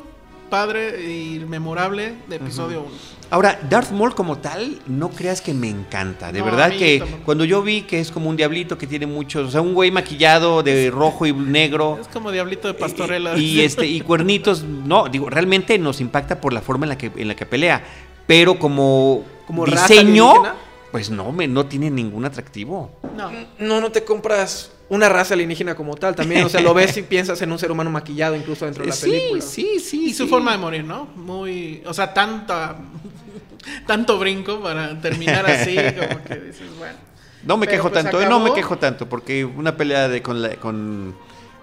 padre 0.49 1.11
y 1.13 1.39
memorable 1.41 2.15
de 2.29 2.37
episodio 2.37 2.81
1. 2.83 2.91
Ahora, 3.31 3.59
Darth 3.69 3.91
Maul 3.91 4.15
como 4.15 4.39
tal, 4.39 4.79
no 4.87 5.11
creas 5.11 5.41
que 5.41 5.53
me 5.53 5.69
encanta. 5.69 6.31
De 6.31 6.39
No, 6.39 6.45
verdad 6.45 6.71
que 6.71 7.01
tampoco. 7.01 7.23
cuando 7.25 7.45
yo 7.45 7.61
vi 7.63 7.83
que 7.83 7.99
es 7.99 8.13
como 8.13 8.31
un 8.31 8.37
diablito 8.37 8.79
que 8.79 8.87
tiene 8.87 9.07
muchos, 9.07 9.49
o 9.49 9.51
sea, 9.51 9.61
un 9.61 9.75
güey 9.75 9.91
maquillado 9.91 10.63
de 10.63 10.91
rojo 10.91 11.27
y 11.27 11.33
negro. 11.33 11.99
Es 12.01 12.07
como 12.09 12.31
Diablito 12.31 12.69
de 12.69 12.75
Pastorela. 12.75 13.37
Y, 13.37 13.59
y, 13.59 13.61
este 13.65 13.87
y 13.87 14.01
cuernitos, 14.01 14.63
no, 14.63 15.09
digo, 15.09 15.29
realmente 15.29 15.77
nos 15.79 16.01
impacta 16.01 16.41
por 16.41 16.53
la 16.53 16.61
forma 16.61 16.85
en 16.87 16.91
la 16.91 16.99
que 16.99 17.11
en 17.17 17.27
la 17.29 17.35
que 17.35 17.47
pelea, 17.47 17.83
pero 18.29 18.59
como 18.59 19.25
Como 19.49 19.67
diseño, 19.67 20.33
pues 20.93 21.11
no 21.11 21.33
me 21.33 21.49
no 21.49 21.67
tiene 21.67 21.91
ningún 21.91 22.25
atractivo. 22.25 22.93
No. 23.17 23.31
No, 23.59 23.81
no 23.81 23.91
te 23.91 24.05
compras 24.05 24.71
una 24.89 25.09
raza 25.09 25.35
alienígena 25.35 25.75
como 25.75 25.95
tal. 25.97 26.15
También, 26.15 26.45
o 26.45 26.49
sea, 26.49 26.61
lo 26.61 26.75
ves 26.75 26.97
y 26.97 27.03
piensas 27.03 27.41
en 27.43 27.51
un 27.53 27.59
ser 27.59 27.71
humano 27.73 27.91
maquillado 27.91 28.37
incluso 28.37 28.65
dentro 28.65 28.85
de 28.85 28.91
la 28.91 28.97
sí, 28.97 29.11
película. 29.11 29.43
sí, 29.43 29.79
sí, 29.81 30.05
Y 30.07 30.15
su 30.15 30.25
sí. 30.25 30.31
forma 30.31 30.53
de 30.53 30.59
morir, 30.59 30.85
¿no? 30.85 31.07
Muy. 31.17 31.83
O 31.87 31.93
sea, 31.95 32.13
tanta. 32.15 32.77
tanto 33.87 34.19
brinco 34.19 34.61
para 34.63 35.01
terminar 35.01 35.49
así, 35.51 35.75
como 35.77 36.23
que 36.25 36.37
dices, 36.37 36.69
bueno. 36.79 36.95
No 37.45 37.57
me 37.57 37.67
Pero, 37.67 37.77
quejo 37.79 37.91
pues, 37.91 38.03
tanto, 38.03 38.21
eh, 38.21 38.27
no 38.29 38.41
me 38.41 38.53
quejo 38.53 38.77
tanto 38.79 39.09
porque 39.09 39.45
una 39.45 39.77
pelea 39.77 40.09
de 40.09 40.21
con 40.23 40.43
la- 40.43 40.57
con 40.57 41.15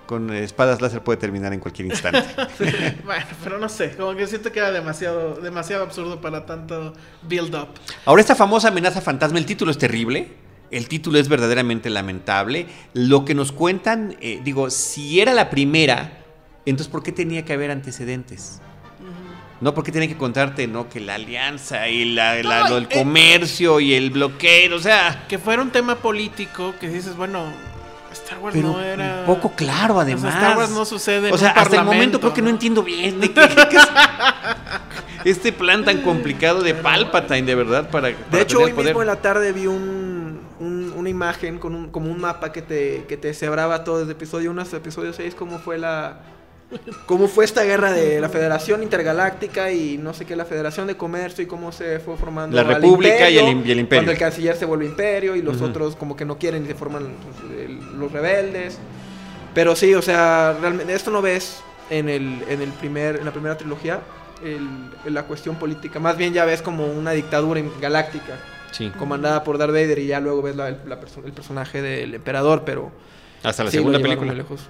con 0.05 0.33
espadas 0.33 0.81
láser 0.81 1.01
puede 1.01 1.17
terminar 1.17 1.53
en 1.53 1.59
cualquier 1.61 1.87
instante. 1.87 2.23
Bueno, 3.05 3.25
pero 3.43 3.57
no 3.57 3.69
sé, 3.69 3.91
como 3.95 4.13
que 4.15 4.27
siento 4.27 4.51
que 4.51 4.59
era 4.59 4.69
demasiado, 4.71 5.35
demasiado 5.35 5.81
absurdo 5.83 6.19
para 6.19 6.45
tanto 6.45 6.93
build 7.23 7.55
up. 7.55 7.69
Ahora, 8.05 8.19
esta 8.21 8.35
famosa 8.35 8.67
amenaza 8.67 8.99
fantasma, 9.01 9.39
el 9.39 9.45
título 9.45 9.71
es 9.71 9.77
terrible. 9.77 10.27
El 10.77 10.87
título 10.87 11.19
es 11.19 11.29
verdaderamente 11.29 11.89
lamentable. 11.89 12.65
Lo 12.93 13.25
que 13.25 13.35
nos 13.35 13.51
cuentan, 13.51 14.15
eh, 14.21 14.41
digo, 14.43 14.69
si 14.69 15.19
era 15.21 15.33
la 15.33 15.49
primera, 15.49 16.19
entonces 16.65 16.91
¿por 16.91 17.03
qué 17.03 17.11
tenía 17.11 17.45
que 17.45 17.53
haber 17.53 17.71
antecedentes? 17.71 18.59
No, 19.61 19.73
porque 19.73 19.91
tenía 19.93 20.09
que 20.09 20.17
contarte, 20.17 20.67
¿no? 20.67 20.89
Que 20.89 20.99
la 20.99 21.15
alianza 21.15 21.87
y 21.87 22.05
la, 22.13 22.41
la- 22.43 22.63
No, 22.63 22.69
lo 22.69 22.75
del 22.75 22.87
eh, 22.89 22.97
comercio 22.99 23.79
y 23.79 23.93
el 23.93 24.09
bloqueo, 24.09 24.75
o 24.75 24.79
sea, 24.79 25.25
Que 25.29 25.37
fuera 25.39 25.61
un 25.61 25.69
tema 25.69 25.95
político 25.95 26.73
que 26.81 26.89
dices, 26.89 27.15
bueno, 27.15 27.45
Star 28.11 28.39
Wars 28.39 28.53
pero 28.55 28.73
no 28.73 28.81
era. 28.81 29.19
un 29.21 29.25
poco 29.25 29.51
claro 29.55 29.95
O 29.95 29.97
sea, 29.97 30.03
además. 30.03 30.33
Star 30.35 30.57
Wars 30.57 30.69
no 30.71 30.83
sucede 30.85 31.29
en 31.29 31.33
O 31.33 31.37
sea, 31.37 31.53
un 31.53 31.57
hasta 31.59 31.77
el 31.77 31.83
momento 31.85 32.19
creo 32.19 32.33
que 32.33 32.41
no, 32.41 32.49
entiendo 32.49 32.83
bien 32.83 33.21
de 33.21 33.31
qué- 33.33 33.49
qué 33.69 33.77
es 33.77 35.37
este 35.37 35.53
plan 35.53 35.85
tan 35.85 36.01
complicado 36.01 36.61
de 36.61 36.73
Palpatine, 36.73 37.43
de 37.43 37.55
verdad, 37.55 37.89
para, 37.89 38.09
De 38.09 38.41
hecho, 38.41 38.57
tener 38.57 38.65
hoy 38.65 38.73
poder. 38.73 38.85
mismo 38.87 39.01
en 39.01 39.07
la 39.07 39.15
tarde 39.21 39.53
vi 39.53 39.67
un, 39.67 40.02
imagen 41.13 41.57
con 41.59 41.73
un, 41.75 41.89
como 41.89 42.11
un 42.11 42.19
mapa 42.19 42.51
que 42.51 42.61
te, 42.61 43.05
que 43.07 43.15
te 43.17 43.33
cebraba 43.33 43.83
todo 43.83 43.99
desde 43.99 44.11
episodio 44.13 44.51
1 44.51 44.61
hasta 44.61 44.77
episodio 44.77 45.13
6, 45.13 45.35
cómo 45.35 45.59
fue 45.59 45.77
la... 45.77 46.19
Cómo 47.05 47.27
fue 47.27 47.45
esta 47.45 47.63
guerra 47.63 47.91
de 47.91 48.19
la 48.19 48.29
Federación 48.29 48.81
Intergaláctica 48.81 49.71
y 49.71 49.99
no 49.99 50.11
sé 50.15 50.25
qué, 50.25 50.35
la 50.35 50.43
Federación 50.45 50.87
de 50.87 50.97
Comercio 50.97 51.43
y 51.43 51.47
cómo 51.47 51.71
se 51.71 51.99
fue 51.99 52.17
formando 52.17 52.55
La 52.57 52.63
República 52.63 53.29
y 53.29 53.37
el 53.37 53.45
im- 53.45 53.65
y 53.67 53.71
el 53.71 53.79
Imperio. 53.79 53.99
Cuando 53.99 54.11
el 54.11 54.17
canciller 54.17 54.55
se 54.55 54.65
vuelve 54.65 54.85
imperio 54.87 55.35
y 55.35 55.43
los 55.43 55.57
otros 55.69 55.95
como 55.95 56.15
que 56.15 56.25
no 56.25 56.39
quieren 56.39 56.63
y 56.65 56.67
se 56.67 56.73
forman 56.73 57.09
los 57.99 58.11
rebeldes. 58.11 58.79
Pero 59.53 59.75
sí, 59.75 59.93
o 59.93 60.01
sea, 60.01 60.57
realmente 60.59 60.95
esto 60.95 61.11
no 61.11 61.21
ves 61.21 61.61
en 61.91 62.09
el, 62.09 62.43
en 62.49 62.59
el 62.63 62.69
primer, 62.69 63.17
en 63.17 63.25
la 63.25 63.31
primera 63.31 63.55
trilogía, 63.55 63.99
el- 64.43 64.89
en 65.05 65.13
la 65.13 65.23
cuestión 65.25 65.57
política. 65.57 65.99
Más 65.99 66.17
bien 66.17 66.33
ya 66.33 66.43
ves 66.43 66.63
como 66.63 66.87
una 66.87 67.11
dictadura 67.11 67.61
galáctica, 67.79 68.39
Sí. 68.73 68.91
comandada 68.99 69.43
por 69.45 69.57
Darth 69.57 69.71
Vader, 69.71 69.97
y 69.99 70.07
ya 70.07 70.19
luego 70.19 70.41
ves 70.41 70.55
la- 70.57 70.71
la 70.71 70.99
perso- 70.99 71.23
el 71.25 71.31
personaje 71.31 71.81
del 71.81 72.13
emperador, 72.13 72.63
pero 72.65 72.91
Hasta 73.43 73.63
la 73.63 73.71
sí, 73.71 73.77
segunda 73.77 73.99
película. 73.99 74.33
lejos. 74.33 74.61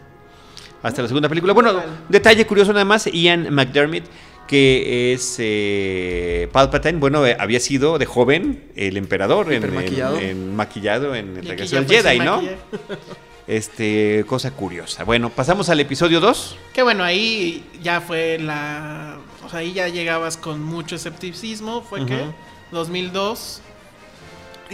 Hasta 0.83 1.01
la 1.01 1.07
segunda 1.07 1.29
película. 1.29 1.53
Bueno, 1.53 1.81
detalle 2.09 2.45
curioso 2.45 2.73
nada 2.73 2.85
más, 2.85 3.05
Ian 3.11 3.53
McDermott, 3.53 4.03
que 4.47 5.13
es 5.13 5.37
eh, 5.39 6.49
Palpatine, 6.51 6.99
bueno, 6.99 7.25
eh, 7.25 7.37
había 7.39 7.61
sido 7.61 7.97
de 7.97 8.05
joven 8.05 8.65
el 8.75 8.97
emperador 8.97 9.51
en, 9.53 9.59
Hipermaquillado. 9.59 10.17
en- 10.17 10.23
en- 10.25 10.55
maquillado 10.55 11.15
en 11.15 11.37
el 11.37 11.45
regreso 11.47 11.77
del 11.77 11.87
Jedi, 11.87 12.19
¿no? 12.19 12.41
Este, 13.47 14.23
cosa 14.27 14.51
curiosa. 14.51 15.03
Bueno, 15.03 15.29
pasamos 15.29 15.67
al 15.69 15.79
episodio 15.81 16.21
2. 16.21 16.57
Que 16.73 16.81
bueno, 16.81 17.03
ahí 17.03 17.63
ya 17.81 17.99
fue 17.99 18.37
la. 18.39 19.17
O 19.45 19.49
sea, 19.49 19.59
ahí 19.59 19.73
ya 19.73 19.89
llegabas 19.89 20.37
con 20.37 20.61
mucho 20.63 20.95
escepticismo. 20.95 21.81
Fue 21.81 22.05
que 22.05 22.15
Ujú. 22.15 22.33
2002. 22.71 23.61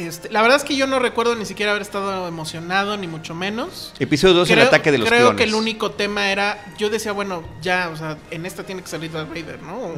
Este, 0.08 0.30
la 0.30 0.42
verdad 0.42 0.58
es 0.58 0.64
que 0.64 0.76
yo 0.76 0.88
no 0.88 1.00
recuerdo 1.00 1.36
ni 1.36 1.46
siquiera 1.46 1.72
haber 1.72 1.82
estado 1.82 2.28
emocionado, 2.28 2.96
ni 2.98 3.08
mucho 3.08 3.36
menos. 3.36 3.94
Episodio 4.00 4.34
2, 4.36 4.50
el 4.50 4.56
Creo- 4.56 4.68
ataque 4.68 4.92
de 4.92 4.98
los 5.00 5.08
Creo 5.10 5.20
clones. 5.28 5.38
que 5.38 5.44
el 5.44 5.56
único 5.56 5.92
tema 5.92 6.32
era. 6.32 6.64
Yo 6.78 6.90
decía, 6.90 7.12
bueno, 7.12 7.44
ya, 7.62 7.90
o 7.94 7.98
sea, 7.98 8.18
en 8.32 8.46
esta 8.46 8.64
tiene 8.64 8.82
que 8.82 8.88
salir 8.88 9.12
Darth 9.12 9.30
Vader, 9.30 9.62
¿no? 9.62 9.78
O, 9.78 9.94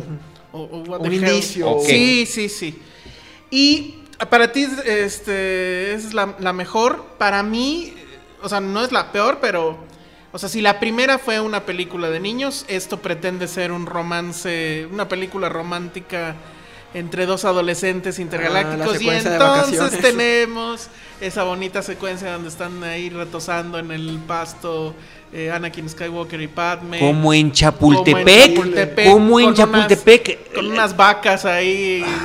o- 0.53 0.63
o 0.63 0.79
what 0.83 1.01
Un 1.01 1.09
the 1.09 1.15
hell. 1.17 1.23
inicio. 1.33 1.77
Sí, 1.85 2.25
sí, 2.25 2.49
sí. 2.49 2.81
Y 3.49 4.03
para 4.29 4.51
ti, 4.51 4.67
este, 4.85 5.93
es 5.93 6.13
la, 6.13 6.35
la 6.39 6.53
mejor. 6.53 7.05
Para 7.17 7.43
mí, 7.43 7.93
o 8.41 8.49
sea, 8.49 8.59
no 8.59 8.83
es 8.83 8.91
la 8.91 9.11
peor, 9.11 9.39
pero. 9.41 9.77
O 10.33 10.39
sea, 10.39 10.47
si 10.47 10.61
la 10.61 10.79
primera 10.79 11.17
fue 11.19 11.41
una 11.41 11.65
película 11.65 12.09
de 12.09 12.21
niños, 12.21 12.63
esto 12.69 13.01
pretende 13.01 13.49
ser 13.49 13.73
un 13.73 13.85
romance, 13.85 14.87
una 14.89 15.09
película 15.09 15.49
romántica 15.49 16.35
entre 16.93 17.25
dos 17.25 17.45
adolescentes 17.45 18.19
intergalácticos. 18.19 19.01
y 19.01 19.09
Ah, 19.09 19.13
de 19.13 19.27
entonces 19.29 19.99
tenemos 20.01 20.87
esa 21.21 21.43
bonita 21.43 21.81
secuencia 21.81 22.33
donde 22.33 22.49
están 22.49 22.83
ahí 22.83 23.09
retosando 23.09 23.77
en 23.79 23.91
el 23.91 24.19
pasto 24.27 24.93
eh, 25.33 25.49
Anakin 25.51 25.89
Skywalker 25.89 26.41
y 26.41 26.47
Padme. 26.47 26.99
Como 26.99 27.09
en 27.09 27.15
Como 27.15 27.33
en 27.33 27.51
Chapultepec. 27.51 28.49
Chapultepec, 28.55 29.05
Como 29.11 29.39
en 29.39 29.45
con 29.55 29.69
unas- 29.69 29.87
Chapultepec. 29.87 30.53
con 30.53 30.65
unas 30.67 30.97
vacas 30.97 31.45
ahí. 31.45 32.03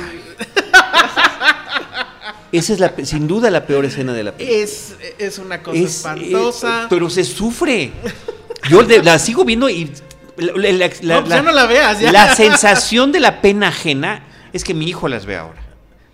Esa 2.51 2.73
es 2.73 2.79
la, 2.79 2.95
pe- 2.95 3.05
sin 3.05 3.27
duda 3.27 3.49
la 3.51 3.65
peor 3.65 3.85
escena 3.85 4.13
de 4.13 4.23
la 4.23 4.31
película. 4.31 4.59
Es, 4.63 4.95
es 5.19 5.37
una 5.37 5.61
cosa 5.61 5.77
Es, 5.79 5.97
espantosa. 5.97 6.83
eh, 6.83 6.87
pero 6.89 7.09
se 7.09 7.23
sufre. 7.25 7.91
Yo 8.69 8.83
de- 8.83 9.03
la 9.03 9.19
sigo 9.19 9.43
viendo 9.43 9.69
y 9.69 9.91
la, 10.37 10.53
la- 10.55 10.89
la- 11.01 11.15
No, 11.15 11.21
pues 11.25 11.29
ya 11.35 11.41
no 11.41 11.51
la 11.51 11.65
veas, 11.65 11.99
ya. 11.99 12.11
la 12.11 12.35
sensación 12.35 13.11
de 13.11 13.19
la 13.19 13.41
pena 13.41 13.67
ajena 13.67 14.23
es 14.57 14.63
que 14.63 14.73
mi 14.73 14.85
hijo 14.87 15.07
las 15.07 15.25
ve 15.25 15.37
ahora. 15.37 15.61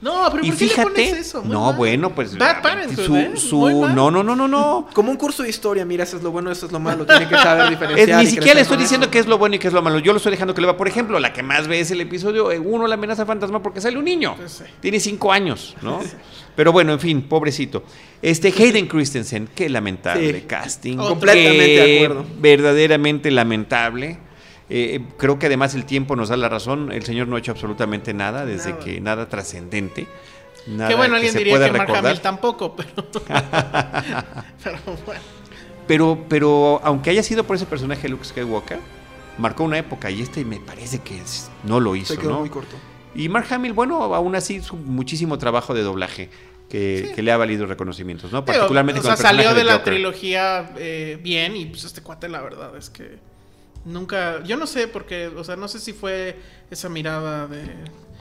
No, 0.01 0.27
pero 0.29 0.43
y 0.43 0.49
¿por 0.49 0.57
qué 0.57 0.65
le 0.65 0.69
fíjate, 0.69 0.89
pones 0.89 1.13
eso? 1.13 1.41
Muy 1.43 1.53
no, 1.53 1.61
mal. 1.67 1.75
bueno, 1.77 2.09
pues 2.13 2.37
Bad 2.37 2.61
su, 2.93 3.15
¿eh? 3.15 3.31
su- 3.37 3.55
Muy 3.55 3.73
mal. 3.73 3.95
no, 3.95 4.11
no, 4.11 4.21
no, 4.21 4.35
no, 4.35 4.49
no. 4.49 4.89
Como 4.93 5.09
un 5.09 5.15
curso 5.15 5.43
de 5.43 5.49
historia, 5.49 5.85
mira, 5.85 6.03
eso 6.03 6.17
es 6.17 6.23
lo 6.23 6.29
bueno, 6.31 6.51
eso 6.51 6.65
es 6.65 6.73
lo 6.73 6.79
malo. 6.81 7.05
Tiene 7.05 7.25
que 7.29 7.35
saber 7.37 7.63
Es- 7.67 7.69
diferenciar. 7.69 8.17
ni 8.19 8.23
y 8.25 8.27
siquiera 8.27 8.55
le 8.55 8.61
estoy 8.63 8.75
diciendo 8.75 9.09
que 9.09 9.19
es 9.19 9.27
lo 9.27 9.37
bueno 9.37 9.55
y 9.55 9.59
que 9.59 9.67
es 9.69 9.73
lo 9.73 9.81
malo. 9.81 9.99
Yo 9.99 10.11
lo 10.11 10.17
estoy 10.17 10.31
dejando 10.31 10.53
que 10.53 10.59
le 10.59 10.67
va. 10.67 10.75
Por 10.75 10.89
ejemplo, 10.89 11.19
la 11.21 11.31
que 11.31 11.41
más 11.41 11.69
ve 11.69 11.79
es 11.79 11.89
el 11.91 12.01
episodio 12.01 12.47
1, 12.49 12.85
la 12.87 12.95
amenaza 12.95 13.25
fantasma, 13.25 13.63
porque 13.63 13.79
sale 13.79 13.97
un 13.97 14.03
niño. 14.03 14.35
Sí. 14.45 14.65
Tiene 14.81 14.99
cinco 14.99 15.31
años, 15.31 15.73
¿no? 15.81 16.01
Pero 16.57 16.73
bueno, 16.73 16.91
en 16.91 16.99
fin, 16.99 17.21
pobrecito. 17.21 17.83
Este 18.21 18.49
Hayden 18.49 18.87
Christensen, 18.87 19.47
qué 19.55 19.69
lamentable 19.69 20.33
Sí. 20.41 20.45
casting. 20.45 20.97
Completamente 20.97 21.57
de 21.63 21.75
Qué 21.75 22.03
acuerdo. 22.05 22.25
Verdaderamente 22.39 23.31
lamentable. 23.31 24.19
Eh, 24.69 25.01
creo 25.17 25.37
que 25.39 25.47
además 25.47 25.75
el 25.75 25.85
tiempo 25.85 26.15
nos 26.15 26.29
da 26.29 26.37
la 26.37 26.49
razón. 26.49 26.91
El 26.91 27.03
señor 27.03 27.27
no 27.27 27.35
ha 27.35 27.39
hecho 27.39 27.51
absolutamente 27.51 28.13
nada, 28.13 28.45
desde 28.45 28.71
Nada. 28.71 28.83
que 28.83 29.01
nada 29.01 29.29
trascendente. 29.29 30.07
Nada 30.67 30.87
Que 30.89 30.95
bueno, 30.95 31.11
que 31.13 31.15
alguien 31.17 31.33
se 31.33 31.39
diría 31.39 31.59
que 31.71 31.77
Mark. 31.77 31.93
Hamill 31.95 32.21
tampoco, 32.21 32.75
pero. 32.75 32.89
pero 34.63 34.79
bueno. 35.05 35.21
Pero, 35.87 36.25
pero 36.29 36.79
aunque 36.83 37.09
haya 37.09 37.23
sido 37.23 37.43
por 37.43 37.55
ese 37.57 37.65
personaje 37.65 38.07
Luke 38.07 38.23
Skywalker, 38.23 38.79
marcó 39.37 39.63
una 39.65 39.77
época 39.77 40.09
y 40.09 40.21
este 40.21 40.45
me 40.45 40.59
parece 40.59 40.99
que 40.99 41.17
es- 41.17 41.51
no 41.63 41.79
lo 41.79 41.95
hizo, 41.95 42.13
Se 42.13 42.19
quedó 42.19 42.31
¿no? 42.31 42.39
muy 42.39 42.49
corto. 42.49 42.75
Y 43.15 43.27
Mark 43.29 43.47
Hamill, 43.51 43.73
bueno, 43.73 44.01
aún 44.15 44.35
así 44.35 44.61
su 44.61 44.75
muchísimo 44.77 45.37
trabajo 45.37 45.73
de 45.73 45.81
doblaje 45.83 46.29
que, 46.69 47.11
que 47.13 47.21
le 47.21 47.31
ha 47.31 47.37
valido 47.37 47.65
reconocimientos, 47.67 48.31
¿no? 48.31 48.43
Particularmente 48.45 49.01
o 49.01 49.03
con 49.03 49.09
sea, 49.17 49.29
el 49.31 49.35
personaje 49.37 49.43
salió 49.49 49.57
de 49.57 49.63
la 49.65 49.83
trilogía 49.83 50.71
eh, 50.77 51.19
bien 51.21 51.55
y 51.57 51.65
pues 51.65 51.83
este 51.83 52.01
cuate 52.01 52.29
la 52.29 52.41
verdad 52.41 52.75
es 52.77 52.89
que 52.89 53.19
nunca, 53.85 54.43
yo 54.43 54.57
no 54.57 54.67
sé 54.67 54.87
porque, 54.87 55.27
o 55.27 55.43
sea, 55.43 55.55
no 55.55 55.67
sé 55.67 55.79
si 55.79 55.93
fue 55.93 56.37
esa 56.69 56.89
mirada 56.89 57.47
de 57.47 57.63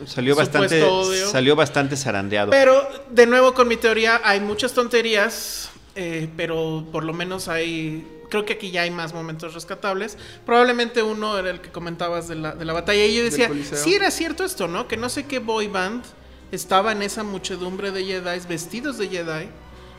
Salió 0.07 0.35
bastante, 0.35 0.83
odio. 0.83 1.29
salió 1.29 1.57
bastante 1.57 1.97
zarandeado. 1.97 2.51
Pero 2.51 2.89
de 3.11 3.27
nuevo 3.27 3.55
con 3.55 3.69
mi 3.69 3.77
teoría 3.77 4.21
hay 4.25 4.41
muchas 4.41 4.73
tonterías, 4.73 5.71
eh, 5.95 6.29
pero 6.37 6.87
por 6.91 7.05
lo 7.05 7.13
menos 7.13 7.49
hay, 7.49 8.07
creo 8.29 8.45
que 8.45 8.55
aquí 8.55 8.71
ya 8.71 8.83
hay 8.83 8.91
más 8.91 9.15
momentos 9.15 9.55
rescatables. 9.55 10.19
Probablemente 10.45 11.03
uno 11.03 11.39
era 11.39 11.51
el 11.51 11.61
que 11.61 11.71
comentabas 11.71 12.29
de 12.29 12.37
la, 12.37 12.55
de 12.55 12.65
la 12.65 12.73
batalla 12.73 13.05
y 13.05 13.15
yo 13.15 13.23
decía, 13.23 13.51
sí 13.73 13.95
era 13.95 14.11
cierto 14.11 14.45
esto, 14.45 14.67
¿no? 14.67 14.89
Que 14.89 14.97
no 14.97 15.09
sé 15.09 15.27
qué 15.27 15.39
boy 15.39 15.69
band 15.69 16.05
estaba 16.51 16.93
en 16.93 17.03
esa 17.03 17.23
muchedumbre 17.23 17.91
de 17.93 18.05
Jedi 18.05 18.41
vestidos 18.49 18.99
de 18.99 19.09
Jedi, 19.09 19.49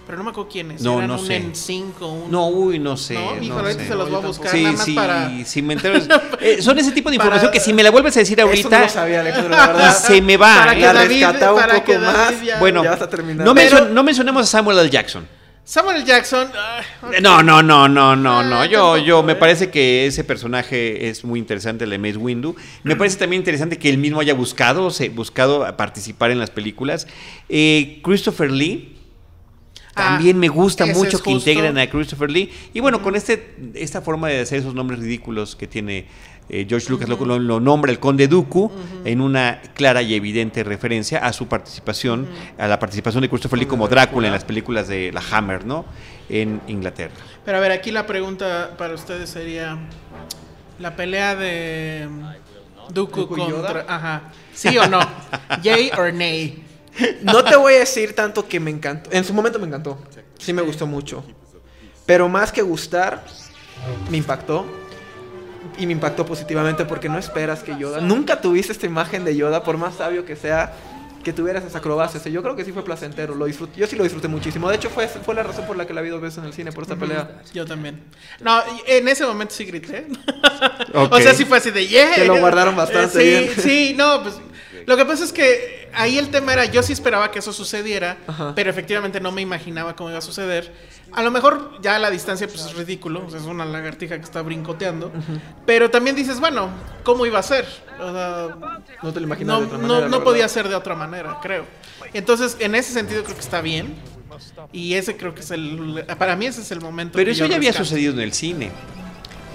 pero 0.05 0.17
no 0.17 0.23
me 0.25 0.29
acuerdo 0.31 0.49
quiénes. 0.49 0.81
No, 0.81 0.97
Eran 0.97 1.07
no 1.07 1.19
un 1.19 1.25
sé. 1.25 1.39
NSYNC 1.39 2.01
o 2.01 2.07
un... 2.07 2.31
no, 2.31 2.47
uy, 2.49 2.79
no 2.79 2.97
sé. 2.97 3.13
No, 3.15 3.35
no 3.35 3.43
híjole, 3.43 3.61
ahorita 3.61 3.81
sé. 3.83 3.87
se 3.87 3.95
los 3.95 4.09
voy 4.09 4.21
a 4.23 4.25
buscar 4.27 4.51
Sí, 4.51 4.63
nada 4.63 4.75
más 4.75 4.85
sí, 4.85 4.93
para... 4.93 5.45
si 5.45 5.61
me 5.61 5.73
entero. 5.75 5.99
Eh, 6.39 6.61
son 6.61 6.77
ese 6.79 6.91
tipo 6.91 7.09
de 7.09 7.17
para- 7.17 7.25
información 7.27 7.51
que 7.51 7.59
si 7.59 7.73
me 7.73 7.83
la 7.83 7.91
vuelves 7.91 8.15
a 8.17 8.19
decir 8.19 8.39
Eso 8.39 8.45
no 8.47 8.49
ahorita, 8.51 8.79
lo 8.81 8.89
sabía, 8.89 9.19
Alejandro, 9.21 9.49
la 9.49 9.67
verdad. 9.67 9.93
se 9.97 10.21
me 10.21 10.37
va. 10.37 10.55
Para 10.55 10.73
¿eh? 10.73 10.75
que 10.75 10.81
La 10.81 10.93
David- 10.93 11.25
un 11.27 11.55
para 11.55 11.73
poco 11.75 11.85
que 11.85 11.97
David 11.97 12.17
más. 12.17 12.41
ya- 12.43 12.59
Bueno, 12.59 12.83
ya 12.83 12.91
vas 12.91 13.01
a 13.01 13.09
terminar. 13.09 13.45
no, 13.45 13.55
Pero- 13.55 13.89
no 13.89 14.03
mencionemos 14.03 14.43
a 14.43 14.45
Samuel 14.45 14.79
L. 14.79 14.89
Jackson. 14.89 15.27
Samuel 15.65 15.95
L. 15.95 16.05
Jackson... 16.05 16.49
No, 17.21 17.41
no, 17.41 17.63
no, 17.63 17.87
no, 17.87 18.17
no, 18.17 18.43
no. 18.43 18.55
Ah, 18.59 18.65
Yo, 18.65 18.79
tampoco, 18.79 18.97
yo 18.97 19.23
me 19.23 19.31
¿eh? 19.31 19.35
parece 19.35 19.69
que 19.71 20.05
ese 20.05 20.25
personaje 20.25 21.07
es 21.07 21.23
muy 21.23 21.39
interesante, 21.39 21.85
el 21.85 21.89
de 21.91 21.97
Mace 21.99 22.17
Windu. 22.17 22.53
Me 22.83 22.97
parece 22.97 23.15
también 23.17 23.39
interesante 23.41 23.77
que 23.79 23.89
él 23.89 23.97
mismo 23.97 24.19
haya 24.19 24.33
buscado, 24.33 24.89
se, 24.91 25.07
buscado 25.07 25.65
a 25.65 25.77
participar 25.77 26.31
en 26.31 26.39
las 26.39 26.49
películas. 26.49 27.07
Eh, 27.47 28.01
Christopher 28.03 28.51
Lee. 28.51 28.97
Ah, 29.95 30.15
También 30.15 30.39
me 30.39 30.47
gusta 30.49 30.85
mucho 30.87 31.17
es 31.17 31.21
que 31.21 31.29
integren 31.31 31.77
a 31.77 31.87
Christopher 31.89 32.31
Lee. 32.31 32.51
Y 32.73 32.79
bueno, 32.79 33.01
con 33.03 33.15
este, 33.15 33.55
esta 33.75 34.01
forma 34.01 34.27
de 34.29 34.39
hacer 34.41 34.59
esos 34.59 34.73
nombres 34.73 34.99
ridículos 34.99 35.55
que 35.55 35.67
tiene 35.67 36.05
eh, 36.49 36.65
George 36.67 36.89
Lucas, 36.89 37.07
lo, 37.07 37.15
lo- 37.25 37.37
lo 37.39 37.59
nombra 37.59 37.91
el 37.91 37.99
Conde 37.99 38.27
Dooku 38.27 38.71
en 39.05 39.21
una 39.21 39.61
clara 39.75 40.01
y 40.01 40.13
evidente 40.15 40.63
referencia 40.63 41.19
a 41.19 41.31
su 41.31 41.47
participación, 41.47 42.27
a 42.57 42.67
la 42.67 42.79
participación 42.79 43.21
de 43.21 43.29
Christopher 43.29 43.59
Lee 43.59 43.65
como 43.67 43.87
Drácula 43.87 44.27
en 44.27 44.33
las 44.33 44.43
películas 44.43 44.87
de 44.87 45.11
la 45.11 45.21
Hammer, 45.31 45.65
¿no? 45.65 45.85
En 46.27 46.59
Inglaterra. 46.67 47.13
Pero 47.45 47.57
a 47.57 47.61
ver, 47.61 47.71
aquí 47.71 47.91
la 47.91 48.07
pregunta 48.07 48.75
para 48.77 48.95
ustedes 48.95 49.29
sería 49.29 49.77
la 50.79 50.95
pelea 50.95 51.35
de 51.35 52.07
Dooku 52.93 53.21
¿Dooku 53.21 53.37
y 53.37 53.39
Yoda? 53.49 53.73
contra, 53.73 53.95
ajá, 53.95 54.21
sí 54.53 54.77
o 54.77 54.87
no, 54.87 54.99
yay 55.63 55.91
or 55.97 56.11
nay. 56.13 56.62
No 57.21 57.43
te 57.43 57.55
voy 57.55 57.73
a 57.73 57.79
decir 57.79 58.13
tanto 58.15 58.47
que 58.47 58.59
me 58.59 58.71
encantó. 58.71 59.09
En 59.11 59.23
su 59.23 59.33
momento 59.33 59.59
me 59.59 59.67
encantó. 59.67 59.97
Sí 60.37 60.53
me 60.53 60.61
gustó 60.61 60.85
mucho. 60.85 61.23
Pero 62.05 62.27
más 62.29 62.51
que 62.51 62.61
gustar, 62.61 63.23
me 64.09 64.17
impactó. 64.17 64.65
Y 65.77 65.87
me 65.87 65.93
impactó 65.93 66.25
positivamente 66.25 66.85
porque 66.85 67.09
no 67.09 67.17
esperas 67.17 67.63
que 67.63 67.75
Yoda... 67.77 67.99
Nunca 67.99 68.41
tuviste 68.41 68.71
esta 68.71 68.85
imagen 68.85 69.25
de 69.25 69.35
Yoda, 69.35 69.63
por 69.63 69.77
más 69.77 69.95
sabio 69.95 70.23
que 70.23 70.35
sea, 70.35 70.73
que 71.23 71.33
tuvieras 71.33 71.63
esa 71.63 71.79
acrobacia. 71.79 72.19
Yo 72.29 72.43
creo 72.43 72.55
que 72.55 72.63
sí 72.63 72.71
fue 72.71 72.83
placentero. 72.83 73.33
Lo 73.33 73.45
disfruté, 73.45 73.79
yo 73.79 73.87
sí 73.87 73.95
lo 73.95 74.03
disfruté 74.03 74.27
muchísimo. 74.27 74.69
De 74.69 74.75
hecho, 74.75 74.89
fue, 74.89 75.07
fue 75.07 75.33
la 75.33 75.41
razón 75.41 75.65
por 75.65 75.75
la 75.75 75.87
que 75.87 75.93
la 75.93 76.01
vi 76.01 76.09
dos 76.09 76.21
veces 76.21 76.39
en 76.39 76.45
el 76.45 76.53
cine, 76.53 76.71
por 76.71 76.83
esta 76.83 76.95
pelea. 76.95 77.41
Yo 77.53 77.65
también. 77.65 78.03
No, 78.39 78.61
en 78.85 79.07
ese 79.07 79.25
momento 79.25 79.55
sí 79.55 79.65
grité. 79.65 80.07
O 80.93 81.19
sea, 81.19 81.33
sí 81.33 81.43
fue 81.43 81.57
así 81.57 81.71
de 81.71 81.87
yeah. 81.87 82.15
Te 82.15 82.25
lo 82.25 82.39
guardaron 82.39 82.75
bastante 82.75 83.19
sí, 83.19 83.25
bien. 83.25 83.51
Sí, 83.57 83.95
no, 83.97 84.23
pues 84.23 84.35
lo 84.85 84.97
que 84.97 85.05
pasa 85.05 85.23
es 85.23 85.31
que 85.33 85.89
ahí 85.93 86.17
el 86.17 86.29
tema 86.29 86.53
era, 86.53 86.65
yo 86.65 86.83
sí 86.83 86.93
esperaba 86.93 87.31
que 87.31 87.39
eso 87.39 87.53
sucediera, 87.53 88.17
Ajá. 88.27 88.53
pero 88.55 88.69
efectivamente 88.69 89.19
no 89.19 89.31
me 89.31 89.41
imaginaba 89.41 89.95
cómo 89.95 90.09
iba 90.09 90.19
a 90.19 90.21
suceder. 90.21 90.73
A 91.11 91.21
lo 91.21 91.29
mejor 91.29 91.79
ya 91.81 91.95
a 91.95 91.99
la 91.99 92.09
distancia 92.09 92.47
pues 92.47 92.61
es 92.65 92.73
ridículo, 92.75 93.25
o 93.25 93.29
sea, 93.29 93.39
es 93.39 93.45
una 93.45 93.65
lagartija 93.65 94.17
que 94.17 94.23
está 94.23 94.41
brincoteando, 94.41 95.11
pero 95.65 95.91
también 95.91 96.15
dices, 96.15 96.39
bueno, 96.39 96.69
¿cómo 97.03 97.25
iba 97.25 97.37
a 97.39 97.43
ser? 97.43 97.67
O 97.99 98.11
sea, 98.11 98.77
No 99.03 99.13
te 99.13 99.19
lo 99.19 99.25
imaginas 99.27 99.53
no, 99.55 99.59
de 99.61 99.65
otra 99.67 99.77
no- 99.77 99.87
manera. 99.87 100.09
no 100.09 100.17
la 100.17 100.23
podía 100.23 100.47
ser 100.49 100.67
de 100.69 100.75
otra 100.75 100.95
manera, 100.95 101.37
creo. 101.41 101.65
Entonces, 102.13 102.57
en 102.59 102.73
ese 102.75 102.91
sentido 102.93 103.23
creo 103.23 103.35
que 103.35 103.41
está 103.41 103.61
bien. 103.61 103.95
Y 104.71 104.95
ese 104.95 105.15
creo 105.15 105.35
que 105.35 105.41
es 105.41 105.51
el... 105.51 106.03
Para 106.17 106.35
mí 106.35 106.47
ese 106.47 106.61
es 106.61 106.71
el 106.71 106.81
momento. 106.81 107.13
Pero 107.17 107.29
eso 107.29 107.45
ya 107.45 107.55
había 107.57 107.71
sucedido 107.73 108.13
en 108.13 108.19
el 108.19 108.33
cine. 108.33 108.71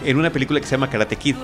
En 0.04 0.16
una 0.16 0.30
película 0.30 0.60
que 0.60 0.66
se 0.66 0.72
llama 0.76 0.88
Karate 0.88 1.16
Kid. 1.16 1.34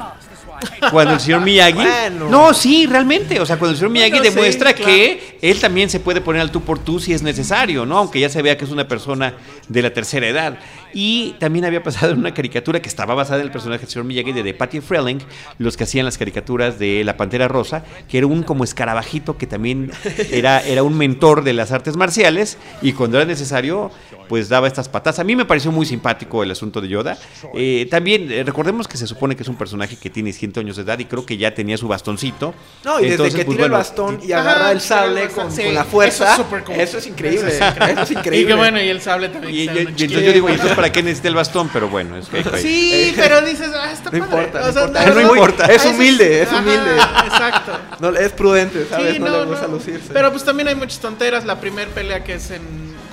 Cuando 0.90 1.14
el 1.14 1.20
señor 1.20 1.42
Miyagi. 1.42 1.74
Bueno. 1.74 2.28
No, 2.28 2.54
sí, 2.54 2.86
realmente. 2.86 3.40
O 3.40 3.46
sea, 3.46 3.58
cuando 3.58 3.72
el 3.72 3.76
señor 3.76 3.90
Miyagi 3.90 4.10
Bueno, 4.10 4.24
sí, 4.24 4.30
demuestra 4.30 4.72
claro. 4.72 4.92
que 4.92 5.38
él 5.42 5.60
también 5.60 5.90
se 5.90 6.00
puede 6.00 6.20
poner 6.20 6.42
al 6.42 6.50
tú 6.50 6.62
por 6.62 6.78
tú 6.78 7.00
si 7.00 7.12
es 7.12 7.22
necesario, 7.22 7.86
¿no? 7.86 7.98
Aunque 7.98 8.20
ya 8.20 8.28
se 8.28 8.42
vea 8.42 8.56
que 8.56 8.64
es 8.64 8.70
una 8.70 8.88
persona 8.88 9.34
de 9.68 9.82
la 9.82 9.92
tercera 9.92 10.26
edad. 10.26 10.58
Y 10.92 11.34
también 11.40 11.64
había 11.64 11.82
pasado 11.82 12.12
en 12.12 12.20
una 12.20 12.32
caricatura 12.32 12.80
que 12.80 12.88
estaba 12.88 13.14
basada 13.14 13.40
en 13.40 13.46
el 13.46 13.52
personaje 13.52 13.80
del 13.80 13.90
señor 13.90 14.04
Miyagi 14.06 14.32
de, 14.32 14.42
de 14.42 14.54
Patty 14.54 14.80
Freleng, 14.80 15.18
los 15.58 15.76
que 15.76 15.84
hacían 15.84 16.04
las 16.04 16.18
caricaturas 16.18 16.78
de 16.78 17.02
La 17.04 17.16
Pantera 17.16 17.48
Rosa, 17.48 17.84
que 18.08 18.18
era 18.18 18.26
un 18.26 18.42
como 18.44 18.62
escarabajito 18.62 19.36
que 19.36 19.46
también 19.46 19.90
era, 20.30 20.60
era 20.60 20.82
un 20.82 20.96
mentor 20.96 21.42
de 21.42 21.52
las 21.52 21.72
artes 21.72 21.96
marciales 21.96 22.58
y 22.82 22.92
cuando 22.92 23.16
era 23.16 23.26
necesario, 23.26 23.90
pues 24.28 24.48
daba 24.48 24.66
estas 24.66 24.88
patas. 24.88 25.18
A 25.18 25.24
mí 25.24 25.36
me 25.36 25.44
pareció 25.44 25.70
muy 25.72 25.86
simpático 25.86 26.42
el 26.42 26.50
asunto 26.50 26.80
de 26.80 26.88
Yoda. 26.88 27.16
Eh, 27.54 27.86
también 27.90 28.30
eh, 28.30 28.42
recordemos 28.44 28.88
que 28.88 28.96
se 28.96 29.06
supone 29.06 29.36
que 29.36 29.42
es 29.42 29.48
un 29.48 29.56
personaje 29.56 29.96
que 29.96 30.10
tiene 30.10 30.32
100 30.32 30.52
años 30.58 30.76
de 30.76 30.82
edad 30.82 30.98
y 30.98 31.04
creo 31.04 31.24
que 31.26 31.36
ya 31.36 31.54
tenía 31.54 31.76
su 31.76 31.88
bastoncito. 31.88 32.54
No, 32.84 32.98
y 32.98 33.02
desde 33.02 33.14
Entonces, 33.14 33.34
que 33.36 33.44
pues, 33.44 33.56
tira 33.56 33.66
el 33.66 33.70
bueno, 33.72 33.78
bastón 33.84 34.20
y 34.22 34.32
Ajá, 34.32 34.42
agarra 34.42 34.70
el 34.70 34.76
el 34.76 34.80
sable 34.82 35.28
con, 35.28 35.50
sí, 35.52 35.62
con 35.64 35.74
la 35.74 35.80
eso 35.82 35.90
fuerza, 35.90 36.30
es 36.32 36.36
súper 36.36 36.64
cool. 36.64 36.74
eso 36.80 36.98
es 36.98 37.06
increíble. 37.06 37.48
Eso 37.48 37.64
es 37.64 37.88
Eso 37.90 38.02
es 38.02 38.10
Y 38.10 38.14
increíble. 38.14 38.46
que 38.48 38.54
bueno, 38.54 38.82
y 38.82 38.88
el 38.88 39.00
sable 39.00 39.28
también. 39.28 39.54
Y, 39.54 39.68
entonces 39.68 40.10
yo 40.10 40.32
digo, 40.32 40.48
¿y 40.48 40.52
entonces 40.52 40.76
para 40.76 40.90
qué 40.92 41.02
necesita 41.02 41.28
el 41.28 41.34
bastón? 41.34 41.70
Pero 41.72 41.88
bueno, 41.88 42.16
es 42.16 42.28
que... 42.28 42.42
Sí, 42.58 43.12
pero 43.16 43.40
dices, 43.42 43.70
ah, 43.74 43.92
está 43.92 44.10
No 44.12 44.26
padre. 44.26 44.44
importa, 44.46 44.62
O 44.62 44.66
no 44.66 44.72
sea, 44.72 44.82
importa. 44.82 45.00
la 45.00 45.08
No 45.08 45.14
verdad- 45.14 45.30
importa, 45.32 45.66
es 45.66 45.84
Ah, 45.84 45.88
humilde, 45.90 46.42
es 46.42 46.48
ajá, 46.48 46.58
humilde. 46.60 46.90
Exacto. 47.24 47.72
No, 48.00 48.08
es 48.10 48.32
prudente, 48.32 48.86
¿sabes? 48.88 49.14
Sí, 49.14 49.18
no, 49.20 49.28
le 49.28 49.44
gusta 49.46 49.66
no. 49.66 49.74
lucirse. 49.74 50.12
Pero 50.12 50.30
pues 50.30 50.44
también 50.44 50.68
hay 50.68 50.74
muchas 50.74 50.98
tonteras. 51.00 51.44
La 51.44 51.60
primera 51.60 51.90
pelea 51.90 52.22
que 52.24 52.34
es 52.34 52.50
en 52.50 52.62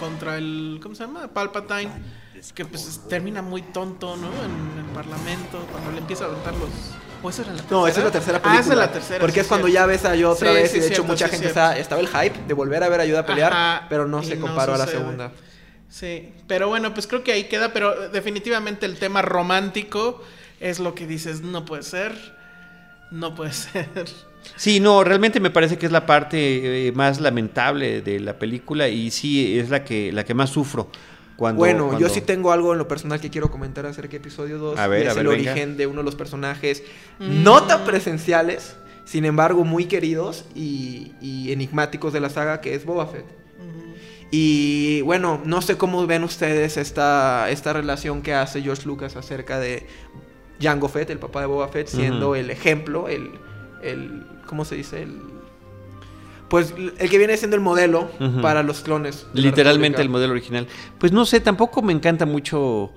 contra 0.02 0.38
el. 0.38 0.80
¿Cómo 0.84 0.96
se 0.96 1.06
llama? 1.06 1.30
Palpatine. 1.30 1.90
Que 2.56 2.66
pues 2.66 2.88
es- 2.88 3.08
termina 3.08 3.42
muy 3.42 3.62
tonto, 3.62 4.18
¿no? 4.18 4.28
En 4.28 4.80
el 4.86 4.86
parlamento. 4.94 5.60
Cuando 5.72 5.92
le 5.92 6.00
empieza 6.00 6.26
a 6.26 6.28
aventar 6.28 6.54
los. 6.56 6.70
¿O 7.24 7.30
esa 7.30 7.44
era 7.44 7.52
la 7.52 7.58
tercera? 7.60 7.80
No, 7.80 7.88
esa 7.88 8.00
es 8.00 8.06
la 8.06 8.12
tercera 8.12 8.38
Ah, 8.40 8.42
película. 8.42 8.62
esa 8.62 8.72
es 8.74 8.78
la 8.80 8.92
tercera. 8.92 9.20
Porque 9.20 9.34
sí, 9.36 9.40
es 9.42 9.48
cuando 9.48 9.68
cierto. 9.68 9.82
ya 9.82 9.86
ves 9.86 10.06
a 10.06 10.16
Yoda 10.16 10.34
otra 10.34 10.50
Sí, 10.50 10.56
vez 10.56 10.72
sí, 10.72 10.78
y 10.78 10.80
de 10.80 10.86
hecho 10.88 10.96
cierto, 10.96 11.12
mucha 11.14 11.28
gente 11.30 11.50
cierto. 11.52 11.72
estaba, 11.80 12.02
el 12.02 12.08
hype 12.08 12.48
de 12.48 12.54
volver 12.56 12.84
a 12.84 12.90
ver 12.90 13.00
a 13.02 13.06
Yoda 13.06 13.26
pelear, 13.28 13.54
Ajá, 13.54 13.86
pero 13.90 14.08
no 14.08 14.24
se 14.24 14.36
no 14.38 14.48
comparó 14.48 14.74
a 14.74 14.78
la 14.80 14.88
segunda. 14.88 15.32
Sí, 15.88 16.34
pero 16.48 16.68
bueno, 16.68 16.94
pues 16.96 17.06
creo 17.06 17.24
que 17.24 17.32
ahí 17.34 17.44
queda, 17.44 17.72
pero 17.74 18.10
definitivamente 18.10 18.88
el 18.88 18.98
tema 18.98 19.22
romántico 19.22 20.24
es 20.60 20.80
lo 20.80 20.96
que 20.96 21.06
dices, 21.06 21.42
no 21.42 21.64
puede 21.66 21.84
ser, 21.84 22.16
no 23.12 23.36
puede 23.36 23.52
ser. 23.54 23.88
Sí, 24.56 24.80
no, 24.80 25.04
realmente 25.04 25.40
me 25.40 25.50
parece 25.52 25.78
que 25.78 25.86
es 25.86 25.92
la 25.92 26.06
parte 26.06 26.88
eh, 26.88 26.92
más 26.94 27.20
lamentable 27.20 28.02
de 28.02 28.20
la 28.20 28.38
película 28.40 28.88
y 28.90 29.12
sí 29.12 29.60
es 29.60 29.70
la 29.70 29.84
que, 29.84 30.12
la 30.12 30.24
que 30.26 30.34
más 30.34 30.50
sufro. 30.50 30.90
Cuando, 31.36 31.60
bueno, 31.60 31.86
cuando- 31.88 32.00
yo 32.08 32.14
sí 32.14 32.22
tengo 32.22 32.52
algo 32.52 32.72
en 32.74 32.78
lo 32.78 32.88
personal 32.88 33.20
que 33.20 33.30
quiero 33.32 33.50
comentar 33.50 33.86
acerca 33.86 34.12
de 34.12 34.18
episodio 34.18 34.58
2. 34.60 34.78
A 34.80 34.88
ver, 34.88 35.04
y 35.04 35.08
es 35.08 35.12
a 35.12 35.14
ver, 35.16 35.26
el 35.26 35.32
venga. 35.38 35.52
origen 35.52 35.78
de 35.78 35.88
uno 35.88 36.02
de 36.02 36.06
los 36.06 36.16
personajes 36.16 36.84
Mm. 37.20 37.44
no 37.44 37.64
tan 37.64 37.84
presenciales, 37.86 38.76
sin 39.06 39.26
embargo 39.26 39.64
muy 39.64 39.86
queridos 39.86 40.46
y, 40.56 41.14
y 41.22 41.52
enigmáticos 41.52 42.14
de 42.14 42.20
la 42.20 42.30
saga, 42.30 42.62
que 42.62 42.76
es 42.76 42.86
Boba 42.86 43.08
Fett. 43.08 43.26
Y 44.34 45.02
bueno, 45.02 45.42
no 45.44 45.62
sé 45.62 45.78
cómo 45.78 46.06
ven 46.08 46.24
ustedes 46.24 46.78
esta, 46.78 47.50
esta 47.50 47.74
relación 47.74 48.22
que 48.22 48.34
hace 48.34 48.62
George 48.62 48.86
Lucas 48.86 49.16
acerca 49.18 49.60
de 49.60 49.88
Jango 50.62 50.88
Fett, 50.88 51.10
el 51.10 51.20
papá 51.20 51.42
de 51.42 51.48
Boba 51.48 51.68
Fett, 51.68 51.88
siendo 51.88 52.36
el 52.36 52.50
ejemplo, 52.50 53.10
el, 53.10 53.32
el. 53.84 54.24
¿Cómo 54.52 54.66
se 54.66 54.76
dice? 54.76 55.04
El. 55.04 55.22
pues 56.50 56.74
el 56.98 57.10
que 57.10 57.18
viene 57.18 57.38
siendo 57.38 57.56
el 57.56 57.62
modelo 57.62 58.12
para 58.42 58.64
los 58.64 58.82
clones. 58.82 59.26
Literalmente 59.34 60.02
el 60.02 60.10
modelo 60.10 60.34
original. 60.34 60.68
Pues 60.98 61.14
no 61.14 61.26
sé, 61.26 61.40
tampoco 61.40 61.82
me 61.82 61.94
encanta 61.94 62.26
mucho 62.26 62.92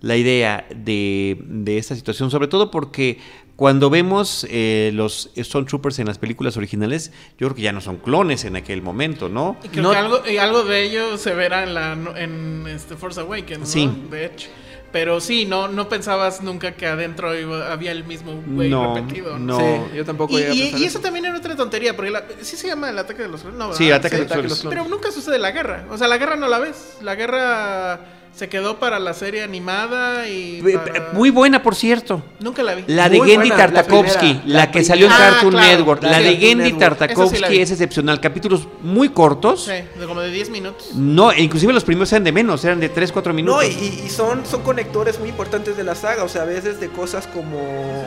la 0.00 0.16
idea 0.16 0.66
de, 0.74 1.44
de 1.46 1.76
esta 1.76 1.94
situación, 1.94 2.30
sobre 2.30 2.48
todo 2.48 2.70
porque 2.70 3.18
cuando 3.56 3.88
vemos 3.90 4.46
eh, 4.50 4.90
los 4.94 5.30
Stormtroopers 5.36 5.98
en 6.00 6.06
las 6.06 6.18
películas 6.18 6.56
originales, 6.56 7.12
yo 7.38 7.46
creo 7.48 7.54
que 7.54 7.62
ya 7.62 7.72
no 7.72 7.80
son 7.80 7.98
clones 7.98 8.44
en 8.44 8.56
aquel 8.56 8.82
momento, 8.82 9.28
¿no? 9.28 9.56
Y 9.62 9.68
creo 9.68 9.82
No- 9.84 9.90
que 9.92 9.96
algo, 9.96 10.22
y 10.28 10.36
algo 10.38 10.64
de 10.64 10.82
ello 10.82 11.16
se 11.18 11.34
verá 11.34 11.62
en, 11.62 11.74
la, 11.74 11.92
en 12.16 12.66
este 12.66 12.96
Force 12.96 13.20
Awakens, 13.20 13.60
¿no? 13.60 13.66
Sí. 13.66 13.90
De 14.10 14.26
hecho. 14.26 14.48
Pero 14.90 15.20
sí, 15.20 15.44
no, 15.44 15.66
no 15.66 15.88
pensabas 15.88 16.40
nunca 16.40 16.76
que 16.76 16.86
adentro 16.86 17.36
iba- 17.36 17.72
había 17.72 17.90
el 17.90 18.04
mismo 18.04 18.40
güey 18.46 18.70
No, 18.70 18.94
repetido. 18.94 19.36
no. 19.40 19.58
Sí, 19.58 19.96
yo 19.96 20.04
tampoco 20.04 20.38
Y, 20.38 20.42
a 20.42 20.54
y- 20.54 20.58
pensar 20.60 20.80
y 20.80 20.84
eso. 20.84 20.86
eso 20.86 21.00
también 21.00 21.24
era 21.24 21.36
otra 21.36 21.56
tontería, 21.56 21.96
porque 21.96 22.12
la- 22.12 22.24
sí 22.42 22.56
se 22.56 22.68
llama 22.68 22.90
el 22.90 22.98
ataque 22.98 23.22
de 23.22 23.28
los 23.28 23.40
clones. 23.40 23.58
No, 23.58 23.72
Sí, 23.74 23.90
ataque 23.90 24.14
de 24.16 24.22
los 24.22 24.30
Ataque 24.30 24.42
de 24.42 24.48
los 24.50 24.60
clones. 24.60 24.78
Pero 24.78 24.88
nunca 24.88 25.10
sucede 25.10 25.38
la 25.40 25.50
guerra. 25.50 25.84
O 25.90 25.98
sea, 25.98 26.06
la 26.06 26.16
guerra 26.16 26.36
no 26.36 26.46
la 26.46 26.60
ves. 26.60 26.98
La 27.02 27.16
guerra 27.16 28.13
se 28.36 28.48
quedó 28.48 28.78
para 28.80 28.98
la 28.98 29.14
serie 29.14 29.42
animada 29.44 30.26
y. 30.28 30.60
Para- 30.62 31.12
Muy 31.12 31.30
buena, 31.30 31.62
por 31.62 31.74
cierto. 31.76 32.22
Nunca 32.40 32.62
la 32.64 32.74
vi. 32.74 32.82
La 32.88 33.08
de 33.08 33.18
Muy 33.18 33.28
Gendy 33.30 33.48
buena, 33.50 33.56
Tartakovsky, 33.72 34.26
la, 34.34 34.40
primera, 34.40 34.58
la 34.58 34.70
que 34.72 34.84
salió 34.84 35.06
en 35.06 35.12
primera. 35.12 35.30
Cartoon 35.32 35.54
Ah, 35.54 35.58
claro, 35.60 35.78
Network. 35.78 36.02
la 36.02 36.10
La 36.10 36.18
de 36.20 36.36
Gendy 36.36 36.70
sí 36.70 36.72
Tartakovsky 36.78 37.48
vi. 37.52 37.60
es 37.60 37.70
excepcional. 37.70 38.20
Capítulos 38.20 38.66
muy 38.82 39.10
cortos. 39.10 39.64
Sí, 39.66 39.72
de 40.00 40.06
como 40.06 40.20
de 40.20 40.30
10 40.30 40.50
minutos. 40.50 40.90
No, 40.94 41.30
e 41.30 41.42
inclusive 41.42 41.72
los 41.72 41.84
primeros 41.84 42.12
eran 42.12 42.24
de 42.24 42.32
menos, 42.32 42.64
eran 42.64 42.80
de 42.80 42.88
3, 42.88 43.12
4 43.12 43.32
minutos. 43.32 43.56
No, 43.56 43.62
y, 43.62 44.02
y- 44.06 44.08
son, 44.10 44.44
son 44.44 44.62
conectores 44.62 45.18
muy 45.20 45.28
importantes 45.28 45.76
de 45.76 45.84
la 45.84 45.94
saga. 45.94 46.24
O 46.24 46.28
sea, 46.28 46.42
a 46.42 46.46
veces 46.46 46.80
de 46.80 46.88
cosas 46.88 47.26
como 47.28 47.58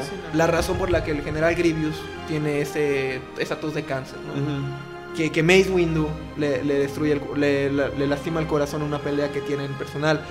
Sí, 0.01 0.09
sí, 0.09 0.15
no. 0.33 0.37
la 0.37 0.47
razón 0.47 0.77
por 0.77 0.89
la 0.91 1.03
que 1.03 1.11
el 1.11 1.21
general 1.23 1.55
Grievous 1.55 1.95
tiene 2.27 2.59
ese, 2.61 3.21
esa 3.37 3.55
tos 3.59 3.73
de 3.73 3.83
cáncer. 3.83 4.17
¿no? 4.27 4.33
Ujú. 4.33 4.61
Que, 5.17 5.31
que 5.31 5.41
Mace 5.43 5.69
Windu 5.71 6.07
le, 6.37 6.63
le 6.63 6.75
destruye, 6.75 7.13
el, 7.13 7.21
le, 7.35 7.69
le 7.71 8.07
lastima 8.07 8.39
el 8.39 8.47
corazón 8.47 8.81
en 8.81 8.87
una 8.87 8.99
pelea 8.99 9.31
que 9.31 9.41
tienen 9.41 9.73
personal. 9.73 10.21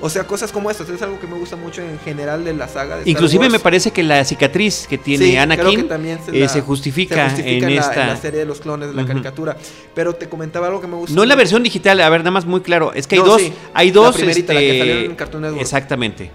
O 0.00 0.10
sea, 0.10 0.24
cosas 0.24 0.52
como 0.52 0.70
estas. 0.70 0.88
Es 0.90 1.00
algo 1.00 1.18
que 1.18 1.26
me 1.26 1.38
gusta 1.38 1.56
mucho 1.56 1.80
en 1.80 1.98
general 2.00 2.44
de 2.44 2.52
la 2.52 2.68
saga. 2.68 2.98
De 2.98 3.08
Inclusive 3.10 3.48
me 3.48 3.58
parece 3.58 3.90
que 3.90 4.02
la 4.02 4.22
cicatriz 4.24 4.86
que 4.86 4.98
tiene 4.98 5.24
Sí, 5.24 5.36
Anakin 5.36 5.82
que 5.82 5.88
también 5.88 6.18
eh, 6.30 6.40
la- 6.40 6.48
se, 6.48 6.60
justifica 6.60 7.30
se 7.30 7.36
justifica 7.36 7.68
en 7.68 7.74
la, 7.76 7.80
esta... 7.80 8.06
la 8.08 8.16
serie 8.18 8.40
de 8.40 8.44
los 8.46 8.60
clones 8.60 8.88
de 8.90 8.94
la 8.94 9.06
caricatura. 9.06 9.56
Pero 9.94 10.12
te 10.14 10.28
comentaba 10.28 10.66
algo 10.66 10.80
que 10.82 10.88
me 10.88 10.96
gusta. 10.96 11.14
No 11.16 11.22
en 11.22 11.28
la 11.30 11.36
versión 11.36 11.62
digital, 11.62 12.00
a 12.00 12.08
ver, 12.10 12.20
nada 12.20 12.32
más 12.32 12.44
muy 12.44 12.60
claro. 12.60 12.92
Es 12.92 13.06
que 13.06 13.14
hay 13.14 13.22
No, 13.22 13.28
dos. 13.28 13.40
sí. 13.40 13.52
Hay 13.72 13.88
La 13.88 13.94
dos. 13.94 14.18
la 14.20 14.24
que 14.26 14.30
este, 14.32 14.46
salieron 14.78 15.04
en 15.04 15.14
Cartoon 15.16 15.42
Network. 15.42 15.62
Exactamente. 15.62 16.30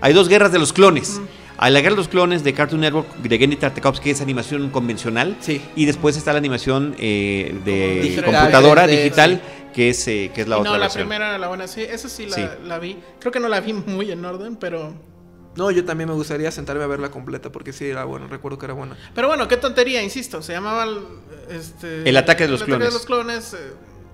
Hay 0.00 0.12
dos 0.12 0.28
guerras 0.28 0.52
de 0.52 0.58
los 0.60 0.72
clones. 0.72 1.20
Hay 1.60 1.72
la 1.72 1.80
guerra 1.80 1.92
de 1.94 1.96
los 1.98 2.08
clones 2.08 2.44
de 2.44 2.54
Cartoon 2.54 2.80
Network 2.80 3.16
de 3.16 3.38
Gendy 3.38 3.56
Tartakovsky, 3.56 4.04
que 4.04 4.10
es 4.12 4.20
animación 4.20 4.70
convencional. 4.70 5.36
Sí. 5.40 5.60
Y 5.76 5.86
después 5.86 6.16
está 6.16 6.32
la 6.32 6.38
animación 6.38 6.94
eh, 6.98 7.60
de 7.64 8.00
Digital, 8.00 8.24
computadora 8.26 8.86
3D, 8.86 8.90
digital, 8.90 9.40
que 9.74 9.90
es, 9.90 10.06
eh, 10.08 10.30
que 10.34 10.42
es 10.42 10.48
la 10.48 10.56
Y 10.56 10.60
otra 10.60 10.70
no, 10.72 10.78
la 10.78 10.84
versión. 10.84 11.02
primera 11.04 11.28
era 11.30 11.38
la 11.38 11.48
buena. 11.48 11.66
Sí, 11.66 11.82
esa 11.82 12.08
sí 12.08 12.26
la, 12.26 12.36
Sí. 12.36 12.42
la 12.64 12.78
vi. 12.78 12.96
Creo 13.18 13.32
que 13.32 13.40
no 13.40 13.48
la 13.48 13.60
vi 13.60 13.72
muy 13.72 14.10
en 14.12 14.24
orden, 14.24 14.54
pero. 14.56 14.94
No, 15.56 15.72
yo 15.72 15.84
también 15.84 16.08
me 16.08 16.14
gustaría 16.14 16.52
sentarme 16.52 16.84
a 16.84 16.86
verla 16.86 17.10
completa 17.10 17.50
porque 17.50 17.72
sí 17.72 17.86
era 17.86 18.04
bueno. 18.04 18.28
Recuerdo 18.28 18.56
que 18.58 18.66
era 18.66 18.74
buena. 18.74 18.96
Pero 19.12 19.26
bueno, 19.26 19.48
qué 19.48 19.56
tontería, 19.56 20.00
insisto. 20.00 20.40
Se 20.42 20.52
llamaba 20.52 20.84
el, 20.84 20.98
este, 21.50 22.08
El 22.08 22.16
ataque 22.16 22.44
de 22.44 22.50
los 22.50 22.60
el 22.60 22.66
clones. 22.66 22.88
de 22.88 22.94
los 22.94 23.04
clones. 23.04 23.54
eh, 23.54 23.72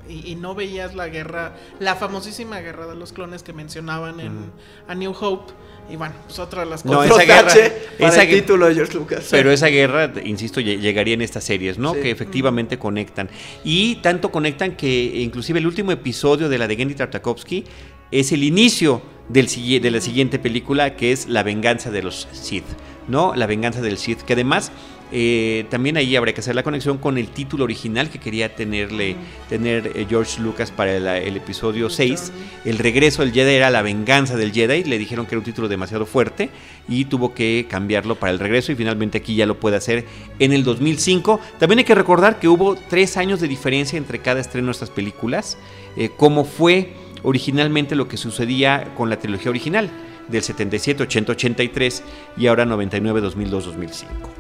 y, 0.08 0.32
y 0.32 0.34
no 0.36 0.54
veías 0.54 0.94
la 0.94 1.08
guerra, 1.08 1.54
la 1.78 1.94
famosísima 1.94 2.60
guerra 2.60 2.86
de 2.86 2.94
los 2.94 3.12
clones 3.14 3.42
que 3.42 3.52
mencionaban 3.54 4.20
en 4.20 4.50
A 4.88 4.94
New 4.94 5.14
Hope. 5.18 5.52
Y 5.90 5.96
bueno, 5.96 6.14
pues 6.26 6.38
otra 6.38 6.64
de 6.64 6.70
las 6.70 6.84
No, 6.84 6.92
cosas. 6.94 7.06
esa 7.06 7.14
Otro 7.14 7.26
guerra- 7.26 7.72
para 7.98 8.08
esa 8.12 8.22
el 8.22 8.28
título 8.30 8.66
de 8.66 8.74
George 8.74 8.94
Lucas. 8.94 9.28
Pero 9.30 9.50
esa 9.52 9.66
guerra, 9.68 10.10
insisto, 10.24 10.60
lle- 10.60 10.78
llegaría 10.80 11.14
en 11.14 11.22
estas 11.22 11.44
series, 11.44 11.76
¿no? 11.78 11.92
Sí. 11.94 12.00
Que 12.00 12.10
efectivamente 12.10 12.78
conectan. 12.78 13.28
Y 13.64 13.96
tanto 13.96 14.30
conectan 14.30 14.76
que 14.76 14.88
inclusive 15.16 15.58
el 15.58 15.66
último 15.66 15.92
episodio 15.92 16.48
de 16.48 16.56
la 16.58 16.66
de 16.68 16.76
Gendy 16.76 16.94
Tartakovsky 16.94 17.64
es 18.10 18.32
el 18.32 18.44
inicio 18.44 19.02
del, 19.28 19.46
de 19.80 19.90
la 19.90 20.00
siguiente 20.00 20.38
película, 20.38 20.96
que 20.96 21.12
es 21.12 21.28
La 21.28 21.42
venganza 21.42 21.90
de 21.90 22.02
los 22.02 22.28
Sith, 22.32 22.64
¿no? 23.08 23.34
La 23.34 23.46
venganza 23.46 23.80
del 23.80 23.98
Sith, 23.98 24.22
que 24.22 24.34
además 24.34 24.72
eh, 25.16 25.66
también 25.70 25.96
ahí 25.96 26.16
habría 26.16 26.34
que 26.34 26.40
hacer 26.40 26.56
la 26.56 26.64
conexión 26.64 26.98
con 26.98 27.18
el 27.18 27.28
título 27.28 27.62
original 27.64 28.10
que 28.10 28.18
quería 28.18 28.56
tenerle, 28.56 29.14
tener 29.48 29.92
eh, 29.94 30.06
George 30.08 30.40
Lucas 30.40 30.72
para 30.72 30.96
el, 30.96 31.06
el 31.06 31.36
episodio 31.36 31.88
6. 31.88 32.32
El 32.64 32.78
regreso 32.78 33.22
del 33.22 33.32
Jedi 33.32 33.54
era 33.54 33.70
La 33.70 33.82
venganza 33.82 34.36
del 34.36 34.52
Jedi. 34.52 34.82
Le 34.82 34.98
dijeron 34.98 35.26
que 35.26 35.36
era 35.36 35.38
un 35.38 35.44
título 35.44 35.68
demasiado 35.68 36.04
fuerte 36.04 36.50
y 36.88 37.04
tuvo 37.04 37.32
que 37.32 37.66
cambiarlo 37.68 38.16
para 38.16 38.32
el 38.32 38.38
regreso 38.38 38.72
y 38.72 38.74
finalmente 38.74 39.18
aquí 39.18 39.36
ya 39.36 39.46
lo 39.46 39.60
puede 39.60 39.76
hacer 39.76 40.04
en 40.40 40.52
el 40.52 40.64
2005. 40.64 41.38
También 41.60 41.78
hay 41.78 41.84
que 41.84 41.94
recordar 41.94 42.40
que 42.40 42.48
hubo 42.48 42.74
tres 42.74 43.16
años 43.16 43.40
de 43.40 43.46
diferencia 43.46 43.96
entre 43.96 44.18
cada 44.18 44.40
estreno 44.40 44.66
de 44.66 44.72
estas 44.72 44.90
películas, 44.90 45.58
eh, 45.96 46.10
como 46.16 46.44
fue 46.44 47.03
originalmente 47.24 47.94
lo 47.96 48.06
que 48.06 48.16
sucedía 48.16 48.92
con 48.96 49.10
la 49.10 49.18
trilogía 49.18 49.50
original 49.50 49.90
del 50.28 50.42
77, 50.42 51.02
80, 51.02 51.32
83 51.32 52.02
y 52.36 52.46
ahora 52.46 52.64
99, 52.64 53.20
2002, 53.20 53.64
2005. 53.66 54.30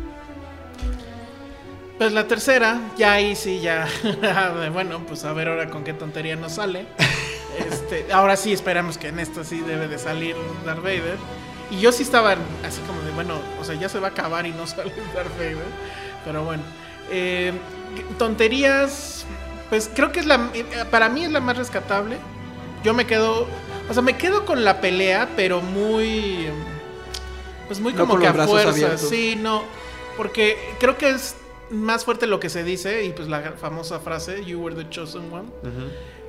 Pues 1.98 2.12
la 2.12 2.26
tercera, 2.26 2.80
ya 2.96 3.12
ahí 3.12 3.36
sí, 3.36 3.60
ya. 3.60 3.86
bueno, 4.72 5.00
pues 5.06 5.24
a 5.24 5.32
ver 5.32 5.48
ahora 5.48 5.70
con 5.70 5.84
qué 5.84 5.92
tontería 5.92 6.36
nos 6.36 6.52
sale. 6.52 6.86
Este, 7.70 8.12
ahora 8.12 8.36
sí 8.36 8.52
esperamos 8.52 8.98
que 8.98 9.08
en 9.08 9.20
esta 9.20 9.44
sí 9.44 9.60
debe 9.60 9.86
de 9.86 9.98
salir 9.98 10.34
Darth 10.66 10.82
Vader. 10.82 11.16
Y 11.70 11.80
yo 11.80 11.92
sí 11.92 12.02
estaba 12.02 12.32
así 12.66 12.80
como 12.86 13.00
de, 13.02 13.12
bueno, 13.12 13.38
o 13.60 13.64
sea, 13.64 13.76
ya 13.76 13.88
se 13.88 14.00
va 14.00 14.08
a 14.08 14.10
acabar 14.10 14.44
y 14.44 14.50
no 14.50 14.66
sale 14.66 14.92
Darth 15.14 15.36
Vader. 15.38 15.56
Pero 16.24 16.44
bueno. 16.44 16.62
Eh, 17.10 17.52
tonterías, 18.18 19.24
pues 19.68 19.90
creo 19.94 20.10
que 20.10 20.20
es 20.20 20.26
la, 20.26 20.50
eh, 20.54 20.64
para 20.90 21.08
mí 21.08 21.24
es 21.24 21.30
la 21.30 21.40
más 21.40 21.56
rescatable. 21.56 22.18
Yo 22.84 22.94
me 22.94 23.06
quedo, 23.06 23.46
o 23.88 23.94
sea, 23.94 24.02
me 24.02 24.16
quedo 24.16 24.44
con 24.44 24.62
la 24.64 24.80
pelea, 24.80 25.30
pero 25.36 25.60
muy, 25.60 26.46
pues 27.66 27.80
muy 27.80 27.92
como 27.94 28.18
que 28.18 28.26
a 28.26 28.32
fuerza. 28.34 28.68
abiertos. 28.70 29.08
Sí, 29.08 29.36
no, 29.40 29.62
porque 30.16 30.56
creo 30.78 30.96
que 30.98 31.10
es 31.10 31.34
más 31.70 32.04
fuerte 32.04 32.26
lo 32.26 32.38
que 32.38 32.50
se 32.50 32.62
dice 32.62 33.04
y 33.04 33.10
pues 33.10 33.28
la 33.28 33.52
famosa 33.52 34.00
frase, 34.00 34.44
You 34.44 34.60
were 34.60 34.76
the 34.76 34.88
chosen 34.90 35.32
one. 35.32 35.48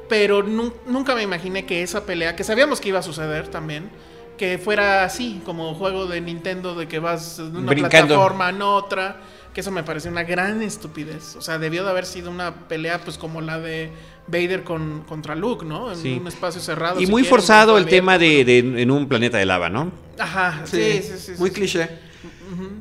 Pero 0.07 0.43
nu- 0.43 0.73
nunca 0.85 1.13
me 1.15 1.23
imaginé 1.23 1.65
que 1.65 1.81
esa 1.83 2.05
pelea, 2.05 2.35
que 2.35 2.43
sabíamos 2.43 2.79
que 2.79 2.89
iba 2.89 2.99
a 2.99 3.03
suceder 3.03 3.47
también, 3.49 3.89
que 4.37 4.57
fuera 4.57 5.03
así, 5.03 5.41
como 5.45 5.73
juego 5.75 6.05
de 6.05 6.21
Nintendo, 6.21 6.75
de 6.75 6.87
que 6.87 6.99
vas 6.99 7.37
de 7.37 7.43
una 7.43 7.71
Brincando. 7.71 8.07
plataforma 8.07 8.49
en 8.49 8.61
otra, 8.61 9.17
que 9.55 9.61
eso 9.61 9.71
me 9.71 9.83
pareció 9.83 10.11
una 10.11 10.23
gran 10.23 10.61
estupidez. 10.61 11.37
O 11.37 11.41
sea, 11.41 11.57
debió 11.57 11.83
de 11.85 11.89
haber 11.89 12.05
sido 12.05 12.29
una 12.29 12.67
pelea 12.67 12.99
pues 12.99 13.17
como 13.17 13.39
la 13.39 13.57
de 13.57 13.89
Vader 14.27 14.65
con, 14.65 15.03
contra 15.07 15.33
Luke, 15.33 15.65
¿no? 15.65 15.93
En 15.93 15.97
Sí. 15.97 16.17
un 16.19 16.27
espacio 16.27 16.59
cerrado. 16.59 16.99
Y 16.99 17.05
si 17.05 17.11
muy 17.11 17.21
quieren, 17.21 17.29
forzado 17.37 17.77
el 17.77 17.85
tema 17.85 18.17
de, 18.17 18.43
de- 18.43 18.81
en 18.81 18.91
un 18.91 19.07
planeta 19.07 19.37
de 19.37 19.45
lava, 19.45 19.69
¿no? 19.69 19.91
Ajá, 20.19 20.61
sí, 20.65 20.99
sí, 21.01 21.01
sí. 21.03 21.17
sí, 21.17 21.31
muy 21.39 21.49
sí. 21.51 21.55
cliché. 21.55 21.89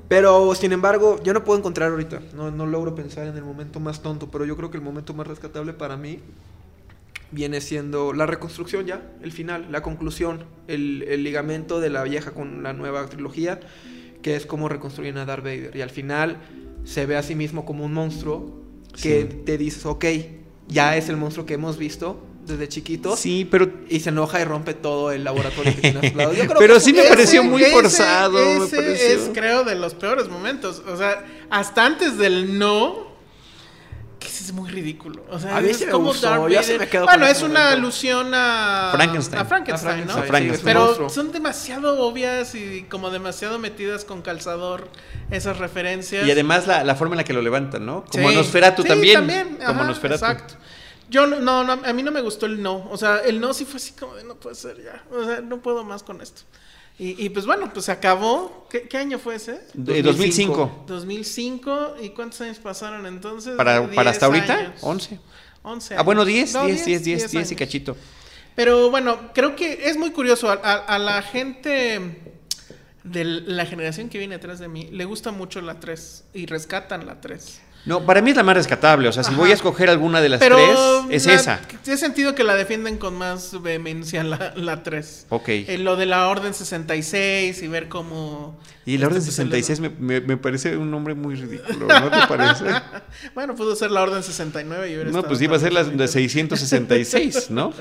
Pero, 0.08 0.54
sin 0.56 0.72
embargo, 0.72 1.20
yo 1.22 1.32
no 1.32 1.44
puedo 1.44 1.58
encontrar 1.58 1.90
ahorita. 1.90 2.20
No, 2.34 2.50
no 2.50 2.66
logro 2.66 2.94
pensar 2.94 3.26
en 3.28 3.36
el 3.36 3.44
momento 3.44 3.78
más 3.80 4.02
tonto. 4.02 4.28
Pero 4.30 4.44
yo 4.44 4.56
creo 4.56 4.70
que 4.70 4.76
el 4.76 4.82
momento 4.82 5.14
más 5.14 5.26
rescatable 5.26 5.72
para 5.72 5.96
mí 5.96 6.18
viene 7.30 7.60
siendo 7.60 8.12
la 8.12 8.26
reconstrucción 8.26 8.84
ya, 8.86 9.02
el 9.22 9.32
final, 9.32 9.66
la 9.70 9.82
conclusión, 9.82 10.44
el, 10.68 11.04
el 11.08 11.24
ligamento 11.24 11.80
de 11.80 11.90
la 11.90 12.02
vieja 12.02 12.32
con 12.32 12.62
la 12.62 12.72
nueva 12.72 13.06
trilogía, 13.06 13.60
que 14.22 14.36
es 14.36 14.44
cómo 14.46 14.68
reconstruyen 14.68 15.18
a 15.18 15.24
Darth 15.24 15.42
Vader. 15.44 15.74
Y 15.76 15.80
al 15.82 15.90
final 15.90 16.36
se 16.84 17.06
ve 17.06 17.16
a 17.16 17.22
sí 17.22 17.34
mismo 17.34 17.64
como 17.64 17.84
un 17.84 17.92
monstruo 17.92 18.60
que 19.00 19.28
Sí. 19.30 19.36
te 19.44 19.58
dices, 19.58 19.84
ok, 19.86 20.04
ya 20.68 20.96
es 20.96 21.08
el 21.08 21.16
monstruo 21.16 21.46
que 21.46 21.54
hemos 21.54 21.76
visto 21.78 22.20
desde 22.46 22.68
chiquitos. 22.68 23.18
Sí, 23.18 23.46
pero 23.50 23.70
Y 23.88 24.00
se 24.00 24.10
enoja 24.10 24.40
y 24.40 24.44
rompe 24.44 24.74
todo 24.74 25.10
el 25.12 25.24
laboratorio 25.24 25.74
que 25.74 25.80
tiene 25.80 26.06
a 26.06 26.10
su 26.10 26.16
lado. 26.16 26.32
Yo 26.34 26.44
creo 26.46 26.58
Pero 26.58 26.74
que 26.74 26.80
sí 26.80 26.92
me 26.92 27.00
ese- 27.00 27.08
pareció 27.08 27.42
muy 27.44 27.62
forzado, 27.64 28.38
me 28.38 28.64
ese 28.66 28.76
pareció. 28.76 29.06
es, 29.08 29.30
creo, 29.32 29.64
de 29.64 29.74
los 29.76 29.94
peores 29.94 30.28
momentos. 30.28 30.82
O 30.86 30.96
sea, 30.96 31.24
hasta 31.50 31.84
antes 31.86 32.18
del 32.18 32.58
no, 32.58 32.96
ese 32.96 33.03
es 34.46 34.52
muy 34.52 34.70
ridículo. 34.70 35.24
O 35.30 35.38
sea, 35.38 35.56
A 35.56 35.60
mí 35.60 35.68
es 35.70 35.78
sí 35.78 35.86
me 35.86 35.92
como 35.92 36.06
gustó, 36.08 36.28
Darth 36.28 36.42
me 36.48 37.00
Bueno, 37.00 37.26
es 37.26 37.42
una 37.42 37.60
momento. 37.60 37.60
alusión 37.78 38.30
a 38.34 38.90
Frankenstein. 38.92 39.40
a 39.42 39.44
Frankenstein, 39.44 39.90
A 39.92 39.96
¿no? 39.96 40.12
Frankenstein, 40.22 40.28
Frankenstein. 40.28 40.96
Pero 40.98 41.10
son 41.10 41.32
demasiado 41.32 42.00
obvias 42.06 42.54
y 42.54 42.84
como 42.90 43.10
demasiado 43.10 43.58
metidas 43.58 44.04
con 44.04 44.22
calzador 44.22 44.88
esas 45.30 45.58
referencias. 45.58 46.26
y 46.26 46.30
además 46.30 46.66
la, 46.66 46.84
la 46.84 46.94
forma 46.94 47.14
en 47.14 47.18
la 47.18 47.24
que 47.24 47.32
lo 47.32 47.42
levantan, 47.42 47.84
¿no? 47.86 48.04
Como 48.10 48.28
Sí. 48.30 48.34
Nosferatu 48.36 48.82
Sí, 48.82 48.88
también. 48.88 49.56
Como 49.64 49.80
ajá, 49.80 49.84
Nosferatu. 49.84 50.24
Exacto. 50.24 50.54
Yo 51.10 51.26
no, 51.26 51.38
no, 51.40 51.64
no, 51.64 51.72
a 51.84 51.92
mí 51.92 52.02
no 52.02 52.10
me 52.10 52.20
gustó 52.22 52.46
el 52.46 52.62
no. 52.62 52.88
O 52.90 52.96
sea, 52.96 53.18
el 53.18 53.38
no 53.40 53.52
sí 53.54 53.64
fue 53.64 53.76
así 53.76 53.92
como 53.92 54.14
de 54.14 54.24
no 54.24 54.34
puede 54.36 54.56
ser 54.56 54.82
ya. 54.82 55.04
O 55.14 55.24
sea, 55.24 55.40
no 55.42 55.58
puedo 55.60 55.84
más 55.84 56.02
con 56.02 56.20
esto. 56.20 56.42
Y, 56.98 57.24
y 57.26 57.28
pues 57.30 57.44
bueno, 57.46 57.72
pues 57.72 57.86
se 57.86 57.92
acabó. 57.92 58.66
¿Qué, 58.70 58.82
qué 58.82 58.96
año 58.98 59.18
fue 59.18 59.34
ese? 59.36 59.60
De 59.74 60.02
2005. 60.02 60.84
2005. 60.86 61.96
¿Y 62.02 62.10
cuántos 62.10 62.40
años 62.40 62.58
pasaron 62.58 63.06
entonces? 63.06 63.54
Para, 63.56 63.90
para 63.90 64.10
hasta 64.10 64.26
ahorita, 64.26 64.54
años. 64.56 64.74
11. 64.80 65.18
11 65.62 65.96
Ah, 65.96 66.02
bueno, 66.02 66.22
años. 66.22 66.32
10, 66.34 66.54
No, 66.54 66.66
10, 66.66 66.84
10, 66.84 67.04
10, 67.04 67.20
10 67.30 67.34
y 67.34 67.36
años. 67.38 67.52
cachito. 67.58 67.96
Pero 68.54 68.90
bueno, 68.90 69.32
creo 69.34 69.56
que 69.56 69.88
es 69.88 69.96
muy 69.96 70.10
curioso. 70.12 70.48
A, 70.48 70.54
a- 70.54 70.84
a 70.84 70.98
la 70.98 71.20
gente 71.22 72.20
de 73.02 73.24
la 73.24 73.66
generación 73.66 74.08
que 74.08 74.18
viene 74.18 74.36
atrás 74.36 74.58
de 74.60 74.68
mí 74.68 74.88
le 74.92 75.04
gusta 75.04 75.30
mucho 75.32 75.60
la 75.60 75.80
3 75.80 76.24
y 76.32 76.46
rescatan 76.46 77.06
la 77.06 77.20
3. 77.20 77.60
No, 77.86 78.06
para 78.06 78.22
mí 78.22 78.30
es 78.30 78.36
la 78.36 78.42
más 78.42 78.56
rescatable. 78.56 79.08
O 79.08 79.12
sea, 79.12 79.22
si 79.22 79.30
Ajá. 79.30 79.38
voy 79.38 79.50
a 79.50 79.54
escoger 79.54 79.90
alguna 79.90 80.22
de 80.22 80.30
las 80.30 80.40
Pero 80.40 80.56
tres, 80.56 80.78
es 81.10 81.26
la- 81.26 81.34
esa. 81.34 81.60
He 81.86 81.96
sentido 81.98 82.34
que 82.34 82.42
la 82.42 82.54
defienden 82.54 82.96
con 82.96 83.14
más 83.14 83.60
vehemencia 83.62 84.24
la, 84.24 84.54
la 84.56 84.82
3. 84.82 85.26
Ok. 85.28 85.48
En 85.50 85.84
lo 85.84 85.96
de 85.96 86.06
la 86.06 86.28
Orden 86.28 86.54
66 86.54 87.62
y 87.62 87.68
ver 87.68 87.88
cómo... 87.88 88.58
Y 88.86 88.96
la 88.96 89.06
Orden 89.08 89.18
este, 89.18 89.30
pues, 89.32 89.38
el- 89.40 89.50
66 89.64 89.80
me, 89.80 89.90
me- 89.90 90.20
me 90.22 90.36
parece 90.38 90.76
un 90.78 90.90
nombre 90.90 91.14
muy 91.14 91.34
ridículo, 91.34 91.86
¿no 91.88 92.10
te 92.10 92.26
parece? 92.26 92.64
Bueno, 93.34 93.54
pudo 93.54 93.76
ser 93.76 93.90
la 93.90 94.02
Orden 94.02 94.22
69 94.22 94.90
y 94.90 94.94
hubiera 94.94 95.10
No, 95.10 95.22
pues 95.22 95.42
iba 95.42 95.56
a 95.56 95.60
ser 95.60 95.72
la 95.74 95.80
de 95.84 95.90
bonito. 95.90 96.08
666, 96.08 97.50
¿no? 97.50 97.72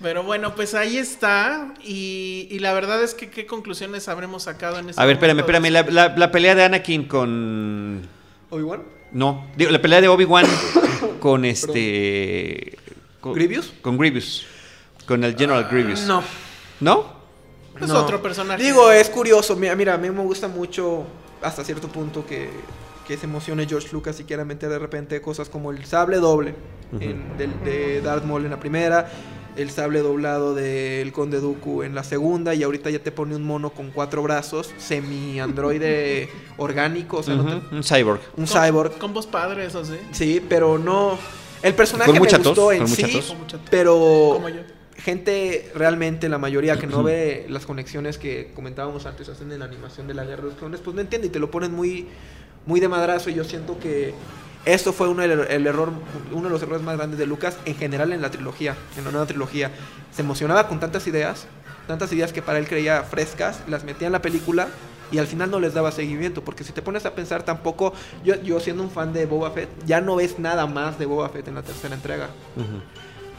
Pero 0.00 0.24
bueno, 0.24 0.54
pues 0.56 0.74
ahí 0.74 0.98
está. 0.98 1.72
Y, 1.84 2.48
y 2.50 2.58
la 2.58 2.72
verdad 2.72 3.00
es 3.02 3.14
que 3.14 3.30
qué 3.30 3.46
conclusiones 3.46 4.08
habremos 4.08 4.42
sacado 4.44 4.80
en 4.80 4.90
este 4.90 5.00
A 5.00 5.04
ver, 5.04 5.14
espérame, 5.14 5.38
espérame. 5.38 5.70
La, 5.70 5.82
la- 5.82 6.16
la 6.16 6.30
pelea 6.32 6.56
de 6.56 6.64
Anakin 6.64 7.04
con... 7.04 8.02
¿Obi-Wan? 8.52 8.82
No, 9.12 9.46
digo, 9.56 9.70
la 9.70 9.80
pelea 9.82 10.00
de 10.00 10.08
Obi-Wan 10.08 10.46
con 11.20 11.44
este... 11.44 12.78
Con, 13.20 13.34
¿Grievous? 13.34 13.72
Con 13.82 13.98
Grievous. 13.98 14.44
Con 15.06 15.24
el 15.24 15.36
General 15.36 15.66
Grievous. 15.70 16.02
No. 16.06 16.22
¿No? 16.80 17.12
Es 17.80 17.88
No. 17.88 18.00
otro 18.00 18.20
personaje. 18.22 18.62
Digo, 18.62 18.90
es 18.92 19.08
curioso. 19.10 19.56
Mira, 19.56 19.74
mira, 19.76 19.94
a 19.94 19.98
mí 19.98 20.10
me 20.10 20.22
gusta 20.22 20.48
mucho 20.48 21.04
hasta 21.40 21.64
cierto 21.64 21.88
punto 21.88 22.24
que, 22.26 22.50
que 23.06 23.16
se 23.16 23.26
emocione 23.26 23.66
George 23.66 23.88
Lucas 23.92 24.18
y 24.20 24.24
quiera 24.24 24.44
meter 24.44 24.68
de 24.68 24.78
repente 24.78 25.20
cosas 25.20 25.48
como 25.48 25.70
el 25.70 25.84
sable 25.84 26.18
doble 26.18 26.54
en- 27.00 27.36
del- 27.38 27.62
de 27.64 28.00
Darth 28.00 28.24
Maul 28.24 28.44
en 28.44 28.50
la 28.50 28.60
primera, 28.60 29.10
el 29.56 29.70
sable 29.70 30.00
doblado 30.00 30.54
del 30.54 31.12
Conde 31.12 31.40
Dooku 31.40 31.82
en 31.82 31.94
la 31.94 32.04
segunda 32.04 32.54
y 32.54 32.62
ahorita 32.62 32.88
ya 32.90 32.98
te 33.00 33.12
pone 33.12 33.36
un 33.36 33.42
mono 33.44 33.70
con 33.70 33.90
cuatro 33.90 34.22
brazos, 34.22 34.70
semi-androide 34.78 36.28
orgánico, 36.56 37.18
o 37.18 37.22
sea, 37.22 37.34
no 37.34 37.44
te- 37.60 37.74
Un 37.74 37.82
cyborg. 37.82 38.20
un 38.36 38.46
Con- 38.46 38.62
cyborg. 38.66 38.98
Con 38.98 39.12
voz 39.14 39.26
padre, 39.26 39.66
eso 39.66 39.84
sí. 39.84 39.94
Sí, 40.12 40.42
pero 40.48 40.78
no... 40.78 41.18
El 41.62 41.74
personaje 41.74 42.06
Con 42.10 42.14
me 42.14 42.20
mucha 42.20 42.38
gustó 42.38 42.54
tos, 42.54 42.72
en 42.72 42.78
con 42.80 42.88
sí, 42.88 43.02
mucha 43.38 43.56
tos. 43.58 43.60
pero 43.70 43.94
Como 44.34 44.48
yo. 44.48 44.62
gente 44.96 45.70
realmente, 45.76 46.28
la 46.28 46.38
mayoría 46.38 46.76
que 46.76 46.88
no 46.88 47.04
ve 47.04 47.46
las 47.48 47.66
conexiones 47.66 48.18
que 48.18 48.50
comentábamos 48.54 49.06
antes, 49.06 49.28
hacen 49.28 49.52
en 49.52 49.60
la 49.60 49.66
animación 49.66 50.08
de 50.08 50.14
la 50.14 50.24
Guerra 50.24 50.42
de 50.42 50.48
los 50.48 50.58
Clones, 50.58 50.80
pues 50.80 50.94
no 50.96 51.00
entiende 51.02 51.28
y 51.28 51.30
te 51.30 51.38
lo 51.38 51.52
ponen 51.52 51.72
muy, 51.72 52.08
muy 52.66 52.80
de 52.80 52.88
madrazo. 52.88 53.30
Y 53.30 53.34
yo 53.34 53.44
siento 53.44 53.78
que 53.78 54.12
esto 54.64 54.92
fue 54.92 55.08
uno, 55.08 55.22
del- 55.22 55.46
el 55.48 55.66
error, 55.66 55.90
uno 56.32 56.44
de 56.44 56.50
los 56.50 56.62
errores 56.62 56.82
más 56.82 56.96
grandes 56.96 57.18
de 57.18 57.26
Lucas 57.26 57.56
en 57.64 57.76
general 57.76 58.12
en 58.12 58.22
la 58.22 58.30
trilogía, 58.30 58.76
en 58.96 59.04
la 59.04 59.10
nueva 59.10 59.26
trilogía. 59.26 59.70
Se 60.14 60.22
emocionaba 60.22 60.68
con 60.68 60.78
tantas 60.80 61.06
ideas, 61.06 61.46
tantas 61.86 62.12
ideas 62.12 62.32
que 62.32 62.42
para 62.42 62.58
él 62.58 62.68
creía 62.68 63.02
frescas, 63.02 63.60
las 63.68 63.84
metía 63.84 64.06
en 64.06 64.12
la 64.12 64.22
película. 64.22 64.68
Y 65.10 65.18
al 65.18 65.26
final 65.26 65.50
no 65.50 65.60
les 65.60 65.74
daba 65.74 65.92
seguimiento, 65.92 66.42
porque 66.42 66.64
si 66.64 66.72
te 66.72 66.80
pones 66.80 67.04
a 67.04 67.14
pensar 67.14 67.42
tampoco, 67.42 67.92
yo, 68.24 68.34
yo 68.42 68.58
siendo 68.60 68.82
un 68.82 68.90
fan 68.90 69.12
de 69.12 69.26
Boba 69.26 69.50
Fett, 69.50 69.68
ya 69.84 70.00
no 70.00 70.16
ves 70.16 70.38
nada 70.38 70.66
más 70.66 70.98
de 70.98 71.04
Boba 71.04 71.28
Fett 71.28 71.46
en 71.48 71.54
la 71.56 71.62
tercera 71.62 71.94
entrega. 71.94 72.28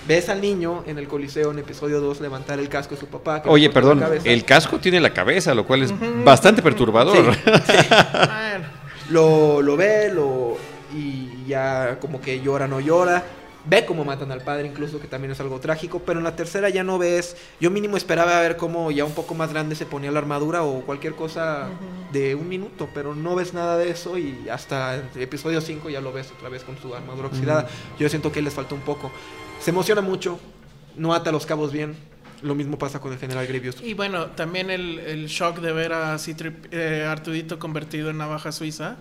Ves 0.08 0.30
al 0.30 0.40
niño 0.40 0.84
en 0.86 1.00
el 1.00 1.08
Coliseo 1.08 1.50
en 1.52 1.58
episodio 1.58 2.00
2 2.00 2.22
levantar 2.22 2.60
el 2.60 2.70
casco 2.70 2.94
de 2.94 3.00
su 3.02 3.08
papá. 3.08 3.42
que 3.42 3.50
Oye, 3.50 3.72
perdón, 3.72 4.04
el 4.24 4.46
casco 4.46 4.78
tiene 4.80 5.00
la 5.00 5.14
cabeza, 5.14 5.56
lo 5.56 5.66
cual 5.66 5.82
es 5.82 5.92
bastante 6.24 6.62
perturbador. 6.62 7.34
Sí. 7.66 7.74
Lo, 9.10 9.62
lo 9.62 9.76
ve, 9.76 10.12
lo. 10.14 10.58
Y 10.94 11.46
ya 11.48 11.98
como 12.00 12.22
que 12.22 12.42
llora, 12.42 12.68
no 12.68 12.80
llora. 12.80 13.24
Ve 13.66 13.86
cómo 13.86 14.04
matan 14.04 14.30
al 14.32 14.42
padre, 14.42 14.68
incluso, 14.68 15.00
que 15.00 15.08
también 15.08 15.32
es 15.32 15.40
algo 15.40 15.60
trágico. 15.60 16.00
Pero 16.06 16.20
en 16.20 16.26
la 16.26 16.36
tercera 16.36 16.70
ya 16.70 16.84
no 16.84 16.98
ves. 16.98 17.38
Yo 17.62 17.72
mínimo 17.72 17.96
esperaba 17.96 18.40
ver 18.42 18.58
cómo 18.58 18.92
ya 18.92 19.06
un 19.06 19.14
poco 19.14 19.36
más 19.36 19.52
grande 19.54 19.76
se 19.76 19.86
ponía 19.86 20.12
la 20.12 20.20
armadura 20.20 20.64
o 20.64 20.82
cualquier 20.82 21.16
cosa 21.16 21.70
de 22.12 22.36
un 22.36 22.50
minuto. 22.50 22.90
Pero 22.94 23.16
no 23.16 23.36
ves 23.36 23.54
nada 23.54 23.78
de 23.78 23.90
eso. 23.90 24.18
Y 24.18 24.50
hasta 24.50 24.96
el 24.96 25.22
episodio 25.22 25.62
5 25.62 25.90
ya 25.90 26.02
lo 26.02 26.12
ves 26.12 26.32
otra 26.38 26.50
vez 26.50 26.64
con 26.64 26.78
su 26.78 26.94
armadura 26.94 27.28
oxidada. 27.28 27.68
Yo 27.98 28.10
siento 28.10 28.32
que 28.32 28.42
les 28.42 28.54
faltó 28.54 28.76
un 28.76 28.82
poco. 28.82 29.12
Se 29.60 29.72
emociona 29.72 30.02
mucho. 30.02 30.40
No 30.98 31.14
ata 31.14 31.32
los 31.32 31.46
cabos 31.46 31.72
bien. 31.72 31.96
Lo 32.42 32.56
mismo 32.56 32.78
pasa 32.78 33.00
con 33.00 33.14
el 33.14 33.20
general 33.20 33.48
Grievous. 33.48 33.82
y 33.82 33.94
bueno, 33.94 34.32
también 34.32 34.70
el, 34.70 35.00
el 35.00 35.28
shock 35.28 35.60
de 35.60 35.72
ver 35.72 35.94
a 35.94 36.20
Citrip, 36.20 36.66
eh, 36.74 37.06
Artudito 37.08 37.58
convertido 37.58 38.10
en 38.10 38.18
navaja 38.18 38.52
suiza. 38.52 38.98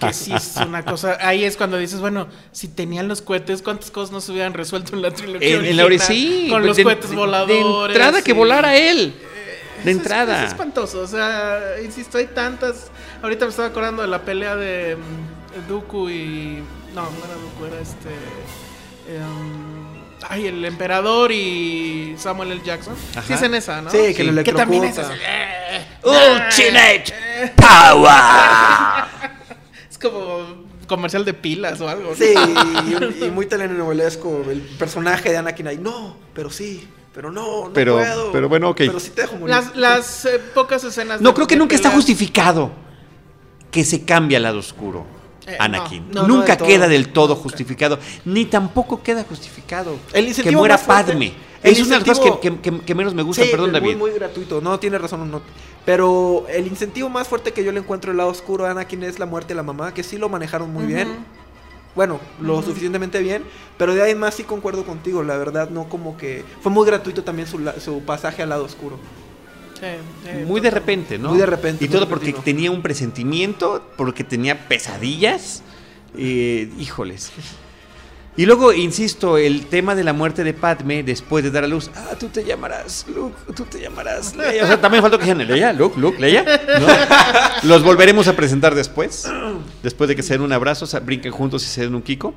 Que 0.00 0.12
sí 0.12 0.32
es 0.32 0.54
una 0.66 0.84
cosa. 0.84 1.18
Ahí 1.20 1.44
es 1.44 1.56
cuando 1.56 1.76
dices, 1.78 2.00
bueno, 2.00 2.28
si 2.52 2.68
tenían 2.68 3.08
los 3.08 3.20
cohetes, 3.22 3.62
¿cuántas 3.62 3.90
cosas 3.90 4.12
no 4.12 4.20
se 4.20 4.32
hubieran 4.32 4.54
resuelto 4.54 4.94
en 4.94 5.02
la 5.02 5.10
trilogía? 5.10 5.56
En, 5.56 5.64
en 5.64 5.76
la 5.76 5.98
sí, 5.98 6.46
Con 6.50 6.64
los 6.66 6.76
de- 6.76 6.84
cohetes 6.84 7.12
voladores. 7.14 7.94
De 7.96 8.02
entrada 8.02 8.22
que 8.22 8.30
y- 8.30 8.34
volara 8.34 8.76
él. 8.76 9.14
Es- 9.78 9.84
De 9.84 9.90
es- 9.90 9.96
entrada. 9.96 10.44
Es, 10.44 10.50
espantoso. 10.52 11.00
O 11.00 11.06
sea, 11.06 11.60
insisto, 11.84 12.18
hay 12.18 12.26
tantas. 12.26 12.90
Ahorita 13.22 13.44
me 13.46 13.50
estaba 13.50 13.68
acordando 13.68 14.02
de 14.02 14.08
la 14.08 14.22
pelea 14.22 14.54
de 14.56 14.96
mm, 14.96 15.68
Dooku 15.68 16.10
y. 16.10 16.62
No, 16.94 17.02
no 17.02 17.08
era 17.24 17.34
Dooku, 17.34 17.64
era 17.66 17.80
este. 17.80 18.08
em, 19.08 19.86
ay, 20.28 20.46
el 20.46 20.64
emperador 20.64 21.30
y 21.32 22.14
Samuel 22.18 22.52
L. 22.52 22.62
Jackson. 22.64 22.94
Sí, 22.96 23.18
Ajá. 23.18 23.34
es 23.34 23.42
en 23.42 23.54
esa, 23.54 23.82
¿no? 23.82 23.90
Sí, 23.90 24.14
que 24.14 24.24
lo 24.24 24.42
Que 24.44 24.52
también 24.52 24.84
es 24.84 24.96
electrocuta. 24.96 25.24
así, 26.44 26.62
Ultimate 26.62 27.14
Power. 27.56 28.12
Es 29.96 29.98
como 30.10 30.44
comercial 30.86 31.24
de 31.24 31.32
pilas 31.34 31.80
o 31.80 31.88
algo. 31.88 32.10
¿no? 32.10 32.14
Sí, 32.16 32.34
y, 33.20 33.24
y 33.24 33.30
muy 33.30 33.46
telenovelesco. 33.46 34.42
El 34.50 34.60
personaje 34.60 35.30
de 35.30 35.38
Anakin 35.38 35.66
ahí, 35.68 35.78
no, 35.78 36.16
pero 36.34 36.50
sí, 36.50 36.86
pero 37.14 37.32
no, 37.32 37.68
no 37.68 37.72
Pero- 37.72 37.94
puedo. 37.94 38.32
pero 38.32 38.48
bueno, 38.48 38.68
ok. 38.70 38.76
Pero 38.78 39.00
sí 39.00 39.10
te 39.10 39.22
dejo 39.22 39.36
morir. 39.36 39.54
Las, 39.54 39.74
las 39.74 40.24
eh, 40.26 40.38
pocas 40.54 40.84
escenas. 40.84 41.20
No 41.20 41.30
de- 41.30 41.34
creo 41.34 41.46
que 41.46 41.54
de 41.54 41.58
nunca 41.60 41.74
está 41.74 41.90
justificado 41.90 42.70
que 43.70 43.84
se 43.84 44.04
cambie 44.04 44.36
al 44.36 44.42
lado 44.42 44.58
oscuro. 44.58 45.06
Eh, 45.46 45.56
Anakin. 45.60 46.10
no, 46.12 46.22
no 46.22 46.28
nunca 46.28 46.56
queda 46.56 46.88
del 46.88 47.12
todo 47.12 47.28
nunca. 47.34 47.42
justificado. 47.42 47.98
Ni 48.24 48.46
tampoco 48.46 49.02
queda 49.02 49.22
justificado 49.24 49.96
El 50.12 50.34
que 50.34 50.50
muera 50.50 50.76
Padme. 50.76 51.32
el 51.62 51.72
Es 51.72 51.78
una 51.80 51.98
de 52.00 52.06
las 52.06 52.18
cosas 52.18 52.38
que, 52.40 52.50
incentivo- 52.50 52.60
que- 52.60 52.80
que- 52.84 52.94
menos 52.96 53.14
me 53.14 53.22
gusta. 53.22 53.44
Sí, 53.44 53.50
Perdón, 53.50 53.70
muy, 53.70 53.80
David. 53.80 53.96
muy 53.96 54.10
gratuito. 54.12 54.60
No, 54.60 54.78
tiene 54.80 54.98
razón. 54.98 55.30
No. 55.30 55.40
Pero 55.84 56.46
el 56.48 56.66
incentivo 56.66 57.08
más 57.08 57.28
fuerte 57.28 57.52
que 57.52 57.62
yo 57.64 57.70
le 57.72 57.78
encuentro 57.80 58.10
del 58.10 58.16
lado 58.18 58.30
oscuro 58.30 58.66
a 58.66 58.70
Anakin 58.72 59.04
es 59.04 59.18
la 59.20 59.26
muerte 59.26 59.48
de 59.48 59.54
la 59.54 59.62
mamá, 59.62 59.94
que 59.94 60.02
sí 60.02 60.18
lo 60.18 60.28
manejaron 60.28 60.72
muy 60.72 60.84
bien. 60.84 61.08
Bueno, 61.94 62.20
lo 62.40 62.60
suficientemente 62.62 63.20
bien, 63.20 63.42
pero 63.78 63.94
de 63.94 64.02
ahí 64.02 64.14
más 64.14 64.34
sí 64.34 64.42
concuerdo 64.42 64.84
contigo, 64.84 65.22
la 65.22 65.36
verdad 65.38 65.70
no 65.70 65.88
como 65.88 66.18
que 66.18 66.44
fue 66.60 66.70
muy 66.70 66.84
gratuito 66.84 67.24
también 67.24 67.48
su, 67.48 67.58
la- 67.58 67.80
su 67.80 68.00
pasaje 68.02 68.42
al 68.42 68.50
lado 68.50 68.64
oscuro. 68.64 68.98
Sí, 69.80 69.86
sí, 70.24 70.44
Muy 70.46 70.60
de 70.60 70.70
repente, 70.70 71.18
¿no? 71.18 71.30
Muy 71.30 71.38
de 71.38 71.46
repente, 71.46 71.84
Y 71.84 71.88
todo 71.88 72.08
porque 72.08 72.26
repentino. 72.26 72.44
tenía 72.44 72.70
un 72.70 72.82
presentimiento, 72.82 73.90
porque 73.96 74.24
tenía 74.24 74.68
pesadillas. 74.68 75.62
Eh, 76.16 76.70
híjoles. 76.78 77.30
Y 78.38 78.44
luego, 78.44 78.72
insisto, 78.74 79.38
el 79.38 79.66
tema 79.66 79.94
de 79.94 80.04
la 80.04 80.12
muerte 80.12 80.44
de 80.44 80.52
Padme 80.52 81.02
después 81.02 81.42
de 81.42 81.50
dar 81.50 81.64
a 81.64 81.66
luz. 81.66 81.90
Ah, 81.94 82.14
tú 82.20 82.28
te 82.28 82.44
llamarás 82.44 83.06
Luke, 83.08 83.34
tú 83.54 83.64
te 83.64 83.80
llamarás 83.80 84.36
Leia. 84.36 84.64
O 84.64 84.66
sea, 84.66 84.78
también 84.78 85.02
faltó 85.02 85.18
que 85.18 85.24
dijeran 85.24 85.46
Leia, 85.48 85.72
Luke, 85.72 85.98
Luke, 85.98 86.20
Leia. 86.20 86.42
¿no? 86.42 86.86
Los 87.68 87.82
volveremos 87.82 88.28
a 88.28 88.36
presentar 88.36 88.74
después. 88.74 89.26
Después 89.82 90.08
de 90.08 90.16
que 90.16 90.22
se 90.22 90.34
den 90.34 90.42
un 90.42 90.52
abrazo, 90.52 90.84
o 90.84 90.88
sea, 90.88 91.00
brinquen 91.00 91.32
juntos 91.32 91.64
y 91.64 91.66
se 91.66 91.80
den 91.82 91.94
un 91.94 92.02
kiko. 92.02 92.34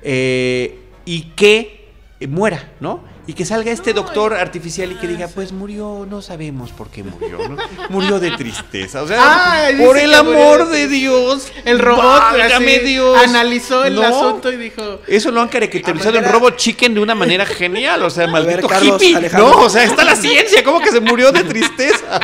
Eh, 0.00 0.78
y 1.04 1.22
que 1.34 1.81
muera, 2.28 2.72
¿no? 2.80 3.04
Y 3.24 3.34
que 3.34 3.44
salga 3.44 3.70
este 3.70 3.92
doctor 3.92 4.34
artificial 4.34 4.90
y 4.90 4.96
que 4.96 5.06
diga, 5.06 5.28
pues 5.28 5.52
murió, 5.52 6.06
no 6.10 6.22
sabemos 6.22 6.72
por 6.72 6.88
qué 6.88 7.04
murió, 7.04 7.38
¿no? 7.48 7.56
Murió 7.88 8.18
de 8.18 8.32
tristeza. 8.32 9.00
O 9.02 9.06
sea, 9.06 9.68
por 9.78 9.96
el 9.96 10.12
amor 10.12 10.68
de 10.70 10.88
Dios. 10.88 11.52
El 11.64 11.78
robot 11.78 12.02
válgame 12.04 12.76
así, 12.76 12.84
Dios. 12.84 13.16
analizó 13.22 13.84
el 13.84 13.94
No. 13.94 14.02
asunto 14.02 14.50
y 14.50 14.56
dijo. 14.56 15.00
Eso 15.06 15.30
lo 15.30 15.40
han 15.40 15.46
caracterizado 15.48 16.18
en 16.18 16.24
Robot 16.24 16.56
Chicken 16.56 16.94
de 16.94 17.00
una 17.00 17.14
manera 17.14 17.46
genial. 17.46 18.02
O 18.02 18.10
sea, 18.10 18.26
maldito 18.26 18.66
Carlos, 18.66 19.00
hippie. 19.00 19.16
Alejandro. 19.16 19.50
No, 19.50 19.60
o 19.62 19.70
sea, 19.70 19.84
está 19.84 20.02
la 20.04 20.16
ciencia. 20.16 20.64
¿Cómo 20.64 20.80
que 20.80 20.90
se 20.90 21.00
murió 21.00 21.30
de 21.30 21.44
tristeza? 21.44 22.20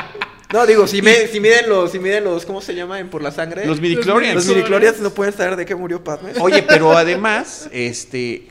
No, 0.53 0.66
digo, 0.66 0.86
si, 0.88 1.01
me- 1.03 1.28
si 1.28 1.38
miden 1.40 1.68
los, 1.68 1.92
si 1.92 1.99
miden 2.01 2.24
los, 2.24 2.44
¿cómo 2.44 2.61
se 2.61 2.74
llama? 2.74 2.99
En 2.99 3.09
por 3.09 3.22
la 3.22 3.30
sangre. 3.30 3.66
Los 3.66 3.80
midichlorians. 3.80 4.34
Los 4.34 4.46
midichlorians 4.46 4.99
no 4.99 5.11
pueden 5.11 5.32
saber 5.36 5.55
de 5.57 5.64
qué 5.64 5.76
murió 5.76 6.03
Padme. 6.03 6.32
Oye, 6.40 6.62
pero 6.64 6.96
además, 6.96 7.68
este. 7.70 8.49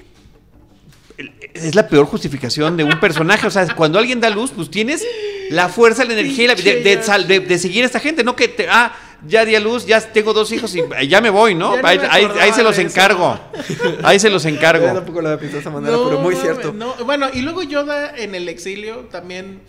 Es 1.54 1.74
la 1.74 1.88
peor 1.88 2.06
justificación 2.06 2.78
de 2.78 2.84
un 2.84 3.00
personaje. 3.00 3.48
O 3.48 3.52
sea, 3.52 3.68
cuando 3.76 3.98
alguien 3.98 4.20
da 4.20 4.30
luz, 4.30 4.52
pues 4.56 4.70
tienes 4.70 5.04
la 5.50 5.68
fuerza, 5.70 6.04
la 6.06 6.14
energía 6.14 6.44
y 6.44 6.48
la- 6.48 6.56
de, 6.56 6.82
de 6.84 7.02
sal- 7.04 7.28
de- 7.28 7.40
de 7.40 7.58
seguir 7.58 7.84
a 7.84 7.88
esta 7.88 8.00
gente. 8.00 8.24
No 8.24 8.36
que 8.36 8.48
te. 8.48 8.68
Ah, 8.70 8.96
ya 9.28 9.44
di 9.46 9.56
a 9.56 9.60
luz, 9.60 9.88
ya 9.88 10.00
tengo 10.00 10.32
dos 10.32 10.52
hijos 10.52 10.76
y 10.76 11.08
ya 11.08 11.22
me 11.22 11.32
voy, 11.32 11.56
¿no? 11.56 11.74
Ahí, 11.84 11.98
me 11.98 12.06
ahí- 12.08 12.54
se 12.54 12.62
los 12.62 12.78
encargo. 12.78 13.40
Ahí 14.04 14.20
se 14.20 14.30
los 14.30 14.44
Yo 14.44 14.50
encargo. 14.50 14.86
tampoco 14.94 15.22
lo 15.22 15.30
había 15.30 15.40
pensado 15.40 15.58
de 15.58 15.62
esa 15.62 15.70
manera, 15.72 15.98
pero 16.06 16.20
muy 16.20 16.36
cierto. 16.36 16.72
no. 16.72 16.94
Bueno, 17.04 17.28
y 17.34 17.42
luego 17.42 17.64
Yoda 17.64 18.14
en 18.16 18.36
el 18.36 18.48
exilio 18.48 19.08
también. 19.12 19.62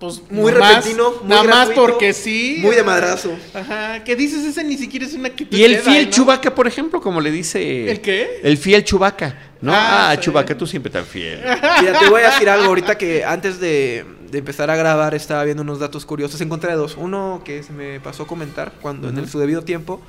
Pues 0.00 0.20
Muy 0.28 0.52
nomás- 0.52 0.76
repentino, 0.84 1.10
muy 1.22 1.28
Nada 1.30 1.44
más 1.44 1.70
porque 1.70 2.12
sí. 2.12 2.58
muy 2.60 2.74
de 2.74 2.82
madrazo. 2.82 3.30
Ajá. 3.54 4.02
Que 4.04 4.16
dices, 4.16 4.44
ese 4.44 4.64
ni 4.64 4.76
siquiera 4.76 5.06
es 5.06 5.14
una 5.14 5.28
actitud 5.28 5.56
Y 5.56 5.62
el 5.62 5.78
fiel 5.78 6.06
¿no? 6.06 6.10
Chubaca, 6.10 6.52
por 6.54 6.66
ejemplo, 6.66 7.00
como 7.00 7.20
le 7.20 7.30
dice. 7.30 7.90
¿El 7.90 8.00
qué? 8.00 8.40
El 8.42 8.58
fiel 8.58 8.84
Chubaca, 8.84 9.38
¿no? 9.64 9.72
Ah, 9.74 10.10
Ah, 10.10 10.14
sí. 10.16 10.20
Chubaca, 10.22 10.56
tú 10.56 10.66
siempre 10.66 10.90
tan 10.92 11.04
fiel. 11.04 11.40
Mira, 11.80 11.98
te 11.98 12.08
voy 12.10 12.22
a 12.22 12.30
decir 12.30 12.48
algo 12.48 12.66
ahorita 12.66 12.96
que 12.98 13.24
antes 13.24 13.58
de, 13.60 14.04
de 14.30 14.38
empezar 14.38 14.70
a 14.70 14.76
grabar 14.76 15.14
estaba 15.14 15.42
viendo 15.44 15.62
unos 15.62 15.78
datos 15.80 16.04
curiosos. 16.06 16.40
Encontré 16.40 16.72
dos. 16.74 16.96
Uno 16.98 17.42
que 17.44 17.62
se 17.62 17.72
me 17.72 17.98
pasó 18.00 18.24
a 18.24 18.26
comentar 18.26 18.72
cuando 18.82 19.08
en 19.08 19.18
el, 19.18 19.28
su 19.28 19.38
debido 19.38 19.62
tiempo. 19.62 20.00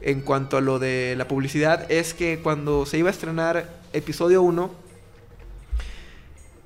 en 0.00 0.20
cuanto 0.22 0.56
a 0.56 0.60
lo 0.60 0.78
de 0.78 1.14
la 1.16 1.26
publicidad 1.28 1.90
es 1.90 2.14
que 2.14 2.38
cuando 2.42 2.86
se 2.86 2.98
iba 2.98 3.08
a 3.08 3.12
estrenar 3.12 3.68
episodio 3.92 4.42
1, 4.42 4.70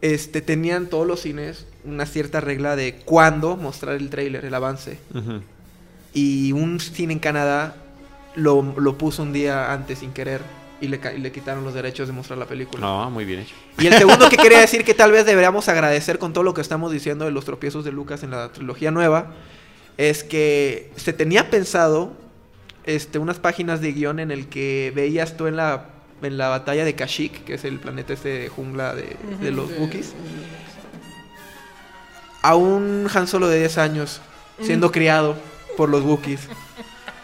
este, 0.01 0.41
tenían 0.43 0.89
todos 0.89 1.07
los 1.07 1.21
cines 1.21 1.67
una 1.85 2.07
cierta 2.07 2.41
regla 2.41 2.77
de 2.77 2.97
cuándo 3.05 3.57
mostrar 3.57 3.95
el 3.95 4.11
tráiler, 4.11 4.45
el 4.45 4.55
avance. 4.55 4.99
Y 6.15 6.53
un 6.53 6.79
cine 6.79 7.15
en 7.15 7.19
Canadá 7.19 7.75
lo, 8.35 8.63
lo 8.77 8.99
puso 8.99 9.23
un 9.23 9.33
día 9.33 9.73
antes 9.73 10.01
sin 10.01 10.13
querer 10.13 10.41
y 10.83 10.89
le, 10.89 11.01
y 11.17 11.21
le 11.21 11.31
quitaron 11.31 11.63
los 11.63 11.75
derechos 11.75 12.09
de 12.09 12.13
mostrar 12.13 12.39
la 12.39 12.47
película. 12.47 12.81
No, 12.81 13.09
muy 13.09 13.25
bien 13.25 13.41
hecho. 13.41 13.55
Y 13.79 13.87
el 13.87 13.95
segundo 13.95 14.29
que 14.29 14.37
quería 14.37 14.59
decir 14.59 14.85
que 14.85 14.95
tal 15.03 15.13
vez 15.13 15.25
deberíamos 15.25 15.69
agradecer 15.69 16.19
con 16.19 16.33
todo 16.33 16.43
lo 16.43 16.55
que 16.55 16.61
estamos 16.61 16.91
diciendo 16.91 17.25
de 17.25 17.31
los 17.31 17.45
tropiezos 17.45 17.85
de 17.85 17.93
Lucas 17.93 18.25
en 18.25 18.33
la 18.33 18.51
trilogía 18.51 18.91
nueva 18.91 19.33
es 19.97 20.25
que 20.25 20.91
se 20.97 21.13
tenía 21.13 21.51
pensado 21.51 22.13
este, 22.85 23.21
unas 23.21 23.39
páginas 23.39 23.81
de 23.81 23.93
guion 23.93 24.19
en 24.19 24.33
el 24.33 24.49
que 24.49 24.93
veías 24.95 25.37
tú 25.37 25.47
en 25.47 25.57
la, 25.57 25.87
en 26.21 26.37
la 26.37 26.49
batalla 26.49 26.85
de 26.85 26.97
Kashyyyk, 26.97 27.45
que 27.45 27.55
es 27.55 27.65
el 27.65 27.79
planeta 27.79 28.13
este 28.13 28.31
de 28.31 28.49
jungla 28.49 28.95
de, 28.97 29.17
de 29.41 29.51
los 29.53 29.71
Wookiees, 29.79 30.15
a 32.43 32.57
un 32.57 33.07
Han 33.15 33.29
Solo 33.29 33.47
de 33.47 33.61
10 33.61 33.79
años 33.79 34.21
siendo 34.61 34.91
criado 34.91 35.37
por 35.77 35.89
los 35.89 36.03
Wookiees. 36.03 36.49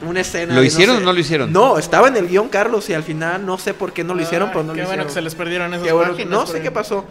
Una 0.01 0.20
escena. 0.20 0.55
¿Lo 0.55 0.62
hicieron 0.62 0.96
sé- 0.96 1.03
o 1.03 1.05
no 1.07 1.12
lo 1.12 1.18
hicieron? 1.18 1.53
No, 1.53 1.76
estaba 1.76 2.07
en 2.07 2.16
el 2.16 2.28
guion 2.28 2.49
Carlos 2.49 2.88
y 2.88 2.94
al 2.94 3.03
final 3.03 3.44
no 3.44 3.59
sé 3.59 3.74
por 3.74 3.92
qué 3.92 4.05
no 4.05 4.14
lo 4.14 4.22
hicieron, 4.22 4.49
Ay, 4.49 4.53
pero 4.55 4.64
no 4.64 4.72
qué 4.72 4.82
lo 4.82 4.86
bueno 4.86 5.03
hicieron. 5.03 5.07
que 5.09 5.12
se 5.12 5.22
les 5.22 5.34
perdieron 5.34 5.74
esas 5.74 5.92
bueno, 5.92 6.12
páginas, 6.12 6.30
no 6.30 6.46
sé 6.46 6.61
qué 6.61 6.70
pasó. 6.70 7.05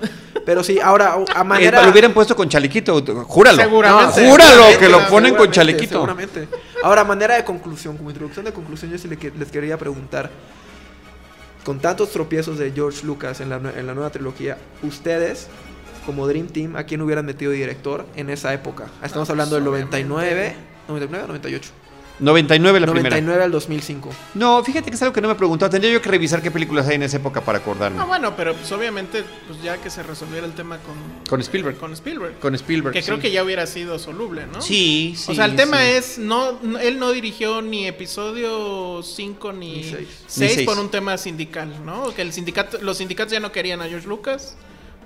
Pero 0.46 0.64
sí, 0.64 0.80
ahora 0.80 1.14
a 1.36 1.42
Eh, 1.42 1.44
manera. 1.44 1.84
lo 1.84 1.92
hubieran 1.92 2.14
puesto 2.14 2.34
con 2.36 2.48
chalequito, 2.48 3.04
júralo. 3.26 3.62
Seguramente. 3.62 4.22
No, 4.24 4.30
júralo 4.32 4.50
Seguramente, 4.52 4.80
que 4.80 4.90
lo 4.90 5.08
ponen 5.10 5.36
con 5.36 5.52
chalequito. 5.52 5.94
Seguramente. 5.96 6.48
Ahora, 6.82 7.02
a 7.02 7.04
manera 7.04 7.36
de 7.36 7.44
conclusión, 7.44 7.98
como 7.98 8.10
introducción 8.10 8.46
de 8.46 8.54
conclusión, 8.54 8.90
yo 8.90 8.98
sí 8.98 9.10
les 9.10 9.52
quería 9.52 9.78
preguntar. 9.78 10.30
Con 11.66 11.80
tantos 11.80 12.12
tropiezos 12.12 12.58
de 12.58 12.72
George 12.72 13.06
Lucas 13.06 13.42
en 13.42 13.50
la, 13.50 13.58
en 13.58 13.86
la 13.86 13.94
nueva 13.94 14.10
trilogía, 14.10 14.58
ustedes, 14.84 15.48
como 16.06 16.26
Dream 16.26 16.48
Team, 16.48 16.78
¿a 16.78 16.86
quién 16.86 17.02
hubieran 17.02 17.26
metido 17.26 17.52
director 17.52 18.06
en 18.16 18.30
esa 18.30 18.54
época? 18.54 18.86
Estamos 19.04 19.28
Ah, 19.30 19.34
hablando 19.34 19.56
del 19.56 19.66
pues, 19.66 19.82
99, 19.82 20.56
99 20.88 21.24
o 21.26 21.28
98. 21.28 21.70
99 22.20 22.80
la 22.80 22.86
primera. 22.88 23.10
99 23.16 23.44
al 23.44 23.52
2005. 23.52 24.10
No, 24.34 24.64
fíjate 24.64 24.90
que 24.90 24.96
es 24.96 25.02
algo 25.04 25.14
que 25.14 25.22
no 25.22 25.28
me 25.28 25.34
he 25.34 25.38
preguntado. 25.38 25.70
Tendría 25.70 25.94
yo 25.94 26.02
que 26.02 26.10
revisar 26.10 26.42
qué 26.42 26.50
películas 26.52 26.88
hay 26.88 26.96
en 26.96 27.04
esa 27.04 27.18
época 27.18 27.42
para 27.42 27.60
acordarme. 27.60 28.00
Ah, 28.02 28.06
bueno, 28.06 28.36
pero 28.36 28.54
pues 28.56 28.72
obviamente, 28.72 29.24
pues 29.48 29.62
ya 29.62 29.78
que 29.78 29.90
se 29.90 30.02
resolviera 30.04 30.46
el 30.48 30.54
tema 30.54 30.78
con, 30.80 30.96
Con 31.30 31.42
Spielberg. 31.42 31.78
con 31.78 31.94
Spielberg. 31.94 32.40
Con 32.40 32.56
Spielberg. 32.56 32.94
que 32.94 33.04
creo 33.04 33.18
sí. 33.18 33.22
que 33.22 33.32
ya 33.32 33.44
hubiera 33.44 33.68
sido 33.68 34.00
soluble, 34.00 34.48
¿no? 34.48 34.62
Sí, 34.62 35.14
sí. 35.16 35.32
o 35.32 35.36
sea, 35.36 35.46
el 35.46 35.56
tema 35.56 35.78
sí. 35.82 35.90
es, 35.92 36.18
no, 36.18 36.54
no- 36.64 36.80
él 36.80 36.98
no 37.00 37.12
dirigió 37.12 37.62
ni 37.62 37.86
episodio 37.88 39.02
5 39.04 39.54
ni 39.54 39.76
Ni 39.78 39.84
seis. 39.84 40.08
6 40.28 40.50
Ni 40.50 40.56
seis. 40.56 40.66
por 40.68 40.80
un 40.80 40.90
tema 40.90 41.18
sindical, 41.18 41.86
¿no? 41.86 42.14
Que 42.14 42.22
el 42.24 42.34
sindicato, 42.34 42.78
los 42.82 42.98
sindicatos 42.98 43.32
ya 43.32 43.40
no 43.40 43.52
querían 43.52 43.82
a 43.82 43.86
George 43.88 44.08
Lucas 44.08 44.56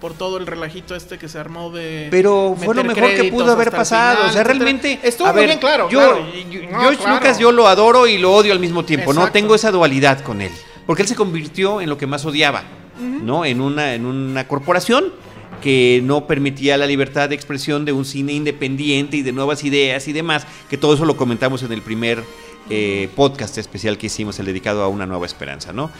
por 0.01 0.13
todo 0.13 0.37
el 0.37 0.47
relajito 0.47 0.95
este 0.95 1.17
que 1.19 1.29
se 1.29 1.37
armó 1.37 1.69
de 1.69 2.07
Pero 2.11 2.57
fue 2.61 2.73
lo 2.75 2.83
mejor 2.83 3.13
que 3.13 3.25
pudo 3.25 3.51
haber 3.51 3.69
pasado. 3.71 4.17
final, 4.17 4.29
o 4.31 4.33
sea, 4.33 4.43
realmente. 4.43 4.99
estuvo 5.03 5.27
a 5.27 5.33
muy 5.33 5.45
bien 5.45 5.59
claro. 5.59 5.89
Yo, 5.89 5.99
claro. 5.99 6.25
yo- 6.49 6.61
No, 6.71 6.79
George 6.81 6.97
claro. 6.97 7.15
Lucas 7.15 7.39
yo 7.39 7.51
lo 7.51 7.67
adoro 7.67 8.07
y 8.07 8.17
lo 8.17 8.33
odio 8.33 8.51
al 8.51 8.59
mismo 8.59 8.83
tiempo. 8.83 9.13
No 9.13 9.31
tengo 9.31 9.53
esa 9.55 9.71
dualidad 9.71 10.21
con 10.21 10.41
él. 10.41 10.51
Porque 10.87 11.03
él 11.03 11.07
se 11.07 11.15
convirtió 11.15 11.79
en 11.79 11.87
lo 11.89 11.97
que 11.97 12.07
más 12.07 12.25
odiaba. 12.25 12.63
¿No? 12.99 13.45
En 13.45 13.61
una, 13.61 13.93
en 13.95 14.05
una 14.05 14.47
corporación 14.47 15.13
que 15.61 16.01
no 16.03 16.25
permitía 16.27 16.75
la 16.77 16.85
libertad 16.87 17.29
de 17.29 17.35
expresión 17.35 17.85
de 17.85 17.91
un 17.93 18.03
cine 18.05 18.33
independiente 18.33 19.17
y 19.17 19.21
de 19.21 19.31
nuevas 19.31 19.63
ideas 19.63 20.07
y 20.07 20.13
demás. 20.13 20.45
Que 20.69 20.77
todo 20.77 20.93
eso 20.95 21.05
lo 21.05 21.15
comentamos 21.17 21.61
en 21.63 21.71
el 21.71 21.81
primer 21.83 22.23
eh, 22.69 23.09
podcast 23.15 23.57
especial 23.57 23.97
que 23.97 24.07
hicimos, 24.07 24.39
el 24.39 24.45
dedicado 24.45 24.83
a 24.83 24.87
una 24.87 25.05
nueva 25.05 25.25
esperanza, 25.25 25.73
¿no? 25.73 25.91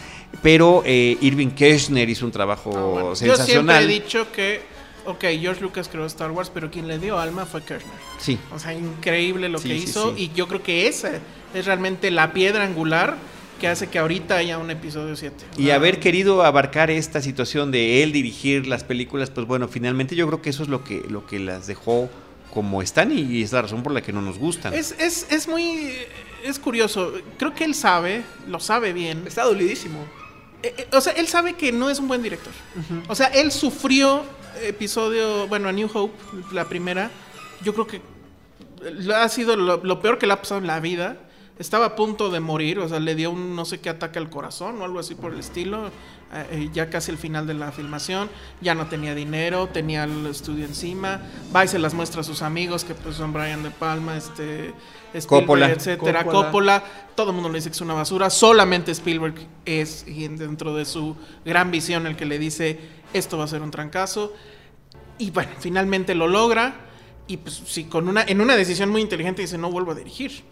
Pero 0.42 0.82
eh, 0.86 1.18
Irving 1.20 1.50
Kirchner 1.50 2.08
hizo 2.08 2.24
un 2.24 2.32
trabajo 2.32 2.70
Ah, 2.74 2.80
bueno. 2.80 3.08
Yo 3.10 3.16
sensacional. 3.16 3.46
siempre 3.46 3.96
he 3.96 4.00
dicho 4.00 4.32
que, 4.32 4.60
ok, 5.06 5.24
George 5.40 5.60
Lucas 5.60 5.88
creó 5.88 6.06
Star 6.06 6.30
Wars, 6.30 6.50
pero 6.52 6.70
quien 6.70 6.88
le 6.88 6.98
dio 6.98 7.18
alma 7.18 7.44
fue 7.46 7.60
Kirchner. 7.62 7.92
Sí. 8.18 8.38
O 8.54 8.58
sea, 8.58 8.72
increíble 8.72 9.48
lo 9.48 9.58
Sí, 9.58 9.68
que 9.68 9.78
sí, 9.78 9.84
hizo 9.84 10.14
sí. 10.16 10.24
y 10.32 10.36
yo 10.36 10.48
creo 10.48 10.62
que 10.62 10.86
esa 10.88 11.10
es 11.54 11.66
realmente 11.66 12.10
la 12.10 12.32
piedra 12.32 12.64
angular 12.64 13.16
que 13.60 13.68
hace 13.68 13.86
que 13.88 13.98
ahorita 14.00 14.36
haya 14.36 14.58
un 14.58 14.70
episodio 14.72 15.14
7. 15.14 15.36
Y 15.56 15.70
haber 15.70 16.00
querido 16.00 16.42
abarcar 16.42 16.90
esta 16.90 17.20
situación 17.20 17.70
de 17.70 18.02
él 18.02 18.10
dirigir 18.10 18.66
las 18.66 18.82
películas, 18.82 19.30
pues 19.30 19.46
bueno, 19.46 19.68
finalmente 19.68 20.16
yo 20.16 20.26
creo 20.26 20.42
que 20.42 20.50
eso 20.50 20.64
es 20.64 20.68
lo 20.68 20.82
que, 20.82 21.02
lo 21.08 21.26
que 21.26 21.38
las 21.38 21.68
dejó 21.68 22.08
como 22.52 22.82
están 22.82 23.16
y 23.16 23.40
es 23.40 23.52
la 23.52 23.62
razón 23.62 23.82
por 23.84 23.92
la 23.92 24.02
que 24.02 24.12
no 24.12 24.20
nos 24.20 24.36
gustan. 24.38 24.74
Es, 24.74 24.96
es, 24.98 25.26
es 25.30 25.46
muy... 25.46 25.92
Es 26.42 26.58
curioso. 26.58 27.12
Creo 27.38 27.54
que 27.54 27.64
él 27.64 27.74
sabe, 27.74 28.24
lo 28.48 28.58
sabe 28.60 28.92
bien. 28.92 29.24
Está 29.26 29.44
dolidísimo. 29.44 30.04
Eh, 30.62 30.74
eh, 30.76 30.88
o 30.92 31.00
sea, 31.00 31.12
él 31.14 31.28
sabe 31.28 31.54
que 31.54 31.72
no 31.72 31.88
es 31.90 31.98
un 31.98 32.08
buen 32.08 32.22
director. 32.22 32.52
O 33.08 33.14
sea, 33.14 33.28
él 33.28 33.52
sufrió 33.52 34.24
episodio, 34.62 35.46
bueno, 35.48 35.68
a 35.68 35.72
New 35.72 35.88
Hope, 35.92 36.14
la 36.52 36.68
primera. 36.68 37.10
Yo 37.62 37.74
creo 37.74 37.86
que 37.86 38.02
ha 39.14 39.28
sido 39.28 39.56
lo, 39.56 39.82
lo 39.82 40.00
peor 40.00 40.18
que 40.18 40.26
le 40.26 40.32
ha 40.32 40.40
pasado 40.40 40.60
en 40.60 40.66
la 40.66 40.80
vida. 40.80 41.16
Estaba 41.58 41.86
a 41.86 41.96
punto 41.96 42.30
de 42.30 42.40
morir, 42.40 42.78
o 42.78 42.88
sea, 42.88 42.98
le 42.98 43.14
dio 43.14 43.30
un 43.30 43.54
no 43.54 43.64
sé 43.64 43.80
qué 43.80 43.88
ataque 43.88 44.18
al 44.18 44.30
corazón 44.30 44.80
o 44.80 44.84
algo 44.84 44.98
así 44.98 45.14
por 45.14 45.32
el 45.32 45.38
estilo. 45.38 45.90
Eh, 46.34 46.46
eh, 46.50 46.70
ya 46.72 46.88
casi 46.88 47.10
el 47.10 47.18
final 47.18 47.46
de 47.46 47.54
la 47.54 47.72
filmación, 47.72 48.30
ya 48.60 48.74
no 48.74 48.86
tenía 48.86 49.14
dinero, 49.14 49.68
tenía 49.68 50.04
el 50.04 50.26
estudio 50.26 50.64
encima. 50.64 51.20
Va 51.54 51.64
y 51.64 51.68
se 51.68 51.78
las 51.78 51.92
muestra 51.92 52.22
a 52.22 52.24
sus 52.24 52.42
amigos, 52.42 52.84
que 52.84 52.94
pues 52.94 53.16
son 53.16 53.32
Brian 53.32 53.62
De 53.62 53.70
Palma, 53.70 54.16
este, 54.16 54.72
Spielberg, 55.12 55.46
Coppola. 55.46 55.70
etcétera, 55.70 56.24
Coppola. 56.24 56.44
Coppola. 56.44 56.84
Todo 57.14 57.30
el 57.30 57.34
mundo 57.34 57.50
le 57.50 57.56
dice 57.56 57.68
que 57.68 57.74
es 57.74 57.80
una 57.82 57.94
basura. 57.94 58.30
Solamente 58.30 58.92
Spielberg 58.92 59.34
es, 59.66 60.06
y 60.08 60.26
dentro 60.28 60.74
de 60.74 60.84
su 60.86 61.16
gran 61.44 61.70
visión, 61.70 62.06
el 62.06 62.16
que 62.16 62.24
le 62.24 62.38
dice 62.38 62.78
esto 63.12 63.36
va 63.36 63.44
a 63.44 63.48
ser 63.48 63.62
un 63.62 63.70
trancazo. 63.70 64.32
Y 65.18 65.30
bueno, 65.30 65.50
finalmente 65.58 66.14
lo 66.14 66.28
logra. 66.28 66.74
Y 67.26 67.36
pues 67.36 67.62
sí, 67.66 67.84
con 67.84 68.08
una, 68.08 68.22
en 68.22 68.40
una 68.40 68.56
decisión 68.56 68.90
muy 68.90 69.02
inteligente 69.02 69.42
dice, 69.42 69.58
no 69.58 69.70
vuelvo 69.70 69.92
a 69.92 69.94
dirigir. 69.94 70.44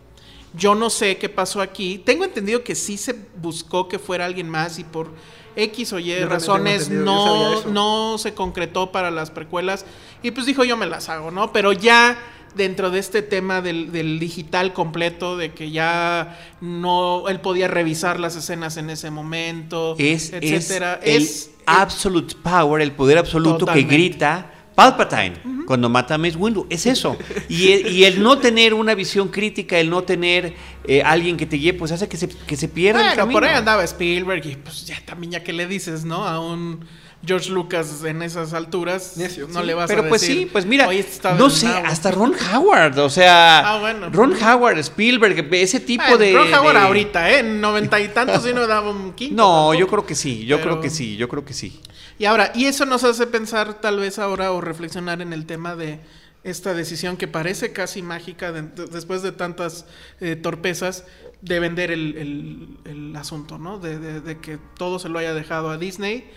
Yo 0.53 0.75
no 0.75 0.91
sé 0.91 1.17
qué 1.17 1.29
pasó 1.29 1.61
aquí. 1.61 1.99
Tengo 1.99 2.25
entendido 2.25 2.65
que 2.65 2.75
sí 2.75 2.97
se 2.97 3.15
buscó 3.37 3.89
que 3.89 3.99
fuera 3.99 4.27
alguien 4.27 4.49
más 4.49 4.79
y 4.79 4.85
por 4.85 5.11
X 5.57 5.93
o 5.93 5.99
Y 5.99 6.19
Yo 6.19 6.29
razones 6.29 6.91
no, 6.91 7.65
no 7.67 8.19
se 8.19 8.35
concretó 8.35 8.93
para 8.93 9.11
las 9.11 9.31
precuelas. 9.31 9.85
Y 10.23 10.31
pues 10.31 10.47
dijo, 10.47 10.65
yo 10.65 10.77
me 10.77 10.87
las 10.87 11.09
hago, 11.09 11.31
¿no? 11.31 11.53
Pero 11.53 11.73
ya 11.73 12.19
dentro 12.55 12.91
de 12.91 12.99
este 12.99 13.23
tema 13.23 13.61
del, 13.61 13.93
del 13.93 14.19
digital 14.19 14.73
completo, 14.73 15.37
de 15.37 15.53
que 15.53 15.71
ya 15.71 16.39
no, 16.61 17.29
él 17.29 17.41
podía 17.41 17.69
revisar 17.69 18.19
las 18.19 18.37
escenas 18.37 18.77
en 18.77 18.91
ese 18.91 19.11
momento, 19.11 19.95
es, 19.99 20.33
etcétera. 20.33 21.01
es, 21.03 21.23
Es, 21.23 21.47
el 21.47 21.53
absolute 21.67 22.35
power, 22.43 22.83
el 22.83 22.93
poder 22.93 23.19
absoluto 23.19 23.59
Totalmente. 23.59 23.89
que 23.89 23.95
grita 23.95 24.51
Palpatine 24.75 25.35
cuando 25.67 25.89
mata 25.89 26.15
a 26.15 26.19
Mace 26.19 26.37
Windu. 26.37 26.67
Es 26.71 26.87
eso. 26.87 27.17
Y 27.49 27.73
el, 27.73 27.87
y 27.89 28.05
el 28.05 28.23
no 28.23 28.39
tener 28.39 28.75
una 28.75 28.95
visión 28.95 29.29
crítica, 29.29 29.79
el 29.79 29.91
no 29.91 30.03
tener 30.03 30.55
eh, 30.85 31.03
alguien 31.03 31.37
que 31.37 31.47
te 31.47 31.57
guíe, 31.57 31.75
pues 31.75 31.93
hace 31.93 32.09
que 32.09 32.17
se, 32.17 32.29
que 32.29 32.57
se 32.57 32.69
pierda 32.69 33.01
el 33.01 33.07
Bueno, 33.09 33.17
camino. 33.23 33.41
por 33.41 33.45
ahí 33.49 33.55
andaba 33.55 33.85
Spielberg 33.85 34.47
y 34.47 34.57
pues 34.57 34.87
ya 34.87 34.97
también 35.05 35.33
ya 35.33 35.43
que 35.45 35.53
le 35.53 35.67
dices, 35.67 36.05
¿no? 36.05 36.27
A 36.27 36.41
un 36.41 36.81
George 37.25 37.51
Lucas 37.51 38.03
en 38.05 38.23
esas 38.23 38.55
alturas, 38.55 39.17
Necio, 39.19 39.47
no 39.49 39.61
sí. 39.61 39.67
le 39.67 39.75
vas 39.75 39.89
Pero 39.89 40.05
a 40.05 40.09
pues 40.09 40.23
decir, 40.23 40.37
sí, 40.39 40.47
pues 40.47 40.65
mira, 40.65 40.89
"Oye, 40.89 41.01
este 41.01 41.13
está 41.13 41.35
no 41.35 41.51
sé, 41.51 41.67
nabo". 41.67 41.87
hasta 41.87 42.11
Ron 42.11 42.35
Howard, 42.55 42.99
o 42.99 43.11
sea, 43.11 43.59
Ah, 43.75 43.79
bueno. 43.79 44.09
Ron 44.11 44.35
Howard, 44.43 44.79
Spielberg, 44.79 45.47
ese 45.55 45.81
tipo 45.81 46.17
de... 46.17 46.33
Ron 46.33 46.53
Howard 46.55 46.75
de- 46.77 46.81
ahorita, 46.81 47.31
¿eh? 47.31 47.41
En 47.41 47.61
noventa 47.61 48.01
y 48.01 48.09
tantos 48.09 48.43
sí 48.43 48.53
no 48.55 48.67
daba 48.67 48.91
un 48.91 49.13
quinto. 49.13 49.35
No, 49.37 49.45
tampoco. 49.69 49.75
yo 49.75 49.87
creo 49.89 50.07
que 50.07 50.15
sí, 50.15 50.47
yo 50.47 50.57
Pero- 50.57 50.71
creo 50.71 50.81
que 50.81 50.89
sí, 50.91 51.17
yo 51.19 51.29
creo 51.29 51.45
que 51.45 51.53
sí. 51.53 51.79
Y 52.19 52.25
ahora, 52.25 52.53
y 52.55 52.65
eso 52.65 52.87
nos 52.87 53.05
hace 53.05 53.27
pensar 53.27 53.75
tal 53.81 53.99
vez 53.99 54.19
ahora 54.19 54.53
o 54.53 54.61
reflexionar 54.63 55.21
en 55.21 55.33
el 55.35 55.45
tema 55.47 55.77
de 55.77 56.01
esta 56.43 56.73
decisión 56.73 57.19
que 57.19 57.29
parece 57.29 57.73
casi 57.75 58.01
mágica 58.01 58.51
de- 58.51 58.63
de- 58.63 58.87
después 58.87 59.21
de 59.21 59.33
tantas 59.33 59.85
eh, 60.23 60.37
torpezas 60.37 61.05
de 61.43 61.61
vender 61.61 61.91
el, 61.91 62.17
el- 62.17 62.79
el 62.91 63.17
asunto, 63.17 63.59
¿no? 63.59 63.79
De, 63.79 63.99
de- 63.99 64.21
de 64.23 64.39
que 64.39 64.59
todo 64.79 64.99
se 64.99 65.11
lo 65.11 65.19
haya 65.19 65.35
dejado 65.35 65.69
a 65.69 65.77
Disney. 65.77 66.31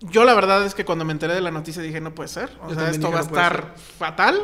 Yo 0.00 0.24
la 0.24 0.34
verdad 0.34 0.64
es 0.64 0.74
que 0.74 0.84
cuando 0.84 1.04
me 1.04 1.12
enteré 1.12 1.34
de 1.34 1.40
la 1.40 1.50
noticia 1.50 1.82
dije, 1.82 2.00
no 2.00 2.14
puede 2.14 2.28
ser. 2.28 2.50
O 2.62 2.68
Yo 2.68 2.74
sea, 2.76 2.90
esto 2.90 3.10
va 3.10 3.20
a 3.20 3.22
"No 3.22 3.28
puede 3.28 3.42
estar 3.42 3.74
fatal. 3.98 4.40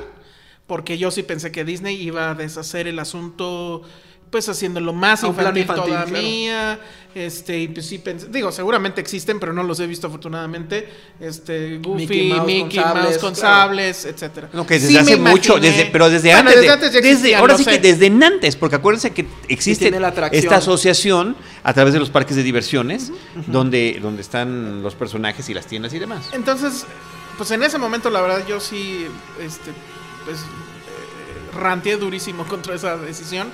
Porque 0.67 0.97
yo 0.97 1.11
sí 1.11 1.23
pensé 1.23 1.53
que 1.53 1.65
Disney 1.65 2.01
iba 2.01 2.31
a 2.31 2.35
deshacer 2.35 2.89
el 2.89 2.99
asunto, 2.99 3.83
pues 4.31 4.49
haciéndolo 4.49 4.93
más 4.95 5.23
infantil, 5.23 5.63
infantil, 5.63 5.85
todavía. 5.95 6.81
Este, 7.15 7.57
y 7.61 7.69
pues 7.69 7.87
sí 7.87 7.99
pensé, 7.99 8.27
digo, 8.29 8.51
seguramente 8.51 9.01
existen, 9.01 9.39
pero 9.39 9.53
no 9.53 9.63
los 9.63 9.79
he 9.79 9.87
visto 9.87 10.09
afortunadamente. 10.09 10.89
Este, 11.21 11.79
Goofy, 11.79 12.07
Mickey 12.09 12.41
Mickey 12.41 12.81
Mouse 12.81 12.95
Mouse 13.05 13.19
con 13.19 13.37
sables, 13.37 14.05
etcétera. 14.05 14.51
No, 14.53 14.67
que 14.67 14.75
desde 14.75 14.89
Sí 14.89 14.97
hace 14.97 15.17
mucho, 15.17 15.59
desde, 15.61 15.87
pero 15.87 16.11
desde 16.11 16.31
Bueno, 16.33 16.51
antes. 16.51 16.55
desde 16.57 16.67
de- 16.67 16.73
antes 16.73 16.93
ya 16.93 16.97
desde- 17.01 17.11
existían, 17.11 17.41
ahora 17.41 17.57
sí 17.57 17.63
sé. 17.65 17.71
que 17.71 17.79
desde 17.79 18.07
antes, 18.27 18.57
porque 18.57 18.77
acuérdense 18.77 19.13
que 19.13 19.27
existe 19.49 19.91
la 19.93 20.09
atracción. 20.09 20.43
esta 20.43 20.57
asociación 20.57 21.37
a 21.63 21.73
través 21.73 21.93
de 21.95 22.01
los 22.01 22.11
parques 22.11 22.35
de 22.37 22.43
diversiones, 22.43 23.13
donde, 23.47 23.99
donde 24.03 24.21
están 24.21 24.83
los 24.83 24.97
personajes 24.97 25.49
y 25.49 25.55
las 25.55 25.67
tiendas 25.67 25.95
y 25.95 26.01
demás. 26.01 26.31
Entonces, 26.33 26.85
pues 27.39 27.49
en 27.53 27.63
ese 27.63 27.79
momento 27.79 28.11
la 28.11 28.21
verdad 28.23 28.45
yo 28.49 28.59
sí, 28.59 29.07
este, 29.41 29.71
pues, 30.25 30.39
eh, 30.41 31.57
ranteé 31.57 31.97
durísimo 31.97 32.45
contra 32.49 32.75
esa 32.75 32.97
decisión. 32.97 33.49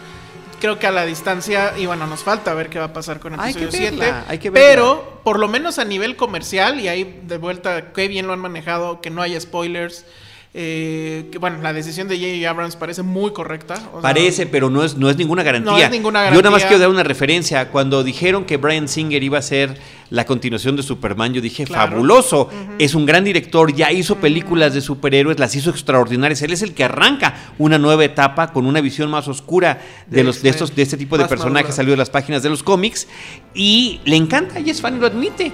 Creo 0.61 0.79
que 0.79 0.87
a 0.87 0.93
la 0.93 1.05
distancia, 1.05 1.75
y 1.77 1.87
bueno, 1.87 2.07
nos 2.07 2.23
falta 2.23 2.55
ver 2.55 2.69
qué 2.69 2.79
va 2.79 2.87
a 2.87 2.93
pasar 2.93 3.19
con 3.19 3.39
Hay 3.41 3.55
que 3.55 3.65
episodio 3.65 3.89
7. 3.89 3.97
verla, 3.97 4.25
hay 4.29 4.39
que 4.39 4.51
verla. 4.51 4.69
Pero, 4.69 5.21
por 5.25 5.39
lo 5.39 5.49
menos 5.49 5.79
a 5.79 5.85
nivel 5.85 6.17
comercial, 6.17 6.79
y 6.79 6.87
ahí 6.87 7.21
de 7.25 7.39
vuelta, 7.39 7.93
qué 7.93 8.07
bien 8.07 8.27
lo 8.27 8.33
han 8.33 8.39
manejado, 8.39 9.01
que 9.01 9.11
no 9.11 9.23
haya 9.23 9.41
spoilers. 9.41 10.05
Eh, 10.53 11.29
que 11.31 11.39
bueno, 11.39 11.59
la 11.63 11.73
decisión 11.73 12.09
de 12.09 12.17
J.J. 12.19 12.51
Abrams 12.51 12.75
parece 12.75 13.03
muy 13.03 13.33
correcta. 13.33 13.75
o 13.93 13.93
sea, 13.93 14.01
Parece, 14.03 14.47
pero 14.47 14.69
no 14.69 14.83
es, 14.83 14.97
no 14.97 15.09
es 15.09 15.17
ninguna 15.17 15.45
garantía. 15.45 15.71
No 15.73 15.79
es 15.79 15.91
ninguna 15.91 16.25
Yo 16.25 16.31
nada 16.31 16.51
más 16.51 16.63
garantía. 16.63 16.67
quiero 16.69 16.81
dar 16.81 16.89
una 16.91 17.03
referencia. 17.05 17.69
Cuando 17.71 18.03
dijeron 18.03 18.45
que 18.45 18.57
Brian 18.57 18.89
Singer 18.89 19.23
iba 19.23 19.39
a 19.39 19.43
ser 19.43 19.79
la 20.11 20.27
continuación 20.27 20.75
de 20.75 20.83
Superman, 20.83 21.33
yo 21.33 21.41
dije, 21.41 21.65
Claro. 21.65 21.93
fabuloso. 21.93 22.51
Es 22.81 22.97
un 22.97 23.07
gran 23.07 23.23
director, 23.23 23.73
ya 23.73 23.93
hizo 23.93 24.17
películas 24.17 24.75
de 24.75 24.81
superhéroes, 24.81 25.39
las 25.39 25.55
hizo 25.55 25.71
extraordinarias. 25.71 26.43
Él 26.43 26.53
es 26.53 26.63
el 26.63 26.75
que 26.75 26.83
arranca 26.83 27.53
una 27.59 27.79
nueva 27.79 28.05
etapa 28.05 28.53
con 28.53 28.67
una 28.67 28.81
visión 28.81 29.09
más 29.09 29.29
oscura 29.29 29.81
de, 30.09 30.17
De 30.17 30.25
los, 30.25 30.43
de, 30.43 30.49
estos, 30.49 30.75
de 30.75 30.83
este 30.83 30.97
tipo 30.97 31.17
de 31.17 31.23
Más 31.25 31.29
personajes 31.29 31.67
madura. 31.67 31.77
salido 31.77 31.93
de 31.93 31.99
las 31.99 32.11
páginas 32.11 32.43
de 32.43 32.51
los 32.51 32.65
cómics. 32.65 33.07
Y 33.55 34.01
le 34.05 34.17
encanta, 34.17 34.59
y 34.59 34.69
es 34.71 34.81
fan 34.81 34.97
y 34.97 34.99
lo 34.99 35.07
admite. 35.07 35.53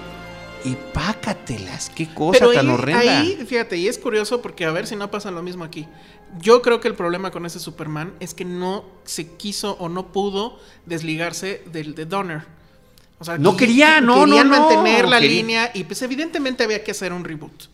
Y 0.66 0.76
pácatelas, 0.92 1.90
qué 1.94 2.12
cosa 2.12 2.38
Pero 2.40 2.52
tan 2.52 2.66
ahí, 2.68 2.72
horrenda. 2.74 3.20
ahí, 3.20 3.44
fíjate, 3.46 3.76
y 3.76 3.88
es 3.88 3.98
curioso 3.98 4.42
porque 4.42 4.64
a 4.64 4.70
ver 4.72 4.86
si 4.86 4.96
no 4.96 5.10
pasa 5.10 5.30
lo 5.30 5.42
mismo 5.42 5.64
aquí. 5.64 5.86
Yo 6.40 6.60
creo 6.60 6.80
que 6.80 6.88
el 6.88 6.94
problema 6.94 7.30
con 7.30 7.46
ese 7.46 7.60
Superman 7.60 8.12
es 8.20 8.34
que 8.34 8.44
no 8.44 8.84
se 9.04 9.28
quiso 9.36 9.76
o 9.78 9.88
no 9.88 10.08
pudo 10.12 10.58
desligarse 10.84 11.62
del 11.72 11.94
de 11.94 12.04
Donner. 12.04 12.42
O 13.18 13.24
sea, 13.24 13.38
No 13.38 13.56
quería, 13.56 14.00
no, 14.00 14.24
querían 14.24 14.48
no, 14.50 14.56
no, 14.56 14.68
mantener 14.68 15.08
la 15.08 15.20
quería- 15.20 15.36
línea 15.36 15.70
y 15.72 15.84
pues 15.84 16.02
evidentemente 16.02 16.64
había 16.64 16.82
que 16.82 16.90
hacer 16.90 17.12
un 17.12 17.24
reboot. 17.24 17.64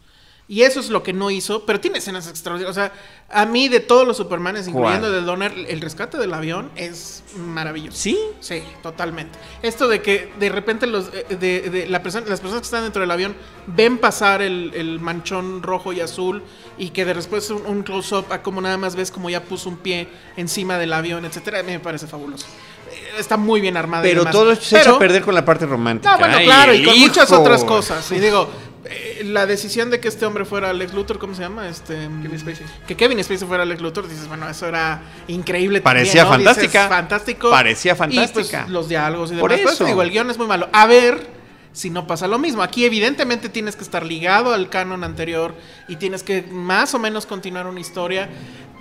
Y 0.53 0.64
eso 0.64 0.80
es 0.80 0.90
lo 0.90 1.03
que 1.03 1.14
no 1.14 1.30
hizo, 1.30 1.64
pero 1.64 1.80
tiene 1.80 1.96
escenas 1.96 2.28
extraordinarias. 2.28 2.76
O 2.76 2.78
sea, 2.78 2.92
a 3.30 3.46
mí 3.46 3.68
de 3.70 3.80
todos 3.80 4.07
los 4.07 4.18
Supermanes, 4.18 4.68
incluyendo 4.68 5.07
¿Cuál? 5.09 5.12
de 5.12 5.22
Donner, 5.22 5.53
el 5.66 5.80
rescate 5.80 6.18
del 6.18 6.34
avión 6.34 6.70
es 6.76 7.24
maravilloso. 7.38 7.96
Sí, 7.96 8.18
Sí, 8.40 8.62
totalmente. 8.82 9.38
Esto 9.62 9.88
de 9.88 10.03
que 10.03 10.30
de 10.38 10.50
repente 10.50 10.86
los 10.86 11.07
eh, 11.14 11.24
de, 11.40 11.70
de 11.70 11.86
la 11.88 12.03
persona- 12.03 12.26
las 12.28 12.40
personas 12.40 12.61
que 12.61 12.66
están 12.66 12.82
dentro 12.82 13.00
del 13.00 13.11
avión 13.11 13.34
ven 13.66 13.96
pasar 13.96 14.42
el, 14.42 14.72
el 14.74 15.00
manchón 15.00 15.62
rojo 15.62 15.94
y 15.94 16.00
azul 16.03 16.42
y 16.76 16.90
que 16.90 17.07
de 17.07 17.14
después 17.14 17.48
un, 17.48 17.64
un 17.64 17.82
close-up 17.82 18.26
a 18.30 18.42
como 18.42 18.61
nada 18.61 18.76
más 18.76 18.94
ves 18.94 19.11
como 19.11 19.30
ya 19.30 19.42
puso 19.44 19.70
un 19.70 19.78
pie 19.78 20.07
encima 20.36 20.76
del 20.76 20.92
avión, 20.92 21.24
etcétera, 21.24 21.61
a 21.61 21.62
mí 21.62 21.72
me 21.72 21.80
parece 21.80 22.07
fabuloso. 22.07 22.44
Eh, 22.90 23.14
Está 23.18 23.38
muy 23.38 23.62
bien 23.62 23.78
armado. 23.78 24.05
y 24.05 24.09
pero 24.11 24.20
demás. 24.20 24.32
todo 24.34 24.55
se 24.55 24.76
echa 24.76 24.84
Pero- 24.84 24.96
a 24.96 24.98
perder 24.98 25.22
con 25.22 25.34
la 25.34 25.46
parte 25.46 25.64
romántica. 25.64 26.12
No, 26.12 26.18
bueno, 26.18 26.36
Ay, 26.36 26.44
claro, 26.44 26.74
y 26.74 26.84
con 26.84 26.98
muchas 26.98 27.32
otras 27.32 27.64
cosas. 27.64 28.12
Y 28.12 28.20
digo, 28.20 28.50
eh, 28.85 29.22
la 29.24 29.47
decisión 29.47 29.91
de 29.91 30.01
que 30.01 30.09
este 30.09 30.26
hombre 30.26 30.45
fuera 30.45 30.70
Alex 30.70 30.93
Luthor, 30.93 31.18
¿cómo 31.18 31.35
se 31.35 31.43
llama? 31.43 31.68
Este, 31.68 31.95
Kevin 31.95 32.39
Spacey. 32.39 32.66
Que 32.87 32.97
Kevin 32.97 33.22
Spacey 33.22 33.47
fuera 33.47 33.62
Alex 33.62 33.80
Luthor, 33.80 34.09
dices, 34.09 34.26
bueno, 34.28 34.49
eso 34.49 34.66
era 34.66 35.03
increíble. 35.28 35.80
Parecía 35.80 36.24
también, 36.24 36.45
¿no? 36.45 36.51
Dices, 36.51 36.64
fantástica. 36.72 36.89
fantástico. 36.89 37.51
Parecía 37.51 37.93
Y 37.93 37.97
fantástica. 37.97 38.61
pues 38.62 38.70
los 38.72 38.89
diálogos 38.89 39.30
y 39.30 39.37
demás. 39.37 39.41
Por 39.43 39.51
Por 39.51 39.59
eso 39.61 39.70
eso. 39.70 39.85
digo, 39.85 40.03
el 40.03 40.11
guion 40.11 40.30
es 40.30 40.39
muy 40.39 40.47
malo. 40.47 40.68
A 40.72 40.87
ver 40.87 41.26
si 41.72 41.91
no 41.91 42.07
pasa 42.07 42.26
lo 42.26 42.39
mismo. 42.39 42.62
Aquí 42.62 42.85
evidentemente 42.85 43.49
tienes 43.49 43.76
que 43.76 43.83
estar 43.85 44.05
ligado 44.05 44.53
al 44.53 44.68
canon 44.68 45.05
anterior 45.05 45.55
y 45.89 45.97
tienes 45.97 46.22
que 46.22 46.43
más 46.43 46.93
o 46.95 46.99
menos 46.99 47.24
continuar 47.26 47.66
una 47.66 47.80
historia. 47.80 48.28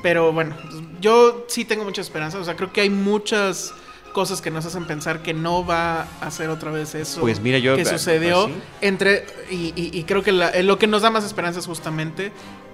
Pero 0.03 0.33
bueno, 0.33 0.57
yo 0.99 1.45
sí 1.47 1.63
tengo 1.63 1.83
mucha 1.83 2.01
esperanza. 2.01 2.39
O 2.39 2.43
sea, 2.43 2.55
creo 2.55 2.73
que 2.73 2.81
hay 2.81 2.89
muchas 2.89 3.71
cosas 4.11 4.41
que 4.41 4.51
nos 4.51 4.65
hacen 4.65 4.85
pensar 4.85 5.21
que 5.21 5.33
no 5.33 5.65
va 5.65 6.07
a 6.21 6.31
ser 6.31 6.49
otra 6.49 6.71
vez 6.71 6.95
eso 6.95 7.21
Pues 7.21 7.39
mira, 7.39 7.57
yo- 7.57 7.75
que 7.75 7.83
pues 7.83 7.93
sucedió 8.01 8.47
sí. 8.47 8.53
entre 8.81 9.25
y, 9.49 9.73
y- 9.75 9.91
y 9.97 10.03
creo 10.03 10.23
que 10.23 10.31
la- 10.31 10.49
eh, 10.49 10.63
lo 10.63 10.77
que 10.77 10.87
nos 10.87 11.01
da 11.01 11.09
más 11.09 11.23
esperanza 11.23 11.59
es 11.59 11.65
justamente 11.65 12.31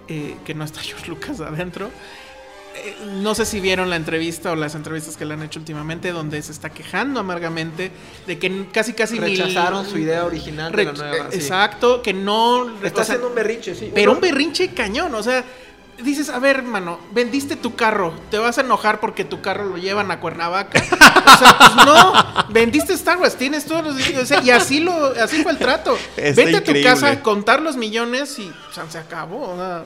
eh, 0.07 0.35
que 0.45 0.53
no 0.53 0.63
está 0.63 0.79
George 0.83 1.07
Lucas 1.09 1.39
adentro 1.41 1.89
Eh, 2.79 2.95
no 3.23 3.33
sé 3.33 3.43
si 3.47 3.59
vieron 3.59 3.89
la 3.89 3.95
entrevista 3.95 4.51
o 4.51 4.55
las 4.55 4.75
entrevistas 4.75 5.17
que 5.17 5.25
le 5.25 5.33
han 5.33 5.41
hecho 5.41 5.57
últimamente 5.59 6.11
donde 6.11 6.39
se 6.43 6.51
está 6.51 6.69
quejando 6.69 7.19
amargamente 7.19 7.89
de 8.27 8.37
que 8.37 8.67
casi 8.71 8.93
casi 8.93 9.17
Rechazaron 9.17 9.83
su 9.83 9.97
idea 9.97 10.23
original 10.25 10.71
de 10.71 10.83
la 10.85 10.91
nueva. 10.93 11.31
sí. 11.31 11.37
exacto 11.37 12.03
que 12.03 12.13
no 12.13 12.69
Está 12.83 12.87
o 12.87 12.91
sea, 12.93 13.01
haciendo 13.15 13.29
un 13.29 13.35
berrinche, 13.35 13.73
sí. 13.73 13.91
pero 13.95 14.11
un 14.11 14.21
berrinche 14.21 14.69
cañón, 14.75 15.15
o 15.15 15.23
sea, 15.23 15.43
dices, 16.03 16.29
a 16.29 16.39
ver, 16.39 16.57
hermano, 16.57 16.99
vendiste 17.11 17.55
tu 17.55 17.75
carro, 17.75 18.13
te 18.29 18.37
vas 18.37 18.57
a 18.57 18.61
enojar 18.61 18.99
porque 18.99 19.25
tu 19.25 19.41
carro 19.41 19.65
lo 19.65 19.77
llevan 19.77 20.11
a 20.11 20.19
Cuernavaca. 20.19 20.83
O 21.27 21.39
sea, 21.39 21.55
pues 21.57 21.75
no, 21.85 22.13
vendiste 22.49 22.93
Star 22.93 23.17
Wars, 23.17 23.35
tienes 23.35 23.65
todos 23.65 23.83
los 23.83 24.09
o 24.17 24.25
sea, 24.25 24.41
y 24.41 24.49
así 24.49 24.79
lo 24.79 25.13
así 25.21 25.43
fue 25.43 25.51
el 25.51 25.59
trato. 25.59 25.95
Está 26.17 26.45
Vete 26.45 26.57
a 26.57 26.63
tu 26.63 26.73
casa, 26.81 27.21
contar 27.21 27.61
los 27.61 27.75
millones 27.75 28.39
y 28.39 28.49
o 28.49 28.73
sea, 28.73 28.89
se 28.89 28.97
acabó. 28.97 29.49
o 29.51 29.55
sea, 29.55 29.85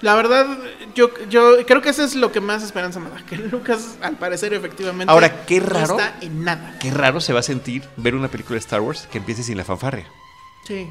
la 0.00 0.14
verdad, 0.14 0.46
yo, 0.94 1.10
yo 1.28 1.66
creo 1.66 1.82
que 1.82 1.90
eso 1.90 2.02
es 2.04 2.14
lo 2.14 2.32
que 2.32 2.40
más 2.40 2.62
esperanza 2.62 2.98
me 3.00 3.10
da. 3.10 3.16
Que 3.26 3.36
Lucas, 3.36 3.96
al 4.00 4.16
parecer, 4.16 4.54
efectivamente. 4.54 5.12
Ahora, 5.12 5.44
qué 5.44 5.60
no 5.60 5.66
raro. 5.66 5.98
está 5.98 6.16
en 6.20 6.44
nada. 6.44 6.76
Qué 6.78 6.90
raro 6.90 7.20
se 7.20 7.32
va 7.32 7.40
a 7.40 7.42
sentir 7.42 7.84
ver 7.96 8.14
una 8.14 8.28
película 8.28 8.54
de 8.54 8.60
Star 8.60 8.80
Wars 8.80 9.06
que 9.10 9.18
empiece 9.18 9.42
sin 9.42 9.58
la 9.58 9.64
fanfarria. 9.64 10.06
Sí. 10.66 10.88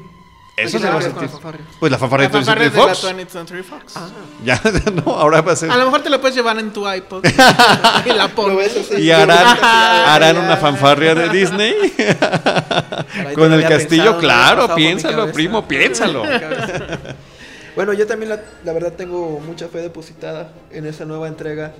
Eso 0.56 0.78
¿Qué 0.78 0.84
se 0.84 0.90
va 0.90 0.98
a 0.98 1.02
sentir. 1.02 1.28
la? 1.30 1.58
Pues 1.80 1.90
la 1.90 1.98
fanfarria 1.98 2.28
de 2.28 2.34
20th 2.34 2.44
fanfarria 2.44 2.70
Century 2.70 2.86
de 2.86 2.94
Fox. 2.94 3.02
la 3.02 3.12
20th 3.12 3.28
Century 3.28 3.62
Fox. 3.62 3.92
Ah. 3.96 4.08
Ya, 4.44 4.60
no, 5.04 5.12
ahora 5.12 5.40
va 5.40 5.52
a 5.52 5.56
ser. 5.56 5.70
A 5.70 5.76
lo 5.76 5.86
mejor 5.86 6.02
te 6.02 6.10
la 6.10 6.20
puedes 6.20 6.36
llevar 6.36 6.58
en 6.58 6.72
tu 6.72 6.88
iPod. 6.88 7.24
y 8.06 8.12
la 8.12 8.28
pones. 8.28 8.72
harán, 9.10 9.58
harán 9.62 10.38
una 10.38 10.56
fanfarria 10.56 11.14
de 11.14 11.28
Disney 11.30 11.74
con 13.34 13.52
el 13.52 13.62
castillo. 13.62 14.04
pensado, 14.04 14.18
claro, 14.20 14.74
piénsalo, 14.74 15.32
primo, 15.32 15.66
piénsalo. 15.66 16.22
Bueno, 17.74 17.92
yo 17.92 18.06
también 18.06 18.28
la, 18.28 18.40
la 18.62 18.72
verdad 18.72 18.92
tengo 18.92 19.40
mucha 19.40 19.66
fe 19.68 19.78
depositada 19.78 20.52
en 20.70 20.86
esa 20.86 21.04
nueva 21.04 21.26
entrega. 21.26 21.72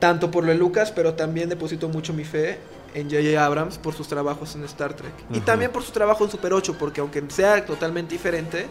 Tanto 0.00 0.30
por 0.30 0.44
lo 0.44 0.50
de 0.50 0.58
Lucas, 0.58 0.90
pero 0.90 1.14
también 1.14 1.48
deposito 1.50 1.88
mucho 1.88 2.12
mi 2.14 2.24
fe 2.24 2.58
en 2.94 3.10
J.J. 3.10 3.44
Abrams 3.44 3.78
por 3.78 3.94
sus 3.94 4.08
trabajos 4.08 4.54
en 4.54 4.64
Star 4.64 4.94
Trek. 4.94 5.12
Y 5.32 5.40
también 5.40 5.70
por 5.70 5.82
su 5.82 5.92
trabajo 5.92 6.24
en 6.24 6.30
Super 6.30 6.52
8, 6.52 6.76
porque 6.78 7.00
aunque 7.00 7.22
sea 7.28 7.64
totalmente 7.64 8.12
diferente, 8.14 8.66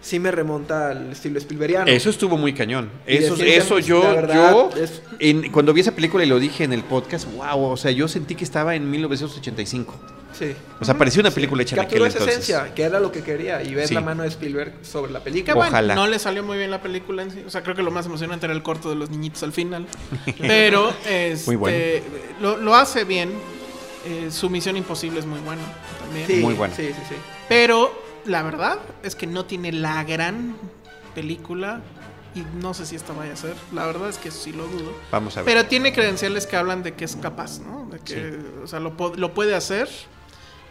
sí 0.00 0.18
me 0.18 0.30
remonta 0.30 0.90
al 0.90 1.12
estilo 1.12 1.38
Spielbergiano. 1.38 1.86
Eso 1.90 2.10
estuvo 2.10 2.36
muy 2.36 2.52
cañón. 2.54 2.90
Eso, 3.06 3.34
eso 3.42 3.78
yo, 3.78 4.00
verdad, 4.00 4.52
yo 4.52 4.70
es- 4.76 5.02
en- 5.18 5.50
cuando 5.50 5.72
vi 5.72 5.80
esa 5.80 5.92
película 5.92 6.22
y 6.24 6.26
lo 6.28 6.38
dije 6.38 6.64
en 6.64 6.72
el 6.72 6.82
podcast, 6.84 7.26
wow, 7.34 7.62
o 7.64 7.76
sea, 7.76 7.90
yo 7.90 8.06
sentí 8.08 8.34
que 8.34 8.44
estaba 8.44 8.74
en 8.74 8.90
1985. 8.90 9.94
Sí. 10.38 10.54
O 10.80 10.84
sea, 10.84 10.96
parecía 10.96 11.20
una 11.20 11.30
película 11.30 11.62
hecha 11.62 11.74
en 11.74 11.80
aquel 11.80 11.98
Capturó 12.00 12.06
esa 12.06 12.18
entonces. 12.18 12.48
esencia, 12.48 12.74
que 12.74 12.82
era 12.82 13.00
lo 13.00 13.10
que 13.10 13.22
quería, 13.22 13.62
y 13.62 13.74
ver 13.74 13.88
Sí. 13.88 13.94
la 13.94 14.00
mano 14.00 14.22
de 14.22 14.28
Spielberg 14.28 14.74
sobre 14.82 15.10
la 15.12 15.18
Que 15.18 15.24
película. 15.24 15.54
bueno, 15.54 15.70
Ojalá. 15.70 15.94
no 15.94 16.06
le 16.06 16.18
salió 16.18 16.42
muy 16.44 16.56
bien 16.58 16.70
la 16.70 16.80
película 16.80 17.22
en 17.22 17.30
sí. 17.32 17.42
O 17.46 17.50
sea, 17.50 17.62
creo 17.62 17.74
que 17.74 17.82
lo 17.82 17.90
más 17.90 18.06
emocionante 18.06 18.46
era 18.46 18.54
el 18.54 18.62
corto 18.62 18.88
de 18.90 18.94
los 18.94 19.10
niñitos 19.10 19.42
al 19.42 19.52
final. 19.52 19.86
Pero 20.38 20.92
este, 21.08 21.46
Muy 21.46 21.56
bueno. 21.56 21.76
lo, 22.40 22.56
lo 22.58 22.74
hace 22.76 23.04
bien. 23.04 23.32
Eh, 24.06 24.30
su 24.30 24.48
misión 24.48 24.76
imposible 24.76 25.18
es 25.18 25.26
muy 25.26 25.40
buena 25.40 25.62
también. 26.00 26.26
Sí, 26.26 26.34
Muy 26.36 26.54
buena. 26.54 26.74
Sí, 26.74 26.86
sí, 26.88 27.02
sí. 27.08 27.14
Pero 27.48 27.92
la 28.26 28.42
verdad 28.42 28.78
es 29.02 29.16
que 29.16 29.26
no 29.26 29.44
tiene 29.44 29.72
la 29.72 30.04
gran 30.04 30.56
película. 31.14 31.80
Y 32.34 32.44
no 32.60 32.74
sé 32.74 32.86
si 32.86 32.94
esta 32.94 33.12
vaya 33.14 33.32
a 33.32 33.36
ser. 33.36 33.54
La 33.72 33.86
verdad 33.86 34.08
es 34.10 34.18
que 34.18 34.30
sí 34.30 34.52
lo 34.52 34.66
dudo. 34.66 34.92
Vamos 35.10 35.36
a 35.36 35.40
ver. 35.40 35.46
Pero 35.46 35.66
tiene 35.66 35.92
credenciales 35.92 36.46
que 36.46 36.56
hablan 36.56 36.82
de 36.82 36.94
que 36.94 37.04
es 37.04 37.16
capaz, 37.16 37.58
¿no? 37.58 37.88
De 37.90 37.98
que, 38.00 38.38
o 38.62 38.66
sea, 38.66 38.78
lo, 38.80 38.94
lo 39.16 39.34
puede 39.34 39.54
hacer. 39.54 39.88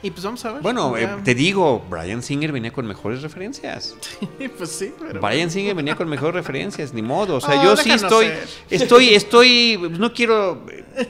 Y 0.03 0.11
pues 0.11 0.23
vamos 0.23 0.45
a 0.45 0.53
ver. 0.53 0.61
bueno, 0.61 0.95
eh, 0.95 1.09
te 1.23 1.33
digo, 1.33 1.83
Brian 1.89 2.21
Singer 2.21 2.51
venía 2.51 2.71
con 2.71 2.85
mejores 2.85 3.23
referencias. 3.23 3.95
pues 4.57 4.69
sí, 4.71 4.93
pero. 4.99 5.19
Brian 5.21 5.49
Singer 5.49 5.73
venía 5.73 5.95
con 5.95 6.07
mejores 6.07 6.35
referencias, 6.35 6.93
ni 6.93 7.01
modo. 7.01 7.37
O 7.37 7.41
sea, 7.41 7.59
Oh, 7.59 7.63
yo 7.63 7.75
sí 7.77 7.89
estoy, 7.91 8.27
ser. 8.27 8.47
estoy, 8.69 9.09
estoy, 9.15 9.79
no 9.97 10.13
quiero 10.13 10.63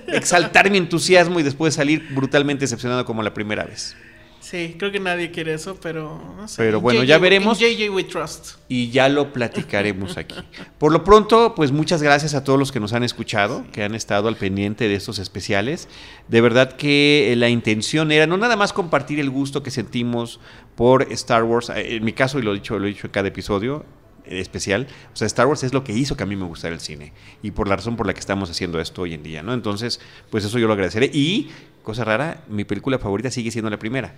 exaltar 0.08 0.72
mi 0.72 0.78
entusiasmo 0.78 1.40
y 1.40 1.44
después 1.44 1.74
salir 1.76 2.08
brutalmente 2.12 2.62
decepcionado 2.64 3.04
como 3.06 3.22
la 3.24 3.34
primera 3.34 3.66
vez. 3.66 3.96
Sí, 4.50 4.76
creo 4.80 4.94
que 4.94 5.02
nadie 5.02 5.30
quiere 5.30 5.54
eso, 5.54 5.78
pero 5.82 6.22
no 6.38 6.48
sé. 6.48 6.56
Pero 6.56 6.78
En 6.78 6.84
bueno, 6.84 7.04
ya 7.04 7.18
veremos. 7.18 7.60
JJ 7.60 7.90
We 7.90 8.06
Trust. 8.06 8.52
y 8.70 8.92
ya 8.92 9.10
lo 9.10 9.34
platicaremos 9.34 10.16
aquí. 10.16 10.36
Por 10.78 10.94
lo 10.94 11.04
pronto, 11.04 11.54
pues 11.54 11.74
muchas 11.74 12.02
gracias 12.02 12.34
a 12.34 12.46
todos 12.46 12.58
los 12.58 12.72
que 12.72 12.80
nos 12.80 12.94
han 12.94 13.04
escuchado, 13.04 13.66
que 13.74 13.84
han 13.84 13.94
estado 13.94 14.30
al 14.30 14.38
pendiente 14.38 14.88
de 14.88 14.96
estos 14.96 15.20
especiales. 15.20 15.90
De 16.30 16.40
verdad 16.40 16.78
que 16.78 17.34
eh, 17.34 17.36
la 17.36 17.50
intención 17.50 18.10
era 18.10 18.26
no 18.26 18.38
nada 18.38 18.56
más 18.56 18.72
compartir 18.72 19.20
el 19.20 19.30
gusto 19.30 19.64
que 19.64 19.70
sentimos 19.70 20.40
por 20.78 21.12
Star 21.12 21.44
Wars, 21.44 21.68
eh, 21.70 21.98
en 21.98 22.06
mi 22.06 22.14
caso, 22.14 22.40
y 22.40 22.42
lo 22.42 22.52
he 22.52 22.56
dicho, 22.56 22.80
lo 22.80 22.86
he 22.86 22.90
dicho 22.90 23.08
en 23.08 23.12
cada 23.12 23.28
episodio 23.28 23.84
eh, 24.24 24.40
especial, 24.40 24.88
o 25.12 25.16
sea, 25.18 25.26
Star 25.28 25.48
Wars 25.48 25.64
es 25.64 25.74
lo 25.74 25.84
que 25.84 25.92
hizo 25.92 26.16
que 26.16 26.24
a 26.24 26.26
mí 26.26 26.38
me 26.38 26.46
gustara 26.46 26.74
el 26.74 26.80
cine 26.80 27.12
y 27.44 27.52
por 27.52 27.68
la 27.68 27.76
razón 27.76 27.98
por 27.98 28.08
la 28.08 28.14
que 28.14 28.22
estamos 28.22 28.50
haciendo 28.50 28.80
esto 28.80 29.02
hoy 29.02 29.14
en 29.14 29.24
día, 29.24 29.44
¿no? 29.44 29.54
Entonces, 29.54 30.00
pues 30.30 30.46
eso 30.46 30.58
yo 30.58 30.68
lo 30.68 30.74
agradeceré 30.74 31.12
y 31.14 31.50
cosa 31.84 32.06
rara, 32.06 32.46
mi 32.48 32.64
película 32.64 32.98
favorita 32.98 33.30
sigue 33.30 33.52
siendo 33.52 33.70
la 33.70 33.80
primera 33.80 34.16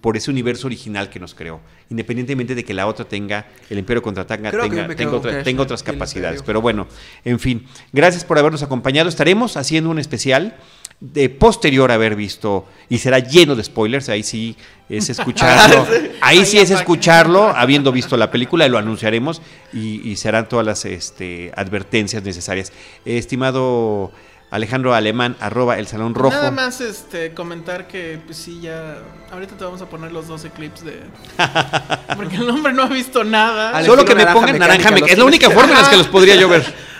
por 0.00 0.16
ese 0.16 0.30
universo 0.30 0.66
original 0.66 1.10
que 1.10 1.18
nos 1.18 1.34
creó, 1.34 1.60
independientemente 1.90 2.54
de 2.54 2.64
que 2.64 2.74
la 2.74 2.86
otra 2.86 3.04
tenga, 3.06 3.46
el 3.70 3.78
Imperio 3.78 4.02
contraataca, 4.02 4.50
tenga, 4.50 4.94
tenga, 4.94 5.16
otra- 5.16 5.42
Crash, 5.42 5.58
otras 5.58 5.82
capacidades. 5.82 6.42
Pero 6.42 6.60
bueno, 6.60 6.86
en 7.24 7.40
fin, 7.40 7.66
gracias 7.92 8.24
por 8.24 8.38
habernos 8.38 8.62
acompañado. 8.62 9.08
Estaremos 9.08 9.56
haciendo 9.56 9.90
un 9.90 9.98
especial 9.98 10.56
de 11.00 11.28
posterior 11.28 11.90
a 11.90 11.94
haber 11.94 12.16
visto, 12.16 12.66
y 12.88 12.98
será 12.98 13.18
lleno 13.18 13.54
de 13.54 13.62
spoilers, 13.64 14.08
ahí 14.08 14.22
sí 14.22 14.56
es 14.88 15.10
escucharlo, 15.10 15.86
ahí 16.22 16.46
sí 16.46 16.58
es 16.58 16.70
escucharlo, 16.70 17.48
habiendo 17.54 17.92
visto 17.92 18.16
la 18.16 18.30
película, 18.30 18.66
lo 18.68 18.78
anunciaremos 18.78 19.42
y, 19.74 20.08
y 20.08 20.16
serán 20.16 20.48
todas 20.48 20.64
las 20.64 20.84
este, 20.86 21.52
advertencias 21.54 22.22
necesarias. 22.22 22.72
Eh, 23.04 23.18
estimado 23.18 24.10
Alejandro 24.56 24.94
Alemán, 24.94 25.36
arroba 25.38 25.78
el 25.78 25.86
Salón 25.86 26.14
Rojo. 26.14 26.34
Nada 26.34 26.50
más 26.50 26.80
este 26.80 27.34
comentar 27.34 27.86
que 27.86 28.18
pues 28.24 28.38
sí 28.38 28.60
ya 28.60 28.98
ahorita 29.30 29.56
te 29.56 29.64
vamos 29.64 29.82
a 29.82 29.86
poner 29.86 30.12
los 30.12 30.26
12 30.28 30.50
clips 30.50 30.82
de 30.82 31.02
porque 32.16 32.36
el 32.36 32.48
hombre 32.48 32.72
no 32.72 32.82
ha 32.82 32.88
visto 32.88 33.22
nada. 33.22 33.84
Solo 33.84 34.04
que 34.04 34.14
me 34.14 34.24
pongan 34.26 34.52
Mecánica, 34.52 34.66
naranja 34.66 34.90
mecánica. 34.90 35.12
Es 35.12 35.18
la 35.18 35.24
única 35.24 35.50
forma 35.50 35.72
en 35.72 35.82
la 35.82 35.90
que 35.90 35.96
los 35.96 36.08
podría 36.08 36.36
yo 36.36 36.48
ver. 36.48 36.64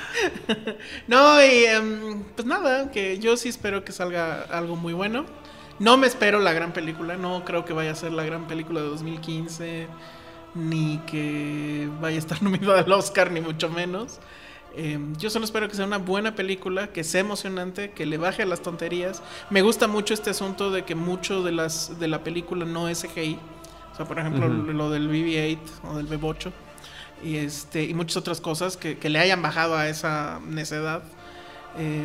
No, 1.06 1.42
y 1.44 1.66
em, 1.66 2.22
pues 2.34 2.46
nada, 2.46 2.90
que 2.90 3.18
yo 3.18 3.36
sí 3.36 3.50
espero 3.50 3.84
que 3.84 3.92
salga 3.92 4.42
algo 4.50 4.74
muy 4.74 4.94
bueno. 4.94 5.26
No 5.78 5.98
me 5.98 6.06
espero 6.06 6.40
la 6.40 6.54
gran 6.54 6.72
película, 6.72 7.16
no 7.16 7.44
creo 7.44 7.66
que 7.66 7.74
vaya 7.74 7.92
a 7.92 7.94
ser 7.94 8.12
la 8.12 8.24
gran 8.24 8.46
película 8.46 8.80
de 8.80 8.88
2015, 8.88 9.88
ni 10.54 10.98
que 11.06 11.88
vaya 12.00 12.16
a 12.16 12.18
estar 12.18 12.42
nominada 12.42 12.80
al 12.80 12.92
Oscar, 12.92 13.30
ni 13.30 13.40
mucho 13.40 13.68
menos. 13.68 14.20
Em, 14.76 15.16
yo 15.16 15.30
solo 15.30 15.46
espero 15.46 15.68
que 15.68 15.74
sea 15.74 15.86
una 15.86 15.98
buena 15.98 16.34
película, 16.34 16.88
que 16.88 17.02
sea 17.02 17.22
emocionante, 17.22 17.92
que 17.92 18.04
le 18.04 18.18
baje 18.18 18.42
a 18.42 18.46
las 18.46 18.60
tonterías. 18.60 19.22
Me 19.48 19.62
gusta 19.62 19.88
mucho 19.88 20.12
este 20.12 20.30
asunto 20.30 20.70
de 20.70 20.84
que 20.84 20.94
mucho 20.94 21.42
de, 21.42 21.52
las, 21.52 21.98
de 21.98 22.08
la 22.08 22.22
película 22.22 22.66
no 22.66 22.88
es 22.88 23.02
CGI. 23.02 23.38
O 23.92 23.96
sea, 23.96 24.06
por 24.06 24.18
ejemplo, 24.18 24.48
lo 24.48 24.90
del 24.90 25.08
BB-8 25.08 25.58
o 25.84 25.96
del 25.96 26.08
BB-8 26.08 26.52
y 27.24 27.36
este 27.36 27.84
y 27.84 27.94
muchas 27.94 28.18
otras 28.18 28.42
cosas 28.42 28.76
que, 28.76 28.98
que 28.98 29.08
le 29.08 29.18
hayan 29.18 29.40
bajado 29.40 29.76
a 29.76 29.88
esa 29.88 30.40
necedad. 30.46 31.02
Eh, 31.78 32.04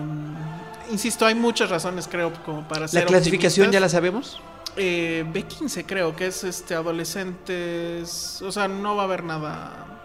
insisto, 0.90 1.26
hay 1.26 1.36
muchas 1.36 1.70
razones, 1.70 2.08
creo, 2.08 2.32
como 2.46 2.68
para 2.68 2.88
ser 2.88 3.04
¿La 3.04 3.08
clasificación 3.08 3.72
ya 3.72 3.80
la 3.80 3.90
sabemos? 3.90 4.42
Eh, 4.78 5.26
B15 5.34 5.86
creo 5.86 6.16
que 6.16 6.28
es 6.28 6.46
este 6.46 6.76
adolescentes, 6.76 8.42
o 8.42 8.52
sea, 8.52 8.70
no 8.70 8.96
va 8.96 9.04
a 9.04 9.06
haber 9.06 9.24
nada. 9.24 10.01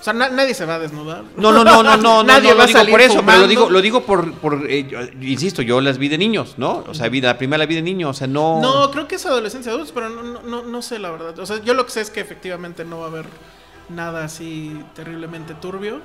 O 0.00 0.02
sea, 0.02 0.14
na- 0.14 0.30
nadie 0.30 0.54
se 0.54 0.64
va 0.64 0.76
a 0.76 0.78
desnudar. 0.78 1.24
No, 1.36 1.52
no, 1.52 1.62
no, 1.62 1.82
no, 1.82 1.96
no, 1.98 2.22
nadie 2.24 2.50
no, 2.52 2.56
va 2.56 2.64
lo 2.64 2.70
a 2.70 2.72
salir 2.72 2.90
por 2.90 3.00
eso, 3.02 3.22
pero 3.24 3.40
lo 3.40 3.46
digo, 3.46 3.68
lo 3.70 3.82
digo 3.82 4.02
por, 4.02 4.32
por 4.34 4.64
eh, 4.68 4.86
yo- 4.88 4.98
insisto, 5.20 5.60
yo 5.60 5.80
las 5.82 5.98
vi 5.98 6.08
de 6.08 6.16
niños, 6.16 6.54
¿no? 6.56 6.84
O 6.88 6.94
sea, 6.94 7.08
vi 7.10 7.20
la 7.20 7.36
primera 7.36 7.58
la 7.58 7.66
vi 7.66 7.74
de 7.74 7.82
niño, 7.82 8.08
o 8.08 8.14
sea, 8.14 8.26
no. 8.26 8.60
No, 8.62 8.90
creo 8.90 9.06
que 9.06 9.16
es 9.16 9.26
adolescencia 9.26 9.70
adultos, 9.72 9.92
pero 9.92 10.08
no, 10.08 10.42
no, 10.42 10.62
no, 10.62 10.82
sé 10.82 10.98
la 10.98 11.10
verdad. 11.10 11.38
O 11.38 11.44
sea, 11.44 11.62
yo 11.62 11.74
lo 11.74 11.84
que 11.84 11.92
sé 11.92 12.00
es 12.00 12.10
que 12.10 12.20
efectivamente 12.20 12.84
no 12.84 12.98
va 13.00 13.04
a 13.04 13.08
haber 13.08 13.26
nada 13.90 14.24
así 14.24 14.80
terriblemente 14.94 15.52
turbio. 15.54 16.00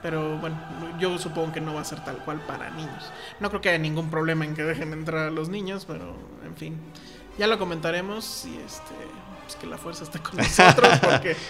Pero 0.00 0.38
bueno, 0.38 0.56
yo 0.98 1.18
supongo 1.18 1.52
que 1.52 1.60
no 1.60 1.74
va 1.74 1.82
a 1.82 1.84
ser 1.84 2.02
tal 2.04 2.16
cual 2.18 2.40
para 2.46 2.70
niños. 2.70 3.04
No 3.40 3.50
creo 3.50 3.60
que 3.60 3.68
haya 3.68 3.78
ningún 3.78 4.08
problema 4.08 4.44
en 4.44 4.54
que 4.54 4.62
dejen 4.62 4.92
entrar 4.92 5.28
a 5.28 5.30
los 5.30 5.48
niños, 5.50 5.84
pero 5.86 6.16
en 6.46 6.56
fin, 6.56 6.78
ya 7.38 7.46
lo 7.46 7.58
comentaremos 7.58 8.44
y 8.46 8.56
este, 8.64 8.94
pues 9.42 9.56
que 9.56 9.66
la 9.66 9.76
fuerza 9.76 10.04
esté 10.04 10.20
con 10.20 10.36
nosotros 10.36 10.88
porque 11.02 11.36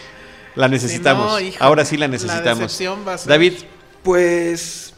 La 0.55 0.67
si 0.67 0.73
necesitamos. 0.73 1.33
no, 1.33 1.41
híjole, 1.41 1.57
Ahora 1.65 1.85
sí 1.85 1.97
la 1.97 2.09
necesitamos. 2.09 2.59
decepción 2.61 3.05
va 3.07 3.15
a 3.15 3.19
ser 3.19 3.29
David, 3.29 3.55
Pues, 4.03 4.95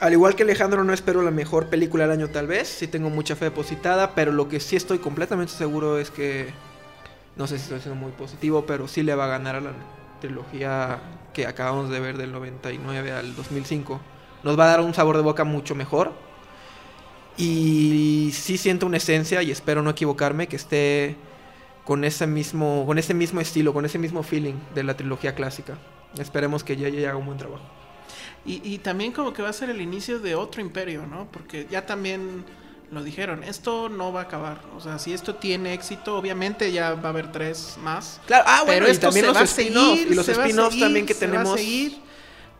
al 0.00 0.12
igual 0.12 0.34
que 0.34 0.42
Alejandro, 0.42 0.84
no 0.84 0.92
espero 0.92 1.22
la 1.22 1.30
mejor 1.30 1.66
película 1.68 2.04
del 2.06 2.12
año 2.18 2.28
tal 2.28 2.46
vez. 2.46 2.68
Sí 2.68 2.86
tengo 2.88 3.10
mucha 3.10 3.36
fe 3.36 3.46
depositada, 3.46 4.14
pero 4.14 4.32
lo 4.32 4.48
que 4.48 4.60
sí 4.60 4.76
estoy 4.76 4.98
completamente 4.98 5.52
seguro 5.52 5.98
es 5.98 6.10
que, 6.10 6.52
no 7.36 7.46
sé 7.46 7.56
si 7.56 7.64
estoy 7.64 7.80
siendo 7.80 7.98
muy 8.00 8.12
positivo, 8.12 8.64
pero 8.66 8.88
sí 8.88 9.02
le 9.02 9.14
va 9.14 9.24
a 9.24 9.28
ganar 9.28 9.56
a 9.56 9.60
la 9.60 9.72
trilogía 10.20 10.98
que 11.32 11.46
acabamos 11.46 11.88
de 11.90 12.00
ver 12.00 12.18
del 12.18 12.32
99 12.32 13.12
al 13.12 13.34
2005. 13.36 14.00
Nos 14.42 14.58
va 14.58 14.64
a 14.64 14.68
dar 14.68 14.80
un 14.80 14.94
sabor 14.94 15.16
de 15.16 15.22
boca 15.22 15.44
mucho 15.44 15.74
mejor. 15.74 16.12
Y 17.36 18.30
sí 18.34 18.58
siento 18.58 18.86
una 18.86 18.96
esencia, 18.96 19.42
y 19.42 19.50
espero 19.52 19.82
no 19.82 19.90
equivocarme, 19.90 20.48
que 20.48 20.56
esté 20.56 21.16
con 21.88 22.04
ese 22.04 22.26
mismo, 22.26 22.84
con 22.84 22.98
ese 22.98 23.14
mismo 23.14 23.40
estilo, 23.40 23.72
con 23.72 23.86
ese 23.86 23.98
mismo 23.98 24.22
feeling 24.22 24.56
de 24.74 24.84
la 24.84 24.94
trilogía 24.94 25.34
clásica. 25.34 25.78
Esperemos 26.18 26.62
que 26.62 26.76
ya 26.76 26.86
haga 27.08 27.16
un 27.16 27.24
buen 27.24 27.38
trabajo. 27.38 27.64
Y, 28.44 28.60
y 28.62 28.76
también 28.76 29.10
como 29.10 29.32
que 29.32 29.40
va 29.40 29.48
a 29.48 29.54
ser 29.54 29.70
el 29.70 29.80
inicio 29.80 30.18
de 30.18 30.34
otro 30.34 30.60
imperio, 30.60 31.06
¿no? 31.06 31.28
Porque 31.32 31.66
ya 31.70 31.86
también 31.86 32.44
lo 32.90 33.02
dijeron, 33.02 33.42
esto 33.42 33.88
no 33.88 34.12
va 34.12 34.20
a 34.20 34.24
acabar. 34.24 34.60
O 34.76 34.82
sea, 34.82 34.98
si 34.98 35.14
esto 35.14 35.36
tiene 35.36 35.72
éxito, 35.72 36.18
obviamente 36.18 36.70
ya 36.72 36.92
va 36.92 37.08
a 37.08 37.08
haber 37.08 37.32
tres 37.32 37.78
más. 37.82 38.20
Claro, 38.26 38.44
ah, 38.46 38.64
bueno, 38.66 38.80
pero 38.80 38.88
y 38.88 38.90
esto 38.90 39.06
también 39.06 39.24
se 39.24 39.28
los 39.28 39.36
va 39.38 39.40
a 39.40 39.44
spin-offs, 39.44 39.88
seguir, 39.88 40.12
y 40.12 40.14
los 40.14 40.28
spin-offs 40.28 40.78
también 40.78 41.06
que 41.06 41.14
se 41.14 41.26
va 41.26 41.32
a 41.32 41.36
tenemos 41.36 41.58
seguir. 41.58 41.98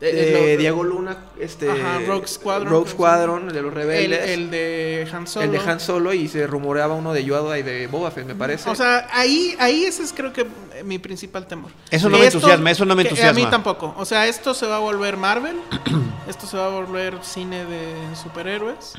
De 0.01 0.11
Eh, 0.11 0.53
lo- 0.55 0.61
Diego 0.61 0.85
Luna, 0.85 1.17
este 1.41 1.69
Ajá, 1.71 1.99
Rogue 2.07 2.29
Squadron, 2.29 2.69
Rogue 2.69 2.89
Squadron, 2.91 3.49
el 3.49 3.55
de 3.55 3.63
los 3.63 3.71
el, 3.73 3.75
rebeldes, 3.77 4.21
el, 4.29 4.41
el 4.43 4.51
de 4.51 5.09
Han 5.13 5.27
Solo. 5.27 5.51
de 5.51 5.59
Han 5.59 5.81
Solo 5.81 6.13
y 6.13 6.29
se 6.29 6.47
rumoreaba 6.47 6.95
uno 6.95 7.13
de 7.13 7.25
Yoda 7.25 7.59
y 7.59 7.63
de 7.63 7.87
Boba 7.89 8.11
Fett, 8.13 8.25
me 8.27 8.35
parece. 8.37 8.71
O 8.71 8.75
sea, 8.75 9.09
ahí, 9.13 9.57
ahí 9.59 9.85
ese 9.85 10.05
es 10.05 10.13
creo 10.13 10.33
que 10.33 10.43
eh, 10.75 10.85
mi 10.85 10.99
principal 10.99 11.47
temor. 11.47 11.71
Eso 11.91 12.09
no 12.09 12.17
Que 12.17 12.21
me 12.21 12.27
entusiasma, 12.27 12.71
eso 12.71 12.85
no 12.85 12.95
me 12.95 13.03
que 13.03 13.09
entusiasma. 13.09 13.43
A 13.43 13.45
mí 13.45 13.51
tampoco. 13.51 13.95
O 13.99 14.05
sea, 14.05 14.27
esto 14.29 14.55
se 14.55 14.67
va 14.67 14.77
a 14.77 14.81
volver 14.81 15.17
Marvel, 15.17 15.57
esto 16.29 16.47
se 16.47 16.57
va 16.57 16.67
a 16.67 16.71
volver 16.71 17.19
cine 17.23 17.65
de 17.65 17.95
superhéroes. 18.23 18.95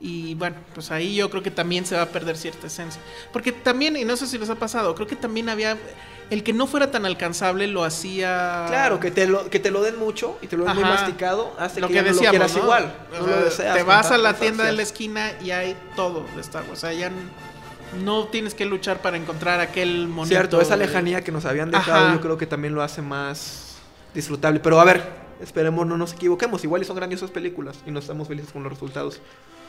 Y 0.00 0.34
bueno, 0.34 0.56
pues 0.74 0.90
ahí 0.90 1.14
yo 1.14 1.28
creo 1.28 1.42
que 1.42 1.50
también 1.50 1.84
se 1.84 1.94
va 1.94 2.02
a 2.02 2.06
perder 2.06 2.36
cierta 2.36 2.68
esencia. 2.68 3.00
Porque 3.32 3.52
también, 3.52 3.96
y 3.96 4.04
no 4.04 4.16
sé 4.16 4.26
si 4.26 4.38
les 4.38 4.48
ha 4.48 4.54
pasado, 4.54 4.94
creo 4.94 5.06
que 5.06 5.16
también 5.16 5.48
había... 5.48 5.76
El 6.30 6.44
que 6.44 6.52
no 6.52 6.68
fuera 6.68 6.92
tan 6.92 7.04
alcanzable 7.04 7.66
lo 7.66 7.82
hacía... 7.82 8.64
claro, 8.68 9.00
que 9.00 9.10
te 9.10 9.26
lo 9.26 9.50
que 9.50 9.58
te 9.58 9.72
lo 9.72 9.82
den 9.82 9.98
mucho 9.98 10.38
y 10.40 10.46
te 10.46 10.56
lo 10.56 10.64
den 10.64 10.76
muy 10.76 10.84
masticado 10.84 11.52
hace 11.58 11.80
lo 11.80 11.88
que, 11.88 11.94
que 11.94 12.02
no 12.02 12.12
lo 12.12 12.20
quieras 12.20 12.54
¿no? 12.54 12.62
igual. 12.62 12.94
O 13.12 13.18
no 13.18 13.26
sea, 13.26 13.36
lo 13.36 13.44
deseas 13.44 13.76
te 13.76 13.82
vas 13.82 14.10
a 14.12 14.16
la 14.16 14.34
tienda 14.34 14.64
de 14.64 14.72
la 14.72 14.82
esquina 14.82 15.32
y 15.42 15.50
hay 15.50 15.76
todo 15.96 16.24
de 16.36 16.40
Star 16.40 16.62
Wars. 16.62 16.78
O 16.78 16.80
sea, 16.80 16.92
ya 16.92 17.10
no 18.04 18.28
tienes 18.28 18.54
que 18.54 18.64
luchar 18.64 19.02
para 19.02 19.16
encontrar 19.16 19.60
aquel 19.60 20.06
monito. 20.06 20.36
Cierto, 20.36 20.60
esa 20.60 20.76
lejanía 20.76 21.24
que 21.24 21.32
nos 21.32 21.44
habían 21.44 21.72
dejado 21.72 22.06
Ajá. 22.06 22.14
yo 22.14 22.20
creo 22.20 22.38
que 22.38 22.46
también 22.46 22.74
lo 22.74 22.82
hace 22.82 23.02
más 23.02 23.78
disfrutable. 24.14 24.60
Pero 24.60 24.80
a 24.80 24.84
ver, 24.84 25.02
esperemos 25.42 25.86
no 25.86 25.96
nos 25.96 26.12
equivoquemos. 26.12 26.62
Igual 26.62 26.84
son 26.84 26.96
grandiosas 26.96 27.30
películas 27.30 27.78
y 27.86 27.90
no 27.90 27.98
estamos 27.98 28.28
felices 28.28 28.52
con 28.52 28.62
los 28.62 28.72
resultados. 28.72 29.20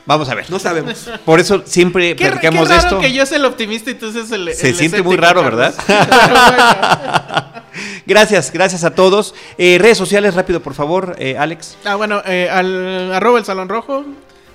Vamos 0.06 0.28
a 0.28 0.34
ver. 0.34 0.50
No 0.50 0.58
sabemos. 0.58 1.08
Por 1.24 1.40
eso 1.40 1.62
siempre 1.64 2.14
Qué, 2.16 2.26
platicamos 2.28 2.68
qué 2.68 2.74
de 2.74 2.80
raro 2.80 2.88
esto. 2.96 3.00
que 3.00 3.12
yo 3.12 3.24
sea 3.26 3.38
el 3.38 3.44
optimista 3.44 3.90
y 3.90 3.94
tú 3.94 4.12
seas 4.12 4.30
el 4.32 4.52
Se 4.54 4.70
el 4.70 4.74
siente 4.76 5.02
muy 5.02 5.16
raro. 5.16 5.42
¿verdad? 5.42 5.74
Gracias, 8.06 8.52
gracias 8.52 8.84
a 8.84 8.94
todos. 8.94 9.34
Eh, 9.58 9.78
redes 9.80 9.96
sociales, 9.96 10.34
rápido, 10.34 10.60
por 10.60 10.74
favor, 10.74 11.14
eh, 11.18 11.36
Alex. 11.38 11.76
ah, 11.84 11.94
bueno, 11.94 12.20
eh, 12.26 12.48
al 12.50 13.12
arroba 13.12 13.38
el 13.38 13.44
salón 13.44 13.68
rojo 13.68 14.04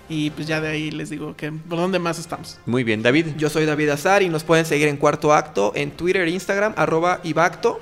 y 0.09 0.29
pues 0.31 0.47
ya 0.47 0.61
de 0.61 0.67
ahí 0.67 0.91
les 0.91 1.09
digo 1.09 1.35
que 1.35 1.51
por 1.51 1.79
dónde 1.79 1.97
más 1.97 2.19
estamos. 2.19 2.59
Muy 2.65 2.83
bien, 2.83 3.01
David. 3.01 3.27
Yo 3.37 3.49
soy 3.49 3.65
David 3.65 3.89
Azar 3.89 4.21
y 4.21 4.29
nos 4.29 4.43
pueden 4.43 4.65
seguir 4.65 4.87
en 4.87 4.97
Cuarto 4.97 5.33
Acto 5.33 5.71
en 5.75 5.91
Twitter 5.91 6.27
e 6.27 6.31
Instagram, 6.31 6.73
arroba 6.77 7.19
Ibacto, 7.23 7.79